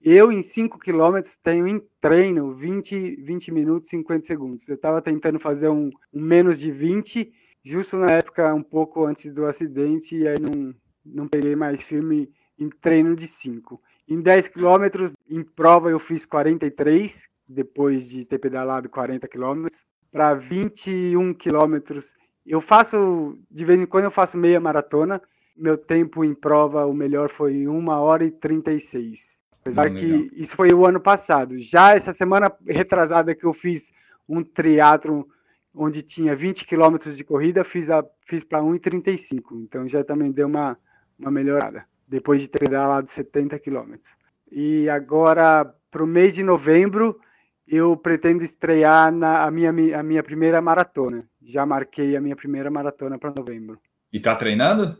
eu, 0.00 0.30
em 0.30 0.42
5 0.42 0.78
quilômetros, 0.78 1.36
tenho 1.42 1.66
em 1.66 1.82
treino 2.00 2.54
20, 2.54 3.16
20 3.16 3.52
minutos 3.52 3.88
e 3.88 3.96
50 3.96 4.26
segundos. 4.26 4.68
Eu 4.68 4.76
estava 4.76 5.02
tentando 5.02 5.40
fazer 5.40 5.68
um, 5.68 5.90
um, 6.12 6.20
menos 6.20 6.60
de 6.60 6.70
20, 6.70 7.32
justo 7.64 7.96
na 7.96 8.12
época, 8.12 8.54
um 8.54 8.62
pouco 8.62 9.04
antes 9.04 9.32
do 9.32 9.46
acidente, 9.46 10.16
e 10.16 10.28
aí 10.28 10.38
não, 10.38 10.74
não 11.04 11.28
peguei 11.28 11.56
mais 11.56 11.82
firme 11.82 12.30
em 12.58 12.68
treino 12.68 13.16
de 13.16 13.26
5. 13.26 13.80
Em 14.08 14.20
10 14.20 14.48
quilômetros, 14.48 15.14
em 15.28 15.42
prova, 15.42 15.90
eu 15.90 15.98
fiz 15.98 16.24
43, 16.24 17.28
depois 17.46 18.08
de 18.08 18.24
ter 18.24 18.38
pedalado 18.38 18.88
40 18.88 19.26
quilômetros. 19.26 19.84
Para 20.10 20.34
21 20.34 21.34
quilômetros, 21.34 22.14
eu 22.46 22.60
faço, 22.60 23.38
de 23.50 23.64
vez 23.64 23.80
em 23.80 23.86
quando, 23.86 24.04
eu 24.04 24.10
faço 24.10 24.38
meia 24.38 24.60
maratona. 24.60 25.20
Meu 25.56 25.76
tempo 25.76 26.24
em 26.24 26.34
prova, 26.34 26.86
o 26.86 26.94
melhor 26.94 27.28
foi 27.28 27.66
1 27.66 27.88
hora 27.88 28.24
e 28.24 28.30
36. 28.30 29.37
Apesar 29.68 29.90
que 29.90 30.30
isso 30.34 30.56
foi 30.56 30.72
o 30.72 30.86
ano 30.86 31.00
passado. 31.00 31.58
Já 31.58 31.94
essa 31.94 32.12
semana 32.12 32.52
retrasada 32.66 33.34
que 33.34 33.44
eu 33.44 33.52
fiz 33.52 33.92
um 34.28 34.42
triatlo 34.42 35.28
onde 35.74 36.02
tinha 36.02 36.34
20 36.34 36.66
quilômetros 36.66 37.16
de 37.16 37.24
corrida, 37.24 37.62
fiz, 37.64 37.90
a, 37.90 38.04
fiz 38.26 38.42
para 38.42 38.60
1,35. 38.60 39.62
Então 39.62 39.88
já 39.88 40.02
também 40.02 40.32
deu 40.32 40.46
uma, 40.46 40.76
uma 41.18 41.30
melhorada, 41.30 41.84
depois 42.06 42.40
de 42.40 42.48
ter 42.48 42.58
pedalado 42.58 43.08
70 43.08 43.58
quilômetros. 43.58 44.16
E 44.50 44.88
agora, 44.88 45.72
para 45.90 46.02
o 46.02 46.06
mês 46.06 46.34
de 46.34 46.42
novembro, 46.42 47.20
eu 47.66 47.96
pretendo 47.96 48.42
estrear 48.42 49.12
na, 49.12 49.44
a, 49.44 49.50
minha, 49.50 49.70
a 49.70 50.02
minha 50.02 50.22
primeira 50.22 50.60
maratona. 50.60 51.24
Já 51.42 51.66
marquei 51.66 52.16
a 52.16 52.20
minha 52.20 52.34
primeira 52.34 52.70
maratona 52.70 53.18
para 53.18 53.34
novembro. 53.36 53.78
E 54.12 54.18
tá 54.18 54.34
treinando? 54.34 54.96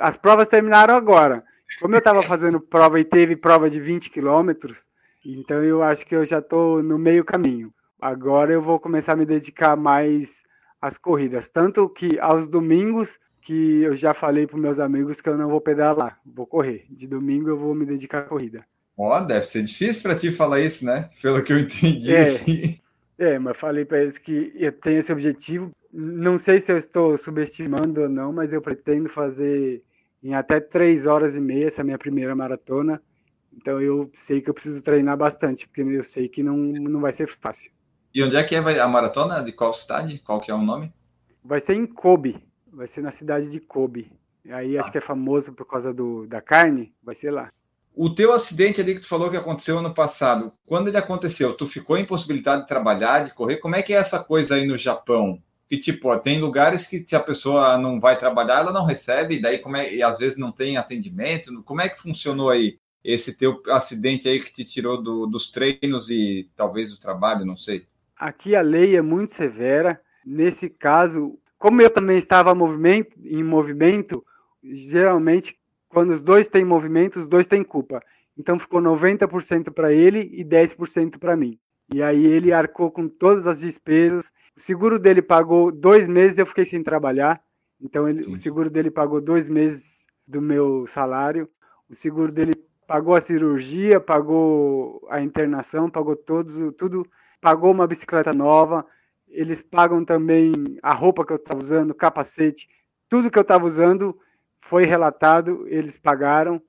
As 0.00 0.16
provas 0.16 0.48
terminaram 0.48 0.94
agora. 0.94 1.44
Como 1.80 1.94
eu 1.94 1.98
estava 1.98 2.22
fazendo 2.22 2.60
prova 2.60 3.00
e 3.00 3.04
teve 3.04 3.36
prova 3.36 3.68
de 3.68 3.80
20 3.80 4.10
quilômetros, 4.10 4.86
então 5.24 5.62
eu 5.62 5.82
acho 5.82 6.06
que 6.06 6.14
eu 6.14 6.24
já 6.24 6.38
estou 6.38 6.82
no 6.82 6.98
meio 6.98 7.24
caminho. 7.24 7.72
Agora 8.00 8.52
eu 8.52 8.60
vou 8.60 8.78
começar 8.78 9.12
a 9.12 9.16
me 9.16 9.24
dedicar 9.24 9.76
mais 9.76 10.42
às 10.80 10.98
corridas. 10.98 11.48
Tanto 11.48 11.88
que 11.88 12.18
aos 12.18 12.46
domingos, 12.46 13.18
que 13.40 13.82
eu 13.82 13.96
já 13.96 14.12
falei 14.12 14.46
para 14.46 14.58
meus 14.58 14.78
amigos 14.78 15.20
que 15.20 15.28
eu 15.28 15.36
não 15.36 15.48
vou 15.48 15.60
pedalar, 15.60 16.18
vou 16.24 16.46
correr. 16.46 16.84
De 16.90 17.06
domingo 17.06 17.48
eu 17.48 17.58
vou 17.58 17.74
me 17.74 17.86
dedicar 17.86 18.18
à 18.20 18.22
corrida. 18.22 18.64
Ó, 18.96 19.16
oh, 19.16 19.20
deve 19.22 19.44
ser 19.46 19.62
difícil 19.62 20.02
para 20.02 20.14
ti 20.14 20.30
falar 20.30 20.60
isso, 20.60 20.84
né? 20.84 21.10
Pelo 21.20 21.42
que 21.42 21.52
eu 21.52 21.58
entendi. 21.58 22.14
É, 22.14 22.38
é 23.34 23.38
mas 23.38 23.56
falei 23.56 23.84
para 23.84 24.02
eles 24.02 24.18
que 24.18 24.52
eu 24.54 24.70
tenho 24.70 24.98
esse 24.98 25.12
objetivo. 25.12 25.70
Não 25.92 26.38
sei 26.38 26.60
se 26.60 26.70
eu 26.70 26.76
estou 26.76 27.16
subestimando 27.16 28.02
ou 28.02 28.08
não, 28.08 28.32
mas 28.32 28.52
eu 28.52 28.62
pretendo 28.62 29.08
fazer 29.08 29.82
em 30.24 30.34
até 30.34 30.58
três 30.58 31.06
horas 31.06 31.36
e 31.36 31.40
meia, 31.40 31.66
essa 31.66 31.80
é 31.80 31.82
a 31.82 31.84
minha 31.84 31.98
primeira 31.98 32.34
maratona. 32.34 33.00
Então 33.52 33.80
eu 33.80 34.10
sei 34.14 34.40
que 34.40 34.48
eu 34.48 34.54
preciso 34.54 34.82
treinar 34.82 35.18
bastante, 35.18 35.68
porque 35.68 35.82
eu 35.82 36.02
sei 36.02 36.28
que 36.28 36.42
não, 36.42 36.56
não 36.56 37.00
vai 37.00 37.12
ser 37.12 37.28
fácil. 37.28 37.70
E 38.12 38.22
onde 38.22 38.34
é 38.34 38.42
que 38.42 38.54
é 38.54 38.58
a 38.58 38.88
maratona? 38.88 39.42
De 39.42 39.52
qual 39.52 39.74
cidade? 39.74 40.18
Qual 40.20 40.40
que 40.40 40.50
é 40.50 40.54
o 40.54 40.62
nome? 40.62 40.92
Vai 41.44 41.60
ser 41.60 41.74
em 41.74 41.86
Kobe. 41.86 42.42
Vai 42.72 42.86
ser 42.86 43.02
na 43.02 43.10
cidade 43.10 43.48
de 43.48 43.60
Kobe. 43.60 44.10
Aí 44.48 44.76
ah. 44.76 44.80
acho 44.80 44.90
que 44.90 44.98
é 44.98 45.00
famoso 45.00 45.52
por 45.52 45.66
causa 45.66 45.92
do, 45.92 46.26
da 46.26 46.40
carne. 46.40 46.92
Vai 47.02 47.14
ser 47.14 47.30
lá. 47.30 47.52
O 47.94 48.12
teu 48.12 48.32
acidente 48.32 48.80
ali 48.80 48.94
que 48.94 49.02
tu 49.02 49.08
falou 49.08 49.30
que 49.30 49.36
aconteceu 49.36 49.78
ano 49.78 49.94
passado, 49.94 50.52
quando 50.66 50.88
ele 50.88 50.96
aconteceu, 50.96 51.54
tu 51.54 51.66
ficou 51.66 51.96
impossibilitado 51.96 52.62
de 52.62 52.66
trabalhar, 52.66 53.24
de 53.24 53.34
correr? 53.34 53.58
Como 53.58 53.76
é 53.76 53.82
que 53.82 53.92
é 53.92 53.96
essa 53.96 54.18
coisa 54.18 54.56
aí 54.56 54.66
no 54.66 54.76
Japão? 54.76 55.40
Que 55.68 55.78
tipo, 55.78 56.16
tem 56.18 56.40
lugares 56.40 56.86
que 56.86 57.04
se 57.06 57.16
a 57.16 57.20
pessoa 57.20 57.78
não 57.78 57.98
vai 57.98 58.18
trabalhar, 58.18 58.60
ela 58.60 58.72
não 58.72 58.84
recebe, 58.84 59.40
daí 59.40 59.58
como 59.58 59.76
é, 59.76 59.94
e 59.94 60.02
às 60.02 60.18
vezes 60.18 60.38
não 60.38 60.52
tem 60.52 60.76
atendimento. 60.76 61.62
Como 61.62 61.80
é 61.80 61.88
que 61.88 62.00
funcionou 62.00 62.50
aí 62.50 62.78
esse 63.02 63.36
teu 63.36 63.62
acidente 63.68 64.28
aí 64.28 64.40
que 64.40 64.52
te 64.52 64.64
tirou 64.64 65.02
do, 65.02 65.26
dos 65.26 65.50
treinos 65.50 66.10
e 66.10 66.48
talvez 66.56 66.90
do 66.90 66.98
trabalho, 66.98 67.44
não 67.44 67.56
sei? 67.56 67.86
Aqui 68.16 68.56
a 68.56 68.62
lei 68.62 68.96
é 68.96 69.02
muito 69.02 69.34
severa. 69.34 70.00
Nesse 70.24 70.70
caso, 70.70 71.38
como 71.58 71.82
eu 71.82 71.90
também 71.90 72.16
estava 72.16 72.54
movimento, 72.54 73.16
em 73.22 73.42
movimento, 73.42 74.24
geralmente, 74.62 75.58
quando 75.88 76.10
os 76.10 76.22
dois 76.22 76.48
têm 76.48 76.64
movimento, 76.64 77.18
os 77.18 77.28
dois 77.28 77.46
têm 77.46 77.62
culpa. 77.62 78.02
Então 78.36 78.58
ficou 78.58 78.80
90% 78.80 79.72
para 79.72 79.92
ele 79.92 80.30
e 80.32 80.44
10% 80.44 81.18
para 81.18 81.36
mim. 81.36 81.58
E 81.92 82.02
aí 82.02 82.24
ele 82.24 82.52
arcou 82.52 82.90
com 82.90 83.08
todas 83.08 83.46
as 83.46 83.60
despesas. 83.60 84.32
O 84.56 84.60
seguro 84.60 84.98
dele 84.98 85.20
pagou 85.20 85.72
dois 85.72 86.06
meses, 86.06 86.38
eu 86.38 86.46
fiquei 86.46 86.64
sem 86.64 86.82
trabalhar. 86.82 87.42
Então 87.80 88.08
ele, 88.08 88.20
o 88.30 88.36
seguro 88.36 88.70
dele 88.70 88.90
pagou 88.90 89.20
dois 89.20 89.48
meses 89.48 90.04
do 90.26 90.40
meu 90.40 90.86
salário. 90.86 91.48
O 91.88 91.94
seguro 91.94 92.30
dele 92.30 92.54
pagou 92.86 93.14
a 93.14 93.20
cirurgia, 93.20 94.00
pagou 94.00 95.06
a 95.10 95.20
internação, 95.20 95.90
pagou 95.90 96.16
todos, 96.16 96.54
tudo, 96.76 97.06
pagou 97.40 97.70
uma 97.72 97.86
bicicleta 97.86 98.32
nova. 98.32 98.86
Eles 99.28 99.62
pagam 99.62 100.04
também 100.04 100.52
a 100.82 100.94
roupa 100.94 101.26
que 101.26 101.32
eu 101.32 101.36
estava 101.36 101.60
usando, 101.60 101.94
capacete, 101.94 102.68
tudo 103.08 103.30
que 103.30 103.38
eu 103.38 103.42
estava 103.42 103.66
usando 103.66 104.16
foi 104.60 104.84
relatado, 104.84 105.66
eles 105.68 105.98
pagaram. 105.98 106.62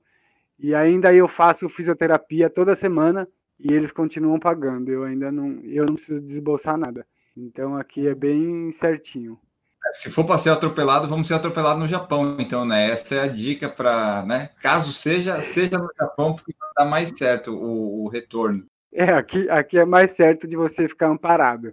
E 0.58 0.74
ainda 0.74 1.14
eu 1.14 1.28
faço 1.28 1.68
fisioterapia 1.68 2.50
toda 2.50 2.74
semana 2.74 3.28
e 3.58 3.72
eles 3.72 3.92
continuam 3.92 4.38
pagando. 4.38 4.90
Eu 4.90 5.04
ainda 5.04 5.30
não, 5.30 5.60
eu 5.62 5.86
não 5.86 5.94
preciso 5.94 6.20
desbolsar 6.20 6.76
nada. 6.76 7.06
Então 7.36 7.76
aqui 7.76 8.08
é 8.08 8.14
bem 8.14 8.72
certinho. 8.72 9.38
Se 9.92 10.10
for 10.10 10.24
para 10.24 10.38
ser 10.38 10.50
atropelado, 10.50 11.08
vamos 11.08 11.28
ser 11.28 11.34
atropelados 11.34 11.80
no 11.80 11.88
Japão, 11.88 12.36
então, 12.40 12.64
né? 12.64 12.90
Essa 12.90 13.14
é 13.16 13.20
a 13.20 13.28
dica 13.28 13.68
para, 13.68 14.24
né? 14.24 14.50
Caso 14.60 14.92
seja, 14.92 15.40
seja 15.40 15.78
no 15.78 15.88
Japão, 15.98 16.34
porque 16.34 16.54
vai 16.58 16.70
dar 16.76 16.90
mais 16.90 17.10
certo 17.16 17.54
o, 17.54 18.04
o 18.04 18.08
retorno. 18.08 18.66
É, 18.92 19.04
aqui, 19.04 19.48
aqui 19.48 19.78
é 19.78 19.84
mais 19.84 20.12
certo 20.12 20.46
de 20.46 20.56
você 20.56 20.88
ficar 20.88 21.08
amparado. 21.08 21.72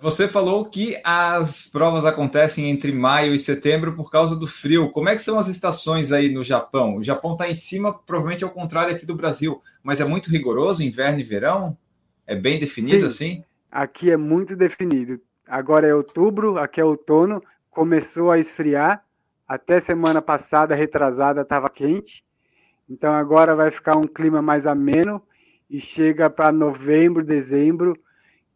Você 0.00 0.28
falou 0.28 0.64
que 0.66 1.00
as 1.02 1.66
provas 1.66 2.04
acontecem 2.04 2.70
entre 2.70 2.92
maio 2.92 3.34
e 3.34 3.38
setembro 3.38 3.96
por 3.96 4.12
causa 4.12 4.36
do 4.36 4.46
frio. 4.46 4.90
Como 4.90 5.08
é 5.08 5.16
que 5.16 5.22
são 5.22 5.38
as 5.38 5.48
estações 5.48 6.12
aí 6.12 6.32
no 6.32 6.44
Japão? 6.44 6.96
O 6.96 7.02
Japão 7.02 7.32
está 7.32 7.50
em 7.50 7.54
cima, 7.54 7.92
provavelmente 7.92 8.44
ao 8.44 8.50
contrário 8.50 8.94
aqui 8.94 9.04
do 9.04 9.16
Brasil, 9.16 9.60
mas 9.82 10.00
é 10.00 10.04
muito 10.04 10.30
rigoroso 10.30 10.84
inverno 10.84 11.18
e 11.18 11.24
verão? 11.24 11.76
É 12.24 12.36
bem 12.36 12.60
definido 12.60 13.00
Sim, 13.00 13.06
assim? 13.06 13.44
Aqui 13.70 14.10
é 14.10 14.16
muito 14.16 14.56
definido. 14.56 15.20
Agora 15.46 15.86
é 15.86 15.94
outubro, 15.94 16.58
aqui 16.58 16.80
é 16.80 16.84
outono, 16.84 17.42
começou 17.70 18.30
a 18.30 18.38
esfriar. 18.38 19.04
Até 19.46 19.80
semana 19.80 20.20
passada, 20.20 20.74
retrasada, 20.74 21.40
estava 21.42 21.70
quente. 21.70 22.24
Então 22.88 23.12
agora 23.12 23.54
vai 23.54 23.70
ficar 23.70 23.96
um 23.96 24.02
clima 24.02 24.42
mais 24.42 24.66
ameno 24.66 25.22
e 25.68 25.80
chega 25.80 26.28
para 26.28 26.52
novembro, 26.52 27.24
dezembro 27.24 27.94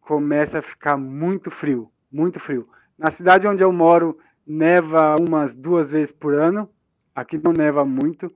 começa 0.05 0.59
a 0.59 0.61
ficar 0.61 0.97
muito 0.97 1.49
frio, 1.49 1.89
muito 2.11 2.39
frio. 2.39 2.67
Na 2.97 3.09
cidade 3.09 3.47
onde 3.47 3.63
eu 3.63 3.71
moro, 3.71 4.17
neva 4.45 5.15
umas 5.17 5.55
duas 5.55 5.89
vezes 5.89 6.11
por 6.11 6.33
ano. 6.33 6.69
Aqui 7.15 7.37
não 7.37 7.53
neva 7.53 7.85
muito, 7.85 8.31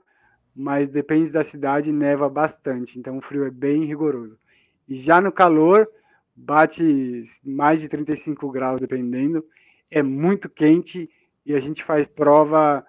mas 0.56 0.88
depende 0.88 1.32
da 1.32 1.44
cidade, 1.44 1.92
neva 1.92 2.30
bastante. 2.30 2.98
Então 2.98 3.18
o 3.18 3.22
frio 3.22 3.46
é 3.46 3.52
bem 3.52 3.84
rigoroso. 3.84 4.38
E 4.88 4.96
já 4.96 5.20
no 5.20 5.32
calor, 5.32 5.88
bate 6.38 7.24
mais 7.44 7.82
de 7.82 7.90
35 7.90 8.52
graus, 8.52 8.80
dependendo. 8.80 9.44
É 9.90 10.04
muito 10.04 10.48
quente 10.48 11.10
e 11.44 11.56
a 11.56 11.60
gente 11.60 11.84
faz 11.84 12.08
prova. 12.08 12.86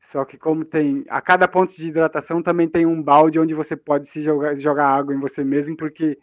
Só 0.00 0.24
que 0.24 0.36
como 0.36 0.64
tem 0.64 1.04
a 1.08 1.20
cada 1.20 1.46
ponto 1.46 1.72
de 1.72 1.86
hidratação 1.86 2.42
também 2.42 2.68
tem 2.68 2.84
um 2.84 3.00
balde 3.00 3.38
onde 3.38 3.54
você 3.54 3.76
pode 3.76 4.08
se 4.08 4.20
jogar, 4.20 4.56
jogar 4.56 4.88
água 4.88 5.14
em 5.14 5.20
você 5.20 5.44
mesmo, 5.44 5.76
porque 5.76 6.18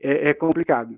é, 0.00 0.28
é 0.28 0.34
complicado. 0.34 0.96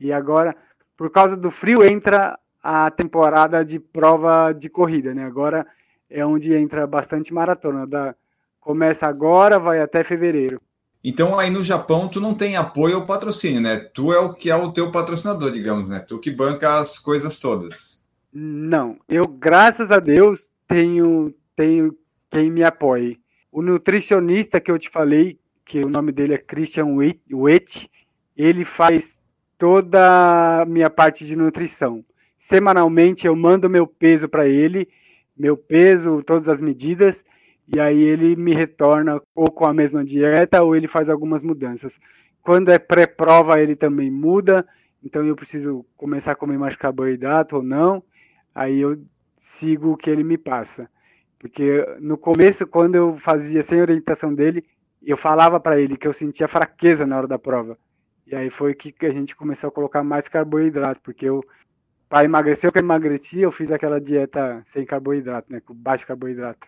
E 0.00 0.10
agora, 0.10 0.56
por 0.96 1.10
causa 1.10 1.36
do 1.36 1.50
frio, 1.50 1.84
entra 1.84 2.38
a 2.62 2.90
temporada 2.90 3.62
de 3.62 3.78
prova 3.78 4.52
de 4.52 4.70
corrida, 4.70 5.14
né? 5.14 5.26
Agora 5.26 5.66
é 6.08 6.24
onde 6.24 6.54
entra 6.54 6.86
bastante 6.86 7.34
maratona. 7.34 7.86
Da, 7.86 8.14
começa 8.58 9.06
agora, 9.06 9.58
vai 9.58 9.80
até 9.80 10.02
fevereiro. 10.02 10.60
Então 11.08 11.38
aí 11.38 11.50
no 11.50 11.62
Japão 11.62 12.08
tu 12.08 12.20
não 12.20 12.34
tem 12.34 12.56
apoio 12.56 12.96
ao 12.96 13.06
patrocínio, 13.06 13.60
né? 13.60 13.78
Tu 13.78 14.12
é 14.12 14.18
o 14.18 14.34
que 14.34 14.50
é 14.50 14.56
o 14.56 14.72
teu 14.72 14.90
patrocinador, 14.90 15.52
digamos, 15.52 15.88
né? 15.88 16.00
Tu 16.00 16.18
que 16.18 16.32
banca 16.32 16.80
as 16.80 16.98
coisas 16.98 17.38
todas. 17.38 18.04
Não, 18.32 18.98
eu 19.08 19.24
graças 19.28 19.92
a 19.92 20.00
Deus 20.00 20.50
tenho 20.66 21.32
tenho 21.54 21.96
quem 22.28 22.50
me 22.50 22.64
apoie. 22.64 23.20
O 23.52 23.62
nutricionista 23.62 24.60
que 24.60 24.68
eu 24.68 24.76
te 24.76 24.90
falei, 24.90 25.38
que 25.64 25.78
o 25.78 25.88
nome 25.88 26.10
dele 26.10 26.34
é 26.34 26.38
Christian 26.38 26.96
Witt, 26.96 27.88
ele 28.36 28.64
faz 28.64 29.16
toda 29.56 30.62
a 30.62 30.64
minha 30.64 30.90
parte 30.90 31.24
de 31.24 31.36
nutrição. 31.36 32.04
Semanalmente 32.36 33.28
eu 33.28 33.36
mando 33.36 33.70
meu 33.70 33.86
peso 33.86 34.28
para 34.28 34.48
ele, 34.48 34.88
meu 35.36 35.56
peso, 35.56 36.20
todas 36.24 36.48
as 36.48 36.60
medidas, 36.60 37.24
e 37.68 37.80
aí 37.80 38.00
ele 38.00 38.36
me 38.36 38.54
retorna 38.54 39.20
ou 39.34 39.50
com 39.50 39.66
a 39.66 39.74
mesma 39.74 40.04
dieta 40.04 40.62
ou 40.62 40.76
ele 40.76 40.86
faz 40.86 41.08
algumas 41.08 41.42
mudanças. 41.42 41.98
Quando 42.42 42.70
é 42.70 42.78
pré-prova, 42.78 43.60
ele 43.60 43.74
também 43.74 44.10
muda, 44.10 44.66
então 45.02 45.24
eu 45.24 45.34
preciso 45.34 45.84
começar 45.96 46.32
a 46.32 46.36
comer 46.36 46.58
mais 46.58 46.76
carboidrato 46.76 47.56
ou 47.56 47.62
não, 47.62 48.02
aí 48.54 48.80
eu 48.80 49.00
sigo 49.36 49.92
o 49.92 49.96
que 49.96 50.08
ele 50.08 50.22
me 50.22 50.38
passa. 50.38 50.88
Porque 51.38 51.84
no 52.00 52.16
começo, 52.16 52.66
quando 52.66 52.94
eu 52.94 53.16
fazia 53.16 53.62
sem 53.62 53.80
orientação 53.80 54.34
dele, 54.34 54.64
eu 55.02 55.16
falava 55.16 55.60
para 55.60 55.78
ele 55.80 55.96
que 55.96 56.06
eu 56.06 56.12
sentia 56.12 56.48
fraqueza 56.48 57.06
na 57.06 57.16
hora 57.16 57.26
da 57.26 57.38
prova. 57.38 57.76
E 58.26 58.34
aí 58.34 58.50
foi 58.50 58.74
que 58.74 59.06
a 59.06 59.12
gente 59.12 59.36
começou 59.36 59.68
a 59.68 59.72
colocar 59.72 60.02
mais 60.02 60.28
carboidrato, 60.28 61.00
porque 61.02 61.26
eu, 61.26 61.44
para 62.08 62.24
emagrecer, 62.24 62.68
eu 62.68 62.72
que 62.72 62.78
emagreci, 62.78 63.40
eu 63.40 63.52
fiz 63.52 63.70
aquela 63.70 64.00
dieta 64.00 64.62
sem 64.64 64.84
carboidrato, 64.84 65.52
né, 65.52 65.60
com 65.60 65.74
baixo 65.74 66.06
carboidrato. 66.06 66.66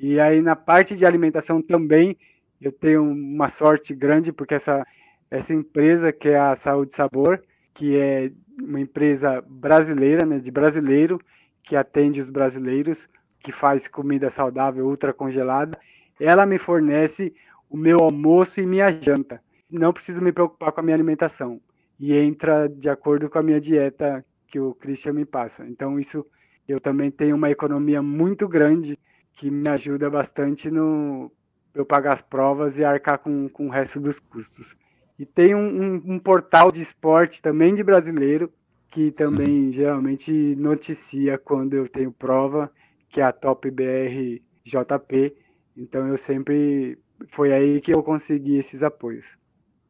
E 0.00 0.18
aí 0.18 0.40
na 0.40 0.56
parte 0.56 0.96
de 0.96 1.04
alimentação 1.04 1.60
também, 1.60 2.16
eu 2.60 2.72
tenho 2.72 3.02
uma 3.02 3.48
sorte 3.48 3.94
grande, 3.94 4.32
porque 4.32 4.54
essa, 4.54 4.86
essa 5.30 5.52
empresa 5.52 6.12
que 6.12 6.30
é 6.30 6.38
a 6.38 6.56
Saúde 6.56 6.94
Sabor, 6.94 7.42
que 7.74 7.96
é 7.96 8.32
uma 8.58 8.80
empresa 8.80 9.44
brasileira, 9.46 10.26
né, 10.26 10.38
de 10.38 10.50
brasileiro, 10.50 11.20
que 11.62 11.76
atende 11.76 12.20
os 12.20 12.30
brasileiros, 12.30 13.08
que 13.38 13.52
faz 13.52 13.86
comida 13.86 14.30
saudável 14.30 14.86
ultra 14.86 15.12
congelada, 15.12 15.78
ela 16.18 16.44
me 16.44 16.58
fornece 16.58 17.32
o 17.68 17.76
meu 17.76 18.00
almoço 18.00 18.60
e 18.60 18.66
minha 18.66 18.90
janta 18.90 19.40
não 19.70 19.92
preciso 19.92 20.20
me 20.20 20.32
preocupar 20.32 20.72
com 20.72 20.80
a 20.80 20.82
minha 20.82 20.96
alimentação. 20.96 21.60
E 21.98 22.16
entra 22.16 22.68
de 22.68 22.88
acordo 22.88 23.28
com 23.30 23.38
a 23.38 23.42
minha 23.42 23.60
dieta 23.60 24.24
que 24.46 24.58
o 24.58 24.74
Christian 24.74 25.12
me 25.12 25.24
passa. 25.24 25.66
Então, 25.66 25.98
isso 25.98 26.26
eu 26.66 26.80
também 26.80 27.10
tenho 27.10 27.36
uma 27.36 27.50
economia 27.50 28.02
muito 28.02 28.48
grande 28.48 28.98
que 29.32 29.50
me 29.50 29.68
ajuda 29.68 30.10
bastante 30.10 30.70
no 30.70 31.30
eu 31.74 31.86
pagar 31.86 32.14
as 32.14 32.22
provas 32.22 32.78
e 32.78 32.84
arcar 32.84 33.18
com, 33.18 33.48
com 33.48 33.68
o 33.68 33.70
resto 33.70 34.00
dos 34.00 34.18
custos. 34.18 34.76
E 35.18 35.24
tem 35.24 35.54
um, 35.54 35.60
um, 35.60 36.02
um 36.14 36.18
portal 36.18 36.70
de 36.72 36.82
esporte 36.82 37.40
também 37.40 37.74
de 37.74 37.82
brasileiro 37.82 38.52
que 38.90 39.12
também 39.12 39.66
uhum. 39.66 39.72
geralmente 39.72 40.32
noticia 40.56 41.38
quando 41.38 41.74
eu 41.74 41.88
tenho 41.88 42.10
prova, 42.10 42.70
que 43.08 43.20
é 43.20 43.24
a 43.24 43.32
Top 43.32 43.70
BR 43.70 44.40
JP. 44.64 45.36
Então 45.76 46.08
eu 46.08 46.18
sempre 46.18 46.98
foi 47.28 47.52
aí 47.52 47.80
que 47.80 47.94
eu 47.94 48.02
consegui 48.02 48.56
esses 48.56 48.82
apoios. 48.82 49.26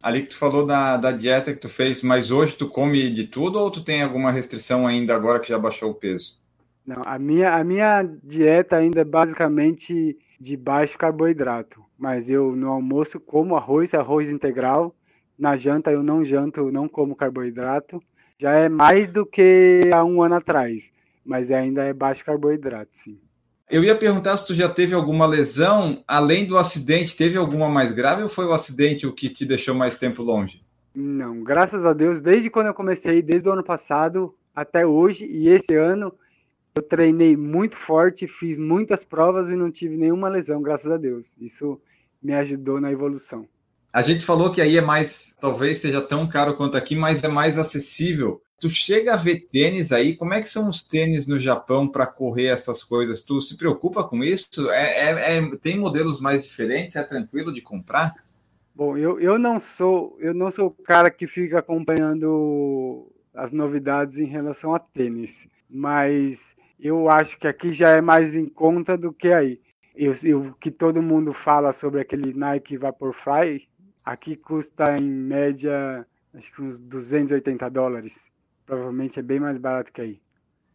Ali 0.03 0.23
que 0.23 0.29
tu 0.29 0.37
falou 0.37 0.67
da, 0.67 0.97
da 0.97 1.13
dieta 1.13 1.53
que 1.53 1.61
tu 1.61 1.69
fez, 1.69 2.03
mas 2.03 2.31
hoje 2.31 2.57
tu 2.57 2.69
come 2.69 3.11
de 3.11 3.27
tudo 3.27 3.59
ou 3.59 3.71
tu 3.71 3.83
tem 3.83 4.03
alguma 4.03 4.31
restrição 4.31 4.87
ainda 4.87 5.15
agora 5.15 5.41
que 5.41 5.49
já 5.49 5.59
baixou 5.59 5.91
o 5.91 5.95
peso? 5.95 6.41
Não, 6.87 7.03
a 7.05 7.19
minha, 7.19 7.55
a 7.55 7.63
minha 7.63 8.03
dieta 8.23 8.77
ainda 8.77 9.01
é 9.01 9.05
basicamente 9.05 10.17
de 10.41 10.57
baixo 10.57 10.97
carboidrato, 10.97 11.85
mas 11.99 12.31
eu 12.31 12.57
no 12.57 12.71
almoço 12.71 13.21
como 13.21 13.57
arroz, 13.57 13.93
arroz 13.93 14.31
integral, 14.31 14.95
na 15.39 15.57
janta 15.57 15.91
eu 15.91 16.03
não 16.03 16.25
janto, 16.25 16.71
não 16.71 16.89
como 16.89 17.15
carboidrato, 17.15 18.03
já 18.39 18.53
é 18.53 18.69
mais 18.69 19.07
do 19.13 19.27
que 19.27 19.83
há 19.93 20.03
um 20.03 20.23
ano 20.23 20.37
atrás, 20.37 20.91
mas 21.25 21.51
ainda 21.51 21.85
é 21.85 21.93
baixo 21.93 22.25
carboidrato, 22.25 22.91
sim. 22.95 23.19
Eu 23.71 23.85
ia 23.85 23.95
perguntar 23.95 24.37
se 24.37 24.47
tu 24.47 24.55
já 24.55 24.69
teve 24.69 24.95
alguma 24.95 25.27
lesão, 25.27 26.03
além 26.09 26.45
do 26.45 26.59
acidente, 26.59 27.17
teve 27.17 27.37
alguma 27.37 27.69
mais 27.69 27.93
grave 27.93 28.23
ou 28.23 28.29
foi 28.29 28.45
o 28.47 28.53
acidente 28.53 29.07
o 29.07 29.13
que 29.13 29.29
te 29.29 29.45
deixou 29.45 29.75
mais 29.75 29.97
tempo 29.97 30.23
longe? 30.23 30.65
Não, 30.93 31.45
graças 31.45 31.85
a 31.85 31.93
Deus, 31.93 32.21
desde 32.21 32.51
quando 32.51 32.67
eu 32.67 32.75
comecei, 32.75 33.23
desde 33.23 33.49
o 33.49 33.53
ano 33.53 33.63
passado 33.63 34.35
até 34.55 34.85
hoje 34.85 35.25
e 35.25 35.49
esse 35.49 35.77
ano, 35.77 36.13
eu 36.75 36.83
treinei 36.83 37.37
muito 37.37 37.77
forte, 37.77 38.27
fiz 38.27 38.59
muitas 38.59 39.03
provas 39.05 39.49
e 39.49 39.57
não 39.57 39.71
tive 39.71 39.97
nenhuma 39.97 40.29
lesão, 40.29 40.63
graças 40.63 40.91
a 40.91 40.97
Deus. 40.97 41.35
Isso 41.41 41.81
me 42.23 42.35
ajudou 42.35 42.81
na 42.81 42.93
evolução. 42.93 43.47
A 43.93 44.03
gente 44.03 44.25
falou 44.25 44.53
que 44.53 44.61
aí 44.61 44.77
é 44.77 44.81
mais, 44.81 45.35
talvez 45.41 45.79
seja 45.79 46.01
tão 46.01 46.29
caro 46.29 46.57
quanto 46.57 46.77
aqui, 46.77 46.95
mas 46.95 47.25
é 47.25 47.29
mais 47.29 47.59
acessível. 47.59 48.41
Tu 48.61 48.69
chega 48.69 49.15
a 49.15 49.17
ver 49.17 49.47
tênis 49.51 49.91
aí, 49.91 50.15
como 50.15 50.35
é 50.35 50.41
que 50.41 50.49
são 50.49 50.69
os 50.69 50.83
tênis 50.83 51.27
no 51.27 51.39
Japão 51.39 51.89
para 51.89 52.07
correr 52.07 52.47
essas 52.47 52.85
coisas? 52.85 53.23
Tu 53.23 53.41
se 53.41 53.57
preocupa 53.57 54.05
com 54.05 54.23
isso? 54.23 54.71
É, 54.71 55.09
é, 55.09 55.39
é, 55.39 55.57
tem 55.57 55.79
modelos 55.79 56.21
mais 56.21 56.45
diferentes? 56.45 56.95
É 56.95 57.03
tranquilo 57.03 57.53
de 57.53 57.63
comprar? 57.63 58.15
Bom, 58.75 58.97
eu, 58.97 59.19
eu 59.19 59.39
não 59.39 59.59
sou 59.59 60.17
eu 60.21 60.33
não 60.33 60.51
sou 60.51 60.69
o 60.69 60.71
cara 60.71 61.11
que 61.11 61.27
fica 61.27 61.59
acompanhando 61.59 63.11
as 63.35 63.51
novidades 63.51 64.19
em 64.19 64.27
relação 64.27 64.75
a 64.75 64.79
tênis, 64.79 65.49
mas 65.69 66.55
eu 66.83 67.11
acho 67.11 67.39
que 67.39 67.47
aqui 67.47 67.73
já 67.73 67.91
é 67.91 68.01
mais 68.01 68.37
em 68.37 68.47
conta 68.47 68.97
do 68.97 69.13
que 69.13 69.33
aí. 69.33 69.61
O 70.35 70.55
que 70.55 70.71
todo 70.71 71.03
mundo 71.03 71.33
fala 71.33 71.73
sobre 71.73 72.01
aquele 72.01 72.33
Nike 72.33 72.77
Vaporfly, 72.77 73.69
aqui 74.05 74.37
custa 74.37 74.97
em 74.99 75.05
média 75.05 76.07
acho 76.35 76.53
que 76.53 76.63
uns 76.63 76.79
280 76.81 77.69
dólares. 77.71 78.25
Provavelmente 78.65 79.19
é 79.19 79.23
bem 79.23 79.41
mais 79.41 79.59
barato 79.59 79.93
que 79.93 80.01
aí. 80.01 80.21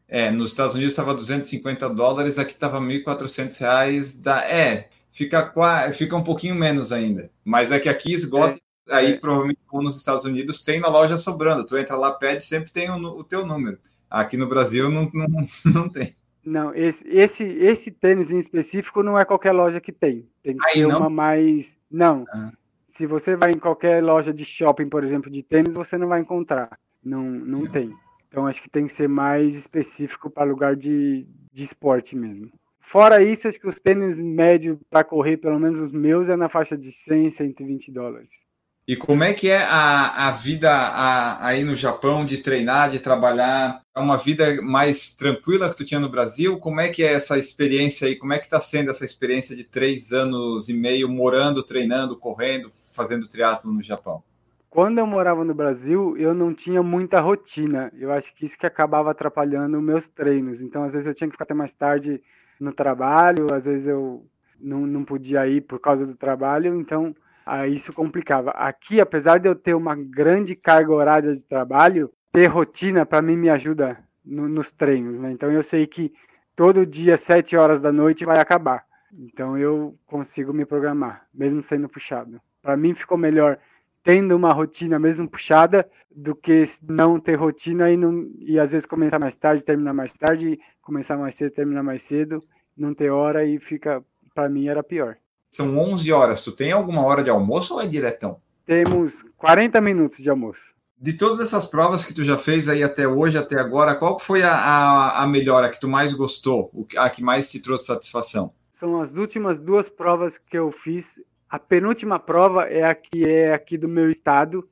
É, 0.07 0.29
nos 0.29 0.51
Estados 0.51 0.75
Unidos 0.75 0.93
estava 0.93 1.15
250 1.15 1.89
dólares, 1.89 2.37
aqui 2.37 2.53
estava 2.53 2.79
1.400 2.79 3.59
reais. 3.59 4.13
Da... 4.13 4.43
É, 4.45 4.89
fica, 5.11 5.51
fica 5.93 6.15
um 6.15 6.23
pouquinho 6.23 6.55
menos 6.55 6.91
ainda. 6.91 7.31
Mas 7.43 7.71
é 7.71 7.79
que 7.79 7.89
aqui 7.89 8.13
esgota, 8.13 8.59
é, 8.89 8.95
aí 8.95 9.11
é. 9.13 9.17
provavelmente 9.17 9.59
nos 9.73 9.97
Estados 9.97 10.25
Unidos 10.25 10.61
tem 10.61 10.79
na 10.79 10.87
loja 10.87 11.17
sobrando. 11.17 11.65
Tu 11.65 11.77
entra 11.77 11.95
lá, 11.95 12.11
pede, 12.13 12.43
sempre 12.43 12.71
tem 12.71 12.89
o, 12.89 12.97
o 12.97 13.23
teu 13.23 13.45
número. 13.45 13.79
Aqui 14.09 14.37
no 14.37 14.47
Brasil 14.47 14.89
não, 14.89 15.07
não, 15.13 15.47
não 15.65 15.89
tem. 15.89 16.15
Não, 16.43 16.73
esse, 16.75 17.07
esse, 17.07 17.43
esse 17.43 17.89
tênis 17.89 18.31
em 18.31 18.37
específico 18.37 19.01
não 19.01 19.17
é 19.17 19.25
qualquer 19.25 19.51
loja 19.51 19.81
que 19.81 19.91
tem. 19.91 20.29
Tem 20.43 20.55
que 20.55 20.67
aí, 20.67 20.73
ser 20.73 20.87
não? 20.87 20.99
uma 20.99 21.09
mais. 21.09 21.75
Não. 21.89 22.25
Ah. 22.29 22.51
Se 22.87 23.07
você 23.07 23.35
vai 23.35 23.51
em 23.51 23.59
qualquer 23.59 24.03
loja 24.03 24.31
de 24.31 24.45
shopping, 24.45 24.87
por 24.87 25.03
exemplo, 25.03 25.29
de 25.29 25.41
tênis, 25.41 25.73
você 25.73 25.97
não 25.97 26.07
vai 26.07 26.21
encontrar. 26.21 26.77
Não, 27.03 27.23
não, 27.23 27.61
não. 27.61 27.67
tem. 27.67 27.91
Então 28.27 28.45
acho 28.45 28.61
que 28.61 28.69
tem 28.69 28.85
que 28.85 28.93
ser 28.93 29.09
mais 29.09 29.55
específico 29.55 30.29
para 30.29 30.49
lugar 30.49 30.75
de, 30.75 31.27
de 31.51 31.63
esporte 31.63 32.15
mesmo. 32.15 32.51
Fora 32.79 33.23
isso, 33.23 33.47
acho 33.47 33.59
que 33.59 33.67
os 33.67 33.79
tênis 33.79 34.19
médios 34.19 34.77
para 34.89 35.03
correr, 35.03 35.37
pelo 35.37 35.59
menos 35.59 35.77
os 35.77 35.91
meus, 35.91 36.29
é 36.29 36.35
na 36.35 36.47
faixa 36.47 36.77
de 36.77 36.91
100, 36.91 37.31
120 37.31 37.91
dólares. 37.91 38.45
E 38.87 38.95
como 38.95 39.23
é 39.23 39.33
que 39.33 39.49
é 39.49 39.63
a, 39.63 40.27
a 40.27 40.31
vida 40.31 40.71
a, 40.71 41.47
aí 41.47 41.63
no 41.63 41.75
Japão 41.75 42.23
de 42.23 42.37
treinar, 42.37 42.91
de 42.91 42.99
trabalhar? 42.99 43.81
É 43.95 43.99
uma 43.99 44.15
vida 44.15 44.61
mais 44.61 45.11
tranquila 45.11 45.71
que 45.71 45.77
tu 45.77 45.83
tinha 45.83 45.99
no 45.99 46.07
Brasil? 46.07 46.59
Como 46.59 46.79
é 46.79 46.89
que 46.89 47.01
é 47.01 47.13
essa 47.13 47.35
experiência 47.35 48.07
aí? 48.07 48.15
Como 48.15 48.31
é 48.31 48.37
que 48.37 48.45
está 48.45 48.59
sendo 48.59 48.91
essa 48.91 49.03
experiência 49.03 49.55
de 49.55 49.63
três 49.63 50.13
anos 50.13 50.69
e 50.69 50.73
meio 50.73 51.09
morando, 51.09 51.63
treinando, 51.63 52.15
correndo, 52.15 52.71
fazendo 52.93 53.27
triatlo 53.27 53.73
no 53.73 53.81
Japão? 53.81 54.21
Quando 54.69 54.99
eu 54.99 55.07
morava 55.07 55.43
no 55.43 55.55
Brasil, 55.55 56.15
eu 56.15 56.35
não 56.35 56.53
tinha 56.53 56.83
muita 56.83 57.19
rotina. 57.19 57.91
Eu 57.97 58.11
acho 58.11 58.35
que 58.35 58.45
isso 58.45 58.57
que 58.57 58.67
acabava 58.67 59.09
atrapalhando 59.09 59.81
meus 59.81 60.07
treinos. 60.09 60.61
Então, 60.61 60.83
às 60.83 60.93
vezes 60.93 61.07
eu 61.07 61.13
tinha 61.15 61.27
que 61.27 61.33
ficar 61.33 61.45
até 61.45 61.55
mais 61.55 61.73
tarde 61.73 62.21
no 62.59 62.71
trabalho, 62.71 63.47
às 63.51 63.65
vezes 63.65 63.87
eu 63.87 64.23
não, 64.59 64.85
não 64.85 65.03
podia 65.03 65.47
ir 65.47 65.61
por 65.61 65.79
causa 65.79 66.05
do 66.05 66.13
trabalho. 66.13 66.75
Então, 66.75 67.15
aí 67.45 67.75
isso 67.75 67.93
complicava. 67.93 68.51
Aqui, 68.51 68.99
apesar 68.99 69.39
de 69.39 69.47
eu 69.47 69.55
ter 69.55 69.75
uma 69.75 69.95
grande 69.95 70.55
carga 70.55 70.91
horária 70.91 71.33
de 71.33 71.45
trabalho, 71.45 72.11
ter 72.31 72.47
rotina 72.47 73.05
para 73.05 73.21
mim 73.21 73.37
me 73.37 73.49
ajuda 73.49 73.97
no, 74.25 74.47
nos 74.47 74.71
treinos, 74.71 75.19
né? 75.19 75.31
Então 75.31 75.51
eu 75.51 75.61
sei 75.61 75.85
que 75.85 76.11
todo 76.55 76.85
dia, 76.85 77.17
sete 77.17 77.55
horas 77.55 77.79
da 77.79 77.91
noite, 77.91 78.25
vai 78.25 78.39
acabar. 78.39 78.85
Então 79.13 79.57
eu 79.57 79.97
consigo 80.05 80.53
me 80.53 80.65
programar, 80.65 81.25
mesmo 81.33 81.61
sendo 81.61 81.87
puxado. 81.87 82.41
Para 82.61 82.75
mim 82.75 82.93
ficou 82.93 83.17
melhor 83.17 83.59
tendo 84.03 84.35
uma 84.35 84.53
rotina 84.53 84.99
mesmo 84.99 85.27
puxada 85.27 85.89
do 86.15 86.35
que 86.35 86.63
não 86.87 87.19
ter 87.19 87.35
rotina 87.35 87.89
e, 87.91 87.97
não, 87.97 88.29
e 88.37 88.59
às 88.59 88.71
vezes 88.71 88.85
começar 88.85 89.17
mais 89.17 89.35
tarde, 89.35 89.63
terminar 89.63 89.93
mais 89.93 90.11
tarde, 90.11 90.59
começar 90.81 91.17
mais 91.17 91.33
cedo, 91.35 91.51
terminar 91.53 91.81
mais 91.81 92.03
cedo, 92.03 92.43
não 92.77 92.93
ter 92.93 93.09
hora 93.09 93.43
e 93.45 93.59
fica, 93.59 94.03
para 94.33 94.47
mim 94.47 94.67
era 94.67 94.83
pior. 94.83 95.17
São 95.49 95.77
11 95.77 96.11
horas. 96.11 96.41
Tu 96.41 96.51
tem 96.51 96.71
alguma 96.71 97.03
hora 97.03 97.23
de 97.23 97.29
almoço 97.29 97.73
ou 97.73 97.81
é 97.81 97.87
diretão? 97.87 98.39
Temos 98.65 99.23
40 99.37 99.79
minutos 99.79 100.17
de 100.17 100.29
almoço. 100.29 100.73
De 100.97 101.13
todas 101.13 101.39
essas 101.39 101.65
provas 101.65 102.03
que 102.03 102.13
tu 102.13 102.23
já 102.23 102.37
fez 102.37 102.67
aí 102.67 102.81
até 102.81 103.07
hoje, 103.07 103.37
até 103.37 103.59
agora, 103.59 103.95
qual 103.95 104.17
foi 104.17 104.41
a, 104.41 104.53
a, 104.53 105.23
a 105.23 105.27
melhor, 105.27 105.63
a 105.63 105.69
que 105.69 105.79
tu 105.79 105.87
mais 105.87 106.13
gostou, 106.13 106.71
a 106.97 107.09
que 107.09 107.21
mais 107.21 107.49
te 107.49 107.59
trouxe 107.59 107.85
satisfação? 107.85 108.53
São 108.71 108.99
as 108.99 109.15
últimas 109.15 109.59
duas 109.59 109.87
provas 109.87 110.37
que 110.37 110.57
eu 110.57 110.71
fiz. 110.71 111.21
A 111.49 111.59
penúltima 111.59 112.17
prova 112.17 112.63
é 112.63 112.83
a 112.83 112.95
que 112.95 113.23
é 113.23 113.53
aqui 113.53 113.77
do 113.77 113.87
meu 113.87 114.09
estado, 114.09 114.67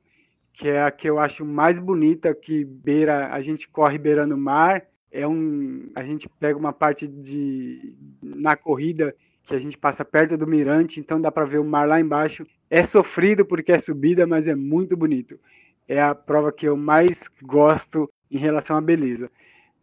que 0.52 0.68
é 0.68 0.82
a 0.82 0.90
que 0.90 1.08
eu 1.08 1.18
acho 1.18 1.44
mais 1.44 1.78
bonita, 1.78 2.34
que 2.34 2.64
beira, 2.64 3.32
a 3.32 3.40
gente 3.40 3.68
corre 3.68 3.98
beirando 3.98 4.34
o 4.34 4.38
mar. 4.38 4.84
É 5.10 5.26
um, 5.26 5.90
a 5.94 6.02
gente 6.02 6.28
pega 6.40 6.58
uma 6.58 6.72
parte 6.72 7.06
de 7.06 7.94
na 8.22 8.56
corrida 8.56 9.14
que 9.44 9.54
a 9.54 9.58
gente 9.58 9.76
passa 9.76 10.04
perto 10.04 10.36
do 10.36 10.46
mirante, 10.46 11.00
então 11.00 11.20
dá 11.20 11.30
para 11.30 11.44
ver 11.44 11.58
o 11.58 11.64
mar 11.64 11.86
lá 11.86 12.00
embaixo. 12.00 12.46
É 12.70 12.82
sofrido 12.82 13.44
porque 13.44 13.72
é 13.72 13.78
subida, 13.78 14.26
mas 14.26 14.48
é 14.48 14.54
muito 14.54 14.96
bonito. 14.96 15.38
É 15.86 16.00
a 16.00 16.14
prova 16.14 16.50
que 16.50 16.66
eu 16.66 16.76
mais 16.76 17.28
gosto 17.42 18.10
em 18.30 18.38
relação 18.38 18.76
à 18.76 18.80
beleza. 18.80 19.30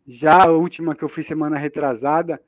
Já 0.08 0.46
a 0.46 0.52
última 0.52 0.96
que 0.96 1.04
eu 1.04 1.10
fiz 1.10 1.28
semana 1.28 1.58
retrasada, 1.58 2.42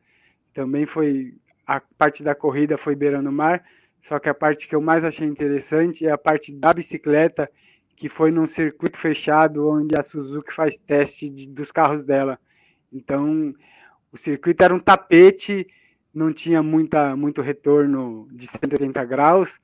também 0.53 0.85
foi 0.85 1.35
a 1.65 1.81
parte 1.97 2.23
da 2.23 2.35
corrida 2.35 2.77
foi 2.77 2.95
beirando 2.95 3.29
o 3.29 3.33
mar, 3.33 3.63
só 4.01 4.19
que 4.19 4.27
a 4.27 4.33
parte 4.33 4.67
que 4.67 4.75
eu 4.75 4.81
mais 4.81 5.03
achei 5.03 5.25
interessante 5.25 6.05
é 6.05 6.11
a 6.11 6.17
parte 6.17 6.51
da 6.51 6.73
bicicleta, 6.73 7.49
que 7.95 8.09
foi 8.09 8.31
num 8.31 8.45
circuito 8.45 8.97
fechado 8.97 9.69
onde 9.69 9.97
a 9.97 10.03
Suzuki 10.03 10.53
faz 10.53 10.77
teste 10.77 11.29
de, 11.29 11.47
dos 11.47 11.71
carros 11.71 12.03
dela. 12.03 12.37
Então, 12.91 13.53
o 14.11 14.17
circuito 14.17 14.61
era 14.61 14.73
um 14.73 14.79
tapete 14.79 15.65
não 16.13 16.31
tinha 16.31 16.61
muita, 16.61 17.15
muito 17.15 17.41
retorno 17.41 18.27
de 18.31 18.45
180 18.47 19.03
graus, 19.05 19.59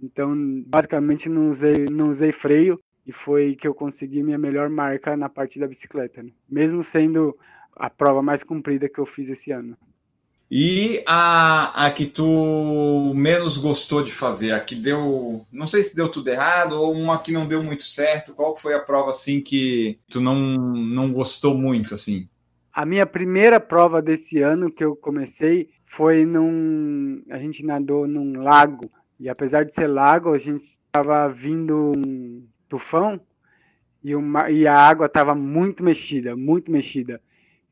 então 0.00 0.62
basicamente 0.66 1.28
não 1.28 1.50
usei, 1.50 1.86
não 1.90 2.10
usei 2.10 2.32
freio 2.32 2.80
e 3.06 3.12
foi 3.12 3.56
que 3.56 3.66
eu 3.66 3.74
consegui 3.74 4.22
minha 4.22 4.38
melhor 4.38 4.68
marca 4.68 5.16
na 5.16 5.28
parte 5.28 5.58
da 5.58 5.66
bicicleta, 5.66 6.22
né? 6.22 6.30
mesmo 6.48 6.84
sendo 6.84 7.36
a 7.74 7.88
prova 7.88 8.22
mais 8.22 8.44
comprida 8.44 8.88
que 8.88 8.98
eu 8.98 9.06
fiz 9.06 9.28
esse 9.28 9.50
ano. 9.50 9.76
E 10.50 11.02
a, 11.06 11.86
a 11.86 11.90
que 11.90 12.06
tu 12.06 13.12
menos 13.14 13.58
gostou 13.58 14.02
de 14.02 14.10
fazer, 14.10 14.52
a 14.52 14.60
que 14.60 14.74
deu, 14.74 15.44
não 15.52 15.66
sei 15.66 15.84
se 15.84 15.94
deu 15.94 16.08
tudo 16.08 16.28
errado 16.28 16.72
ou 16.72 16.94
uma 16.94 17.18
que 17.18 17.32
não 17.32 17.46
deu 17.46 17.62
muito 17.62 17.84
certo, 17.84 18.32
qual 18.32 18.56
foi 18.56 18.72
a 18.72 18.80
prova 18.80 19.10
assim 19.10 19.42
que 19.42 19.98
tu 20.08 20.22
não, 20.22 20.36
não 20.56 21.12
gostou 21.12 21.54
muito 21.54 21.94
assim? 21.94 22.26
A 22.72 22.86
minha 22.86 23.04
primeira 23.04 23.60
prova 23.60 24.00
desse 24.00 24.40
ano 24.40 24.72
que 24.72 24.82
eu 24.82 24.96
comecei 24.96 25.68
foi 25.88 26.24
num. 26.24 27.22
A 27.30 27.38
gente 27.38 27.64
nadou 27.64 28.06
num 28.06 28.40
lago. 28.42 28.90
E 29.18 29.28
apesar 29.28 29.64
de 29.64 29.74
ser 29.74 29.88
lago, 29.88 30.32
a 30.32 30.38
gente 30.38 30.64
estava 30.64 31.28
vindo 31.28 31.92
um 31.96 32.46
tufão 32.68 33.20
e, 34.04 34.14
uma, 34.14 34.48
e 34.50 34.66
a 34.66 34.74
água 34.74 35.06
estava 35.06 35.34
muito 35.34 35.82
mexida, 35.82 36.36
muito 36.36 36.70
mexida. 36.70 37.20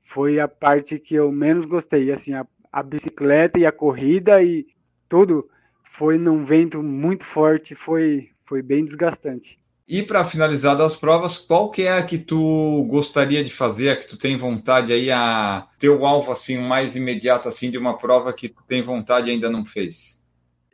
Foi 0.02 0.40
a 0.40 0.48
parte 0.48 0.98
que 0.98 1.14
eu 1.14 1.30
menos 1.30 1.66
gostei. 1.66 2.10
Assim, 2.10 2.32
a, 2.32 2.44
a 2.72 2.82
bicicleta 2.82 3.58
e 3.58 3.66
a 3.66 3.70
corrida 3.70 4.42
e 4.42 4.66
tudo 5.08 5.48
foi 5.84 6.18
num 6.18 6.44
vento 6.44 6.82
muito 6.82 7.24
forte, 7.24 7.74
foi, 7.74 8.30
foi 8.44 8.60
bem 8.60 8.84
desgastante. 8.84 9.58
E 9.89 10.03
para 10.03 10.24
finalizar 10.24 10.76
das 10.76 10.97
provas, 10.97 11.39
qual 11.39 11.70
que 11.70 11.82
é 11.82 11.93
a 11.93 12.03
que 12.03 12.18
tu 12.18 12.84
gostaria 12.89 13.45
de 13.45 13.55
fazer, 13.55 13.91
a 13.91 13.97
que 13.97 14.09
tu 14.09 14.18
tem 14.18 14.37
vontade 14.37 14.93
aí 14.93 15.12
a 15.12 15.68
ter 15.78 15.91
o 15.91 16.05
alvo 16.05 16.32
assim 16.32 16.59
mais 16.59 16.97
imediato 16.97 17.49
assim 17.49 17.70
de 17.70 17.78
uma 17.78 17.97
prova 17.97 18.32
que 18.32 18.49
tu 18.49 18.64
tem 18.66 18.82
vontade 18.82 19.28
e 19.28 19.30
ainda 19.30 19.49
não 19.49 19.64
fez? 19.64 20.20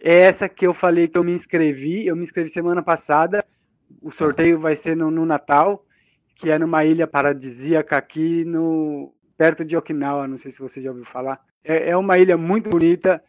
É 0.02 0.20
essa 0.22 0.48
que 0.48 0.66
eu 0.66 0.72
falei 0.72 1.08
que 1.08 1.18
eu 1.18 1.22
me 1.22 1.32
inscrevi, 1.32 2.06
eu 2.06 2.16
me 2.16 2.22
inscrevi 2.22 2.48
semana 2.48 2.82
passada. 2.82 3.44
O 4.00 4.10
sorteio 4.10 4.58
vai 4.58 4.74
ser 4.74 4.96
no, 4.96 5.10
no 5.10 5.26
Natal, 5.26 5.84
que 6.34 6.50
é 6.50 6.58
numa 6.58 6.82
ilha 6.82 7.06
paradisíaca 7.06 7.98
aqui 7.98 8.46
no 8.46 9.12
perto 9.36 9.62
de 9.62 9.76
Okinawa, 9.76 10.26
não 10.26 10.38
sei 10.38 10.50
se 10.50 10.58
você 10.58 10.80
já 10.80 10.88
ouviu 10.88 11.04
falar. 11.04 11.38
É, 11.62 11.90
é 11.90 11.96
uma 11.96 12.18
ilha 12.18 12.38
muito 12.38 12.70
bonita 12.70 13.22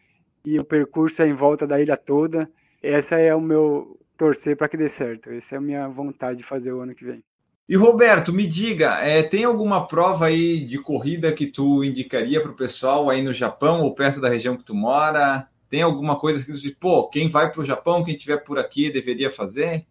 e 0.44 0.58
o 0.58 0.64
percurso 0.64 1.20
é 1.20 1.28
em 1.28 1.34
volta 1.34 1.66
da 1.66 1.78
ilha 1.78 1.96
toda. 1.96 2.50
Essa 2.82 3.16
é 3.16 3.34
o 3.34 3.40
meu 3.40 3.98
torcer 4.16 4.56
para 4.56 4.68
que 4.68 4.76
dê 4.76 4.88
certo. 4.88 5.30
Essa 5.30 5.54
é 5.54 5.58
a 5.58 5.60
minha 5.60 5.88
vontade 5.88 6.38
de 6.38 6.44
fazer 6.44 6.72
o 6.72 6.80
ano 6.80 6.94
que 6.94 7.04
vem. 7.04 7.22
E 7.66 7.76
Roberto, 7.76 8.32
me 8.32 8.46
diga, 8.46 8.98
é, 9.00 9.22
tem 9.22 9.44
alguma 9.44 9.86
prova 9.86 10.26
aí 10.26 10.66
de 10.66 10.78
corrida 10.78 11.32
que 11.32 11.46
tu 11.46 11.82
indicaria 11.82 12.42
para 12.42 12.50
o 12.50 12.56
pessoal 12.56 13.08
aí 13.08 13.22
no 13.22 13.32
Japão 13.32 13.82
ou 13.82 13.94
perto 13.94 14.20
da 14.20 14.28
região 14.28 14.56
que 14.56 14.64
tu 14.64 14.74
mora? 14.74 15.48
Tem 15.70 15.80
alguma 15.80 16.18
coisa 16.18 16.44
que 16.44 16.52
tu 16.52 16.60
diz, 16.60 16.74
pô, 16.74 17.08
quem 17.08 17.30
vai 17.30 17.50
para 17.50 17.62
o 17.62 17.64
Japão, 17.64 18.04
quem 18.04 18.14
estiver 18.14 18.36
por 18.38 18.58
aqui 18.58 18.92
deveria 18.92 19.30
fazer? 19.30 19.86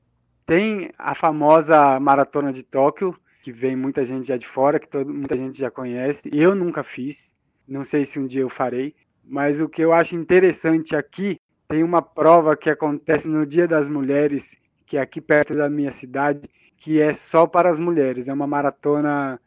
Tem 0.45 0.91
a 0.99 1.15
famosa 1.15 1.99
maratona 1.99 2.53
de 2.53 2.61
Tóquio, 2.61 3.17
que 3.41 3.51
vem 3.51 3.76
muita 3.76 4.05
gente 4.05 4.28
já 4.28 4.38
de 4.38 4.47
fora, 4.47 4.80
que 4.80 4.88
todo, 4.88 5.11
muita 5.11 5.36
gente 5.36 5.57
já 5.57 5.71
conhece. 5.71 6.30
Eu 6.32 6.53
nunca 6.53 6.84
fiz, 6.84 7.34
não 7.67 7.84
sei 7.84 8.05
se 8.05 8.19
um 8.19 8.28
dia 8.28 8.41
eu 8.41 8.49
farei, 8.49 8.93
mas 9.24 9.59
o 9.59 9.67
que 9.67 9.82
eu 9.82 9.91
acho 9.91 10.15
interessante 10.15 10.95
aqui 10.95 11.39
tem 11.74 11.84
uma 11.84 12.03
prova 12.03 12.55
que 12.55 12.69
acontece 12.69 13.28
no 13.28 13.47
Dia 13.47 13.67
das 13.67 13.89
Mulheres, 13.89 14.55
que 14.86 14.95
é 14.95 15.01
aqui 15.01 15.19
perto 15.19 15.55
da 15.55 15.67
minha 15.67 15.89
cidade, 15.89 16.47
que 16.78 17.01
é 17.01 17.15
só 17.15 17.47
para 17.47 17.67
as 17.67 17.80
mulheres. 17.80 18.28
É 18.28 18.34
uma 18.34 18.45
maratona 18.45 19.41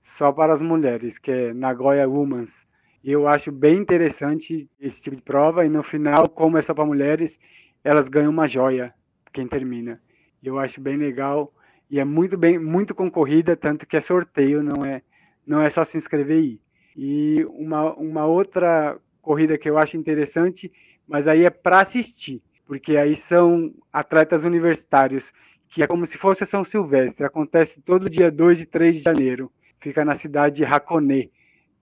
só 0.00 0.30
para 0.30 0.52
as 0.52 0.62
mulheres, 0.62 1.18
que 1.18 1.32
é 1.32 1.52
Nagoya 1.52 2.08
Womans. 2.08 2.64
E 3.02 3.10
eu 3.10 3.26
acho 3.26 3.50
bem 3.50 3.78
interessante 3.78 4.70
esse 4.78 5.02
tipo 5.02 5.16
de 5.16 5.22
prova. 5.22 5.66
E 5.66 5.68
no 5.68 5.82
final, 5.82 6.28
como 6.28 6.56
é 6.56 6.62
só 6.62 6.72
para 6.72 6.86
mulheres, 6.86 7.36
elas 7.82 8.08
ganham 8.08 8.30
uma 8.30 8.46
joia 8.46 8.94
quem 9.32 9.48
termina. 9.48 10.00
Eu 10.40 10.60
acho 10.60 10.80
bem 10.80 10.94
legal 10.94 11.52
e 11.90 11.98
é 11.98 12.04
muito 12.04 12.38
bem, 12.38 12.60
muito 12.60 12.94
concorrida, 12.94 13.56
tanto 13.56 13.88
que 13.88 13.96
é 13.96 14.00
sorteio, 14.00 14.62
não 14.62 14.84
é, 14.84 15.02
não 15.44 15.60
é 15.60 15.68
só 15.68 15.84
se 15.84 15.98
inscrever 15.98 16.38
e 16.38 16.46
ir. 16.46 16.60
E 16.96 17.44
uma, 17.46 17.92
uma 17.94 18.24
outra 18.24 18.96
corrida 19.20 19.58
que 19.58 19.68
eu 19.68 19.76
acho 19.78 19.96
interessante, 19.96 20.70
mas 21.06 21.26
aí 21.26 21.44
é 21.44 21.50
para 21.50 21.80
assistir, 21.80 22.42
porque 22.66 22.96
aí 22.96 23.14
são 23.16 23.72
atletas 23.92 24.44
universitários, 24.44 25.32
que 25.68 25.82
é 25.82 25.86
como 25.86 26.06
se 26.06 26.18
fosse 26.18 26.44
São 26.44 26.64
Silvestre, 26.64 27.24
acontece 27.24 27.80
todo 27.80 28.10
dia 28.10 28.30
2 28.30 28.62
e 28.62 28.66
3 28.66 28.96
de 28.96 29.02
janeiro, 29.02 29.50
fica 29.80 30.04
na 30.04 30.14
cidade 30.14 30.56
de 30.56 30.64
Hakone, 30.64 31.30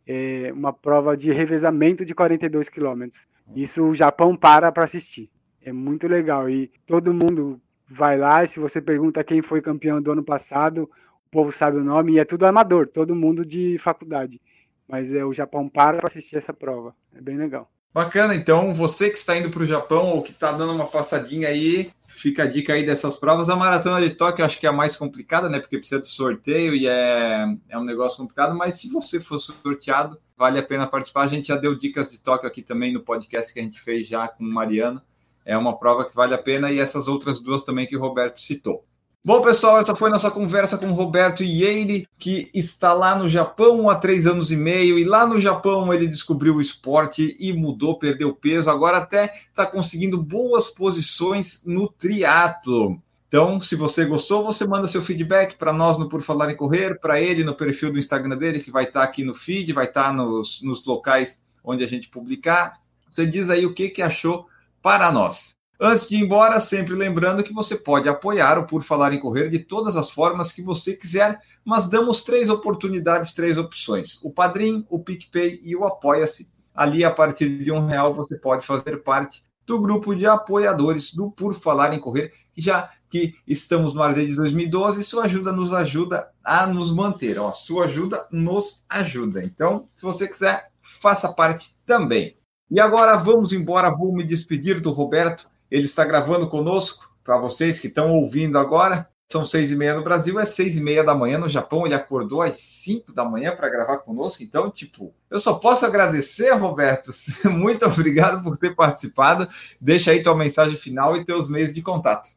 é 0.06 0.52
uma 0.52 0.72
prova 0.72 1.16
de 1.16 1.30
revezamento 1.30 2.04
de 2.04 2.14
42 2.14 2.68
quilômetros. 2.68 3.26
Isso 3.54 3.84
o 3.84 3.94
Japão 3.94 4.36
para 4.36 4.72
para 4.72 4.84
assistir. 4.84 5.30
É 5.62 5.72
muito 5.72 6.08
legal 6.08 6.48
e 6.48 6.68
todo 6.86 7.14
mundo 7.14 7.60
vai 7.88 8.16
lá 8.16 8.42
e 8.42 8.48
se 8.48 8.58
você 8.58 8.80
pergunta 8.80 9.22
quem 9.24 9.42
foi 9.42 9.60
campeão 9.60 10.00
do 10.00 10.12
ano 10.12 10.24
passado, 10.24 10.90
o 11.26 11.30
povo 11.30 11.52
sabe 11.52 11.78
o 11.78 11.84
nome 11.84 12.12
e 12.12 12.18
é 12.18 12.24
tudo 12.24 12.46
amador, 12.46 12.86
todo 12.86 13.14
mundo 13.14 13.44
de 13.44 13.76
faculdade. 13.78 14.40
Mas 14.88 15.12
é 15.12 15.24
o 15.24 15.32
Japão 15.32 15.68
para 15.68 15.98
para 15.98 16.08
assistir 16.08 16.36
essa 16.36 16.52
prova. 16.52 16.94
É 17.14 17.20
bem 17.20 17.36
legal. 17.36 17.70
Bacana, 17.92 18.36
então 18.36 18.72
você 18.72 19.10
que 19.10 19.16
está 19.16 19.36
indo 19.36 19.50
para 19.50 19.62
o 19.62 19.66
Japão 19.66 20.10
ou 20.10 20.22
que 20.22 20.30
está 20.30 20.52
dando 20.52 20.72
uma 20.72 20.86
passadinha 20.86 21.48
aí, 21.48 21.90
fica 22.06 22.44
a 22.44 22.46
dica 22.46 22.72
aí 22.72 22.86
dessas 22.86 23.16
provas. 23.16 23.48
A 23.48 23.56
maratona 23.56 24.00
de 24.00 24.14
Tóquio 24.14 24.44
acho 24.44 24.60
que 24.60 24.66
é 24.66 24.68
a 24.68 24.72
mais 24.72 24.94
complicada, 24.94 25.48
né? 25.48 25.58
Porque 25.58 25.76
precisa 25.76 26.00
de 26.00 26.06
sorteio 26.06 26.72
e 26.74 26.86
é, 26.86 27.46
é 27.68 27.76
um 27.76 27.84
negócio 27.84 28.18
complicado, 28.18 28.56
mas 28.56 28.80
se 28.80 28.88
você 28.88 29.18
for 29.18 29.40
sorteado, 29.40 30.20
vale 30.36 30.58
a 30.58 30.62
pena 30.62 30.86
participar. 30.86 31.22
A 31.22 31.28
gente 31.28 31.48
já 31.48 31.56
deu 31.56 31.74
dicas 31.74 32.08
de 32.08 32.18
Tóquio 32.18 32.46
aqui 32.46 32.62
também 32.62 32.92
no 32.92 33.00
podcast 33.00 33.52
que 33.52 33.58
a 33.58 33.62
gente 33.62 33.80
fez 33.80 34.06
já 34.06 34.28
com 34.28 34.44
o 34.44 34.48
Mariano. 34.48 35.02
É 35.44 35.56
uma 35.56 35.76
prova 35.76 36.04
que 36.04 36.14
vale 36.14 36.34
a 36.34 36.38
pena 36.38 36.70
e 36.70 36.78
essas 36.78 37.08
outras 37.08 37.40
duas 37.40 37.64
também 37.64 37.88
que 37.88 37.96
o 37.96 38.00
Roberto 38.00 38.38
citou. 38.38 38.84
Bom, 39.22 39.42
pessoal, 39.42 39.78
essa 39.78 39.94
foi 39.94 40.08
nossa 40.08 40.30
conversa 40.30 40.78
com 40.78 40.92
Roberto 40.92 41.44
Ieire, 41.44 42.08
que 42.18 42.50
está 42.54 42.94
lá 42.94 43.14
no 43.14 43.28
Japão 43.28 43.90
há 43.90 43.94
três 43.94 44.26
anos 44.26 44.50
e 44.50 44.56
meio, 44.56 44.98
e 44.98 45.04
lá 45.04 45.26
no 45.26 45.38
Japão 45.38 45.92
ele 45.92 46.08
descobriu 46.08 46.56
o 46.56 46.60
esporte 46.60 47.36
e 47.38 47.52
mudou, 47.52 47.98
perdeu 47.98 48.34
peso, 48.34 48.70
agora 48.70 48.96
até 48.96 49.30
está 49.50 49.66
conseguindo 49.66 50.16
boas 50.22 50.70
posições 50.70 51.62
no 51.66 51.86
triatlo. 51.86 52.98
Então, 53.28 53.60
se 53.60 53.76
você 53.76 54.06
gostou, 54.06 54.42
você 54.42 54.66
manda 54.66 54.88
seu 54.88 55.02
feedback 55.02 55.56
para 55.56 55.70
nós 55.70 55.98
no 55.98 56.08
Por 56.08 56.22
Falar 56.22 56.50
em 56.50 56.56
Correr, 56.56 56.98
para 56.98 57.20
ele 57.20 57.44
no 57.44 57.54
perfil 57.54 57.92
do 57.92 57.98
Instagram 57.98 58.38
dele, 58.38 58.60
que 58.60 58.70
vai 58.70 58.84
estar 58.84 59.00
tá 59.00 59.04
aqui 59.04 59.22
no 59.22 59.34
feed, 59.34 59.70
vai 59.74 59.84
estar 59.84 60.04
tá 60.04 60.12
nos, 60.14 60.62
nos 60.62 60.82
locais 60.86 61.42
onde 61.62 61.84
a 61.84 61.86
gente 61.86 62.08
publicar. 62.08 62.80
Você 63.10 63.26
diz 63.26 63.50
aí 63.50 63.66
o 63.66 63.74
que, 63.74 63.90
que 63.90 64.00
achou 64.00 64.46
para 64.80 65.12
nós. 65.12 65.59
Antes 65.82 66.06
de 66.06 66.16
ir 66.16 66.20
embora, 66.20 66.60
sempre 66.60 66.94
lembrando 66.94 67.42
que 67.42 67.54
você 67.54 67.74
pode 67.74 68.06
apoiar 68.06 68.58
o 68.58 68.66
Por 68.66 68.82
Falar 68.82 69.14
em 69.14 69.18
Correr 69.18 69.48
de 69.48 69.60
todas 69.60 69.96
as 69.96 70.10
formas 70.10 70.52
que 70.52 70.60
você 70.60 70.94
quiser, 70.94 71.40
mas 71.64 71.86
damos 71.86 72.22
três 72.22 72.50
oportunidades, 72.50 73.32
três 73.32 73.56
opções: 73.56 74.18
o 74.22 74.30
Padrim, 74.30 74.84
o 74.90 74.98
PicPay 74.98 75.58
e 75.64 75.74
o 75.74 75.86
Apoia-se. 75.86 76.52
Ali, 76.74 77.02
a 77.02 77.10
partir 77.10 77.64
de 77.64 77.72
um 77.72 77.86
real, 77.86 78.12
você 78.12 78.36
pode 78.36 78.66
fazer 78.66 78.98
parte 78.98 79.42
do 79.66 79.80
grupo 79.80 80.14
de 80.14 80.26
apoiadores 80.26 81.14
do 81.14 81.30
Por 81.30 81.54
Falar 81.54 81.94
em 81.94 81.98
Correr, 81.98 82.30
já 82.54 82.90
que 83.08 83.34
estamos 83.46 83.94
no 83.94 84.02
ar 84.02 84.12
desde 84.12 84.36
2012, 84.36 85.02
sua 85.02 85.24
ajuda 85.24 85.50
nos 85.50 85.72
ajuda 85.72 86.30
a 86.44 86.66
nos 86.66 86.92
manter. 86.92 87.38
Ó, 87.38 87.52
sua 87.52 87.86
ajuda 87.86 88.28
nos 88.30 88.84
ajuda. 88.90 89.42
Então, 89.42 89.86
se 89.96 90.02
você 90.02 90.28
quiser, 90.28 90.70
faça 90.82 91.32
parte 91.32 91.74
também. 91.86 92.36
E 92.70 92.78
agora 92.78 93.16
vamos 93.16 93.54
embora, 93.54 93.90
vou 93.90 94.12
me 94.12 94.24
despedir 94.24 94.78
do 94.78 94.90
Roberto 94.90 95.48
ele 95.70 95.84
está 95.84 96.04
gravando 96.04 96.48
conosco, 96.48 97.10
para 97.22 97.38
vocês 97.38 97.78
que 97.78 97.86
estão 97.86 98.10
ouvindo 98.10 98.58
agora. 98.58 99.08
São 99.30 99.46
seis 99.46 99.70
e 99.70 99.76
meia 99.76 99.94
no 99.94 100.02
Brasil, 100.02 100.40
é 100.40 100.44
seis 100.44 100.76
e 100.76 100.82
meia 100.82 101.04
da 101.04 101.14
manhã 101.14 101.38
no 101.38 101.48
Japão. 101.48 101.86
Ele 101.86 101.94
acordou 101.94 102.42
às 102.42 102.58
cinco 102.58 103.12
da 103.12 103.24
manhã 103.24 103.54
para 103.54 103.68
gravar 103.68 103.98
conosco. 103.98 104.42
Então, 104.42 104.68
tipo, 104.68 105.14
eu 105.30 105.38
só 105.38 105.54
posso 105.54 105.86
agradecer, 105.86 106.50
Roberto. 106.54 107.12
Muito 107.48 107.86
obrigado 107.86 108.42
por 108.42 108.56
ter 108.56 108.74
participado. 108.74 109.48
Deixa 109.80 110.10
aí 110.10 110.20
tua 110.20 110.36
mensagem 110.36 110.76
final 110.76 111.16
e 111.16 111.24
teus 111.24 111.48
meios 111.48 111.72
de 111.72 111.80
contato. 111.80 112.30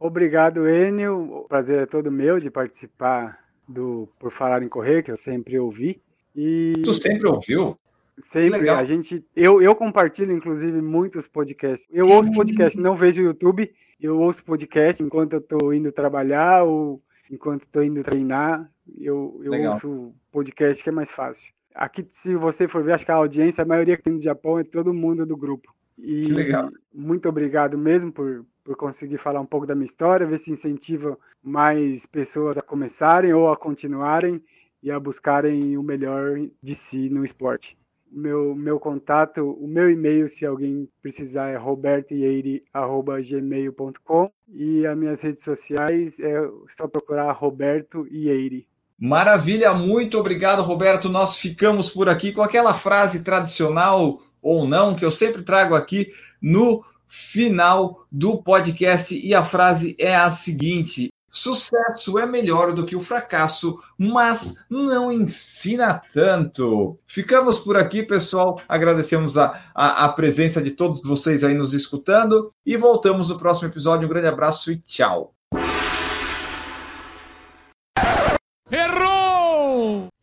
Obrigado, 0.00 0.66
Enio. 0.66 1.40
O 1.40 1.44
prazer 1.48 1.80
é 1.80 1.86
todo 1.86 2.10
meu 2.10 2.40
de 2.40 2.50
participar 2.50 3.38
do 3.68 4.08
Por 4.18 4.32
Falar 4.32 4.62
em 4.62 4.68
Correr, 4.68 5.02
que 5.02 5.10
eu 5.10 5.16
sempre 5.18 5.58
ouvi. 5.58 6.00
E... 6.34 6.72
Tu 6.82 6.94
sempre 6.94 7.28
ouviu? 7.28 7.78
Sempre. 8.22 8.68
A 8.68 8.84
gente, 8.84 9.24
eu, 9.34 9.62
eu 9.62 9.74
compartilho, 9.74 10.32
inclusive, 10.32 10.80
muitos 10.80 11.26
podcasts. 11.26 11.88
Eu 11.90 12.08
ouço 12.08 12.32
podcast, 12.32 12.78
não 12.78 12.96
vejo 12.96 13.22
YouTube. 13.22 13.72
Eu 14.00 14.18
ouço 14.20 14.44
podcast 14.44 15.02
enquanto 15.02 15.34
eu 15.34 15.38
estou 15.40 15.72
indo 15.74 15.90
trabalhar 15.92 16.64
ou 16.64 17.02
enquanto 17.30 17.64
estou 17.64 17.82
indo 17.82 18.02
treinar. 18.02 18.70
Eu, 18.96 19.40
eu 19.42 19.52
ouço 19.70 20.14
podcast 20.30 20.82
que 20.82 20.88
é 20.88 20.92
mais 20.92 21.10
fácil. 21.10 21.52
Aqui, 21.74 22.06
se 22.10 22.34
você 22.34 22.66
for 22.66 22.82
ver, 22.82 22.92
acho 22.92 23.04
que 23.04 23.12
a 23.12 23.16
audiência, 23.16 23.62
a 23.62 23.66
maioria 23.66 23.96
que 23.96 24.02
tem 24.02 24.14
no 24.14 24.20
Japão 24.20 24.58
é 24.58 24.64
todo 24.64 24.94
mundo 24.94 25.24
do 25.24 25.36
grupo. 25.36 25.74
E 25.96 26.22
que 26.22 26.32
legal. 26.32 26.70
muito 26.94 27.28
obrigado 27.28 27.76
mesmo 27.76 28.12
por, 28.12 28.44
por 28.64 28.76
conseguir 28.76 29.18
falar 29.18 29.40
um 29.40 29.46
pouco 29.46 29.66
da 29.66 29.74
minha 29.74 29.84
história, 29.84 30.26
ver 30.26 30.38
se 30.38 30.50
incentiva 30.50 31.18
mais 31.42 32.06
pessoas 32.06 32.56
a 32.56 32.62
começarem 32.62 33.32
ou 33.32 33.50
a 33.50 33.56
continuarem 33.56 34.42
e 34.80 34.92
a 34.92 34.98
buscarem 34.98 35.76
o 35.76 35.82
melhor 35.82 36.38
de 36.62 36.74
si 36.74 37.08
no 37.10 37.24
esporte 37.24 37.76
meu, 38.10 38.54
meu 38.54 38.78
contato, 38.78 39.50
o 39.50 39.66
meu 39.66 39.90
e-mail, 39.90 40.28
se 40.28 40.46
alguém 40.46 40.88
precisar, 41.02 41.48
é 41.48 41.56
robertoieire.gmail.com 41.56 44.30
e 44.52 44.86
as 44.86 44.96
minhas 44.96 45.20
redes 45.20 45.42
sociais 45.44 46.18
é 46.18 46.40
só 46.76 46.88
procurar 46.88 47.30
Roberto 47.32 48.06
Ieire. 48.10 48.66
Maravilha, 48.98 49.74
muito 49.74 50.18
obrigado, 50.18 50.62
Roberto. 50.62 51.08
Nós 51.08 51.36
ficamos 51.36 51.90
por 51.90 52.08
aqui 52.08 52.32
com 52.32 52.42
aquela 52.42 52.74
frase 52.74 53.22
tradicional 53.22 54.20
ou 54.42 54.66
não 54.66 54.96
que 54.96 55.04
eu 55.04 55.10
sempre 55.10 55.42
trago 55.42 55.74
aqui 55.74 56.10
no 56.42 56.82
final 57.06 58.06
do 58.10 58.42
podcast 58.42 59.14
e 59.16 59.34
a 59.34 59.42
frase 59.42 59.94
é 59.98 60.14
a 60.14 60.30
seguinte: 60.30 61.10
Sucesso 61.30 62.18
é 62.18 62.26
melhor 62.26 62.72
do 62.72 62.84
que 62.84 62.96
o 62.96 63.00
fracasso, 63.00 63.80
mas 63.98 64.56
não 64.68 65.12
ensina 65.12 66.02
tanto. 66.12 66.98
Ficamos 67.06 67.58
por 67.58 67.76
aqui, 67.76 68.02
pessoal. 68.02 68.60
Agradecemos 68.68 69.36
a, 69.36 69.60
a, 69.74 70.04
a, 70.04 70.08
presença 70.08 70.62
de 70.62 70.70
todos 70.70 71.02
vocês 71.02 71.44
aí 71.44 71.54
nos 71.54 71.74
escutando 71.74 72.52
e 72.64 72.76
voltamos 72.76 73.28
no 73.28 73.38
próximo 73.38 73.68
episódio. 73.68 74.06
Um 74.06 74.10
grande 74.10 74.26
abraço 74.26 74.72
e 74.72 74.78
tchau. 74.78 75.34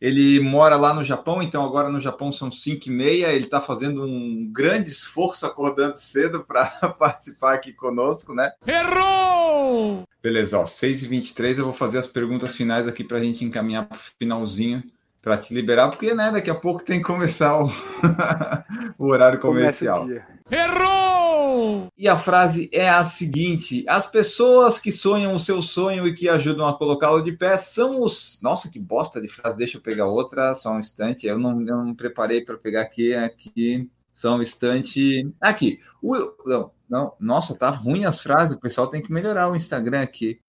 Ele 0.00 0.38
mora 0.40 0.76
lá 0.76 0.92
no 0.92 1.02
Japão, 1.02 1.42
então 1.42 1.64
agora 1.64 1.88
no 1.88 2.00
Japão 2.00 2.30
são 2.30 2.50
5 2.50 2.88
e 2.88 2.90
meia. 2.90 3.32
Ele 3.32 3.46
está 3.46 3.60
fazendo 3.60 4.04
um 4.04 4.48
grande 4.52 4.90
esforço 4.90 5.46
acordando 5.46 5.96
cedo 5.96 6.44
para 6.44 6.66
participar 6.98 7.54
aqui 7.54 7.72
conosco, 7.72 8.34
né? 8.34 8.52
Errou! 8.66 9.35
Beleza, 10.22 10.58
ó, 10.58 10.66
6 10.66 11.04
e 11.04 11.08
23 11.08 11.58
eu 11.58 11.64
vou 11.64 11.72
fazer 11.72 11.98
as 11.98 12.06
perguntas 12.06 12.56
finais 12.56 12.88
aqui 12.88 13.04
para 13.04 13.18
a 13.18 13.22
gente 13.22 13.44
encaminhar 13.44 13.86
para 13.86 13.96
o 13.96 14.00
finalzinho 14.18 14.82
para 15.26 15.36
te 15.36 15.52
liberar, 15.52 15.88
porque 15.88 16.14
né, 16.14 16.30
daqui 16.30 16.48
a 16.48 16.54
pouco 16.54 16.84
tem 16.84 16.98
que 16.98 17.04
começar 17.04 17.60
o, 17.60 17.68
o 18.96 19.06
horário 19.06 19.40
comercial. 19.40 20.06
Errou! 20.48 21.88
E 21.98 22.08
a 22.08 22.16
frase 22.16 22.70
é 22.72 22.88
a 22.88 23.04
seguinte: 23.04 23.84
as 23.88 24.06
pessoas 24.06 24.78
que 24.78 24.92
sonham 24.92 25.34
o 25.34 25.40
seu 25.40 25.60
sonho 25.60 26.06
e 26.06 26.14
que 26.14 26.28
ajudam 26.28 26.68
a 26.68 26.78
colocá-lo 26.78 27.22
de 27.22 27.32
pé 27.32 27.56
são 27.56 28.02
os. 28.02 28.40
Nossa, 28.40 28.70
que 28.70 28.78
bosta 28.78 29.20
de 29.20 29.26
frase! 29.26 29.56
Deixa 29.56 29.78
eu 29.78 29.82
pegar 29.82 30.06
outra, 30.06 30.54
só 30.54 30.72
um 30.72 30.78
instante. 30.78 31.26
Eu 31.26 31.38
não, 31.38 31.60
eu 31.60 31.84
não 31.84 31.94
preparei 31.94 32.42
para 32.42 32.56
pegar 32.56 32.82
aqui, 32.82 33.12
aqui. 33.12 33.90
Só 34.14 34.36
um 34.36 34.42
instante. 34.42 35.28
Aqui. 35.40 35.80
O... 36.00 36.14
Não, 36.46 36.70
não, 36.88 37.12
nossa, 37.18 37.56
tá 37.56 37.70
ruim 37.70 38.04
as 38.04 38.20
frases. 38.20 38.56
O 38.56 38.60
pessoal 38.60 38.86
tem 38.86 39.02
que 39.02 39.12
melhorar 39.12 39.50
o 39.50 39.56
Instagram 39.56 40.00
aqui. 40.00 40.40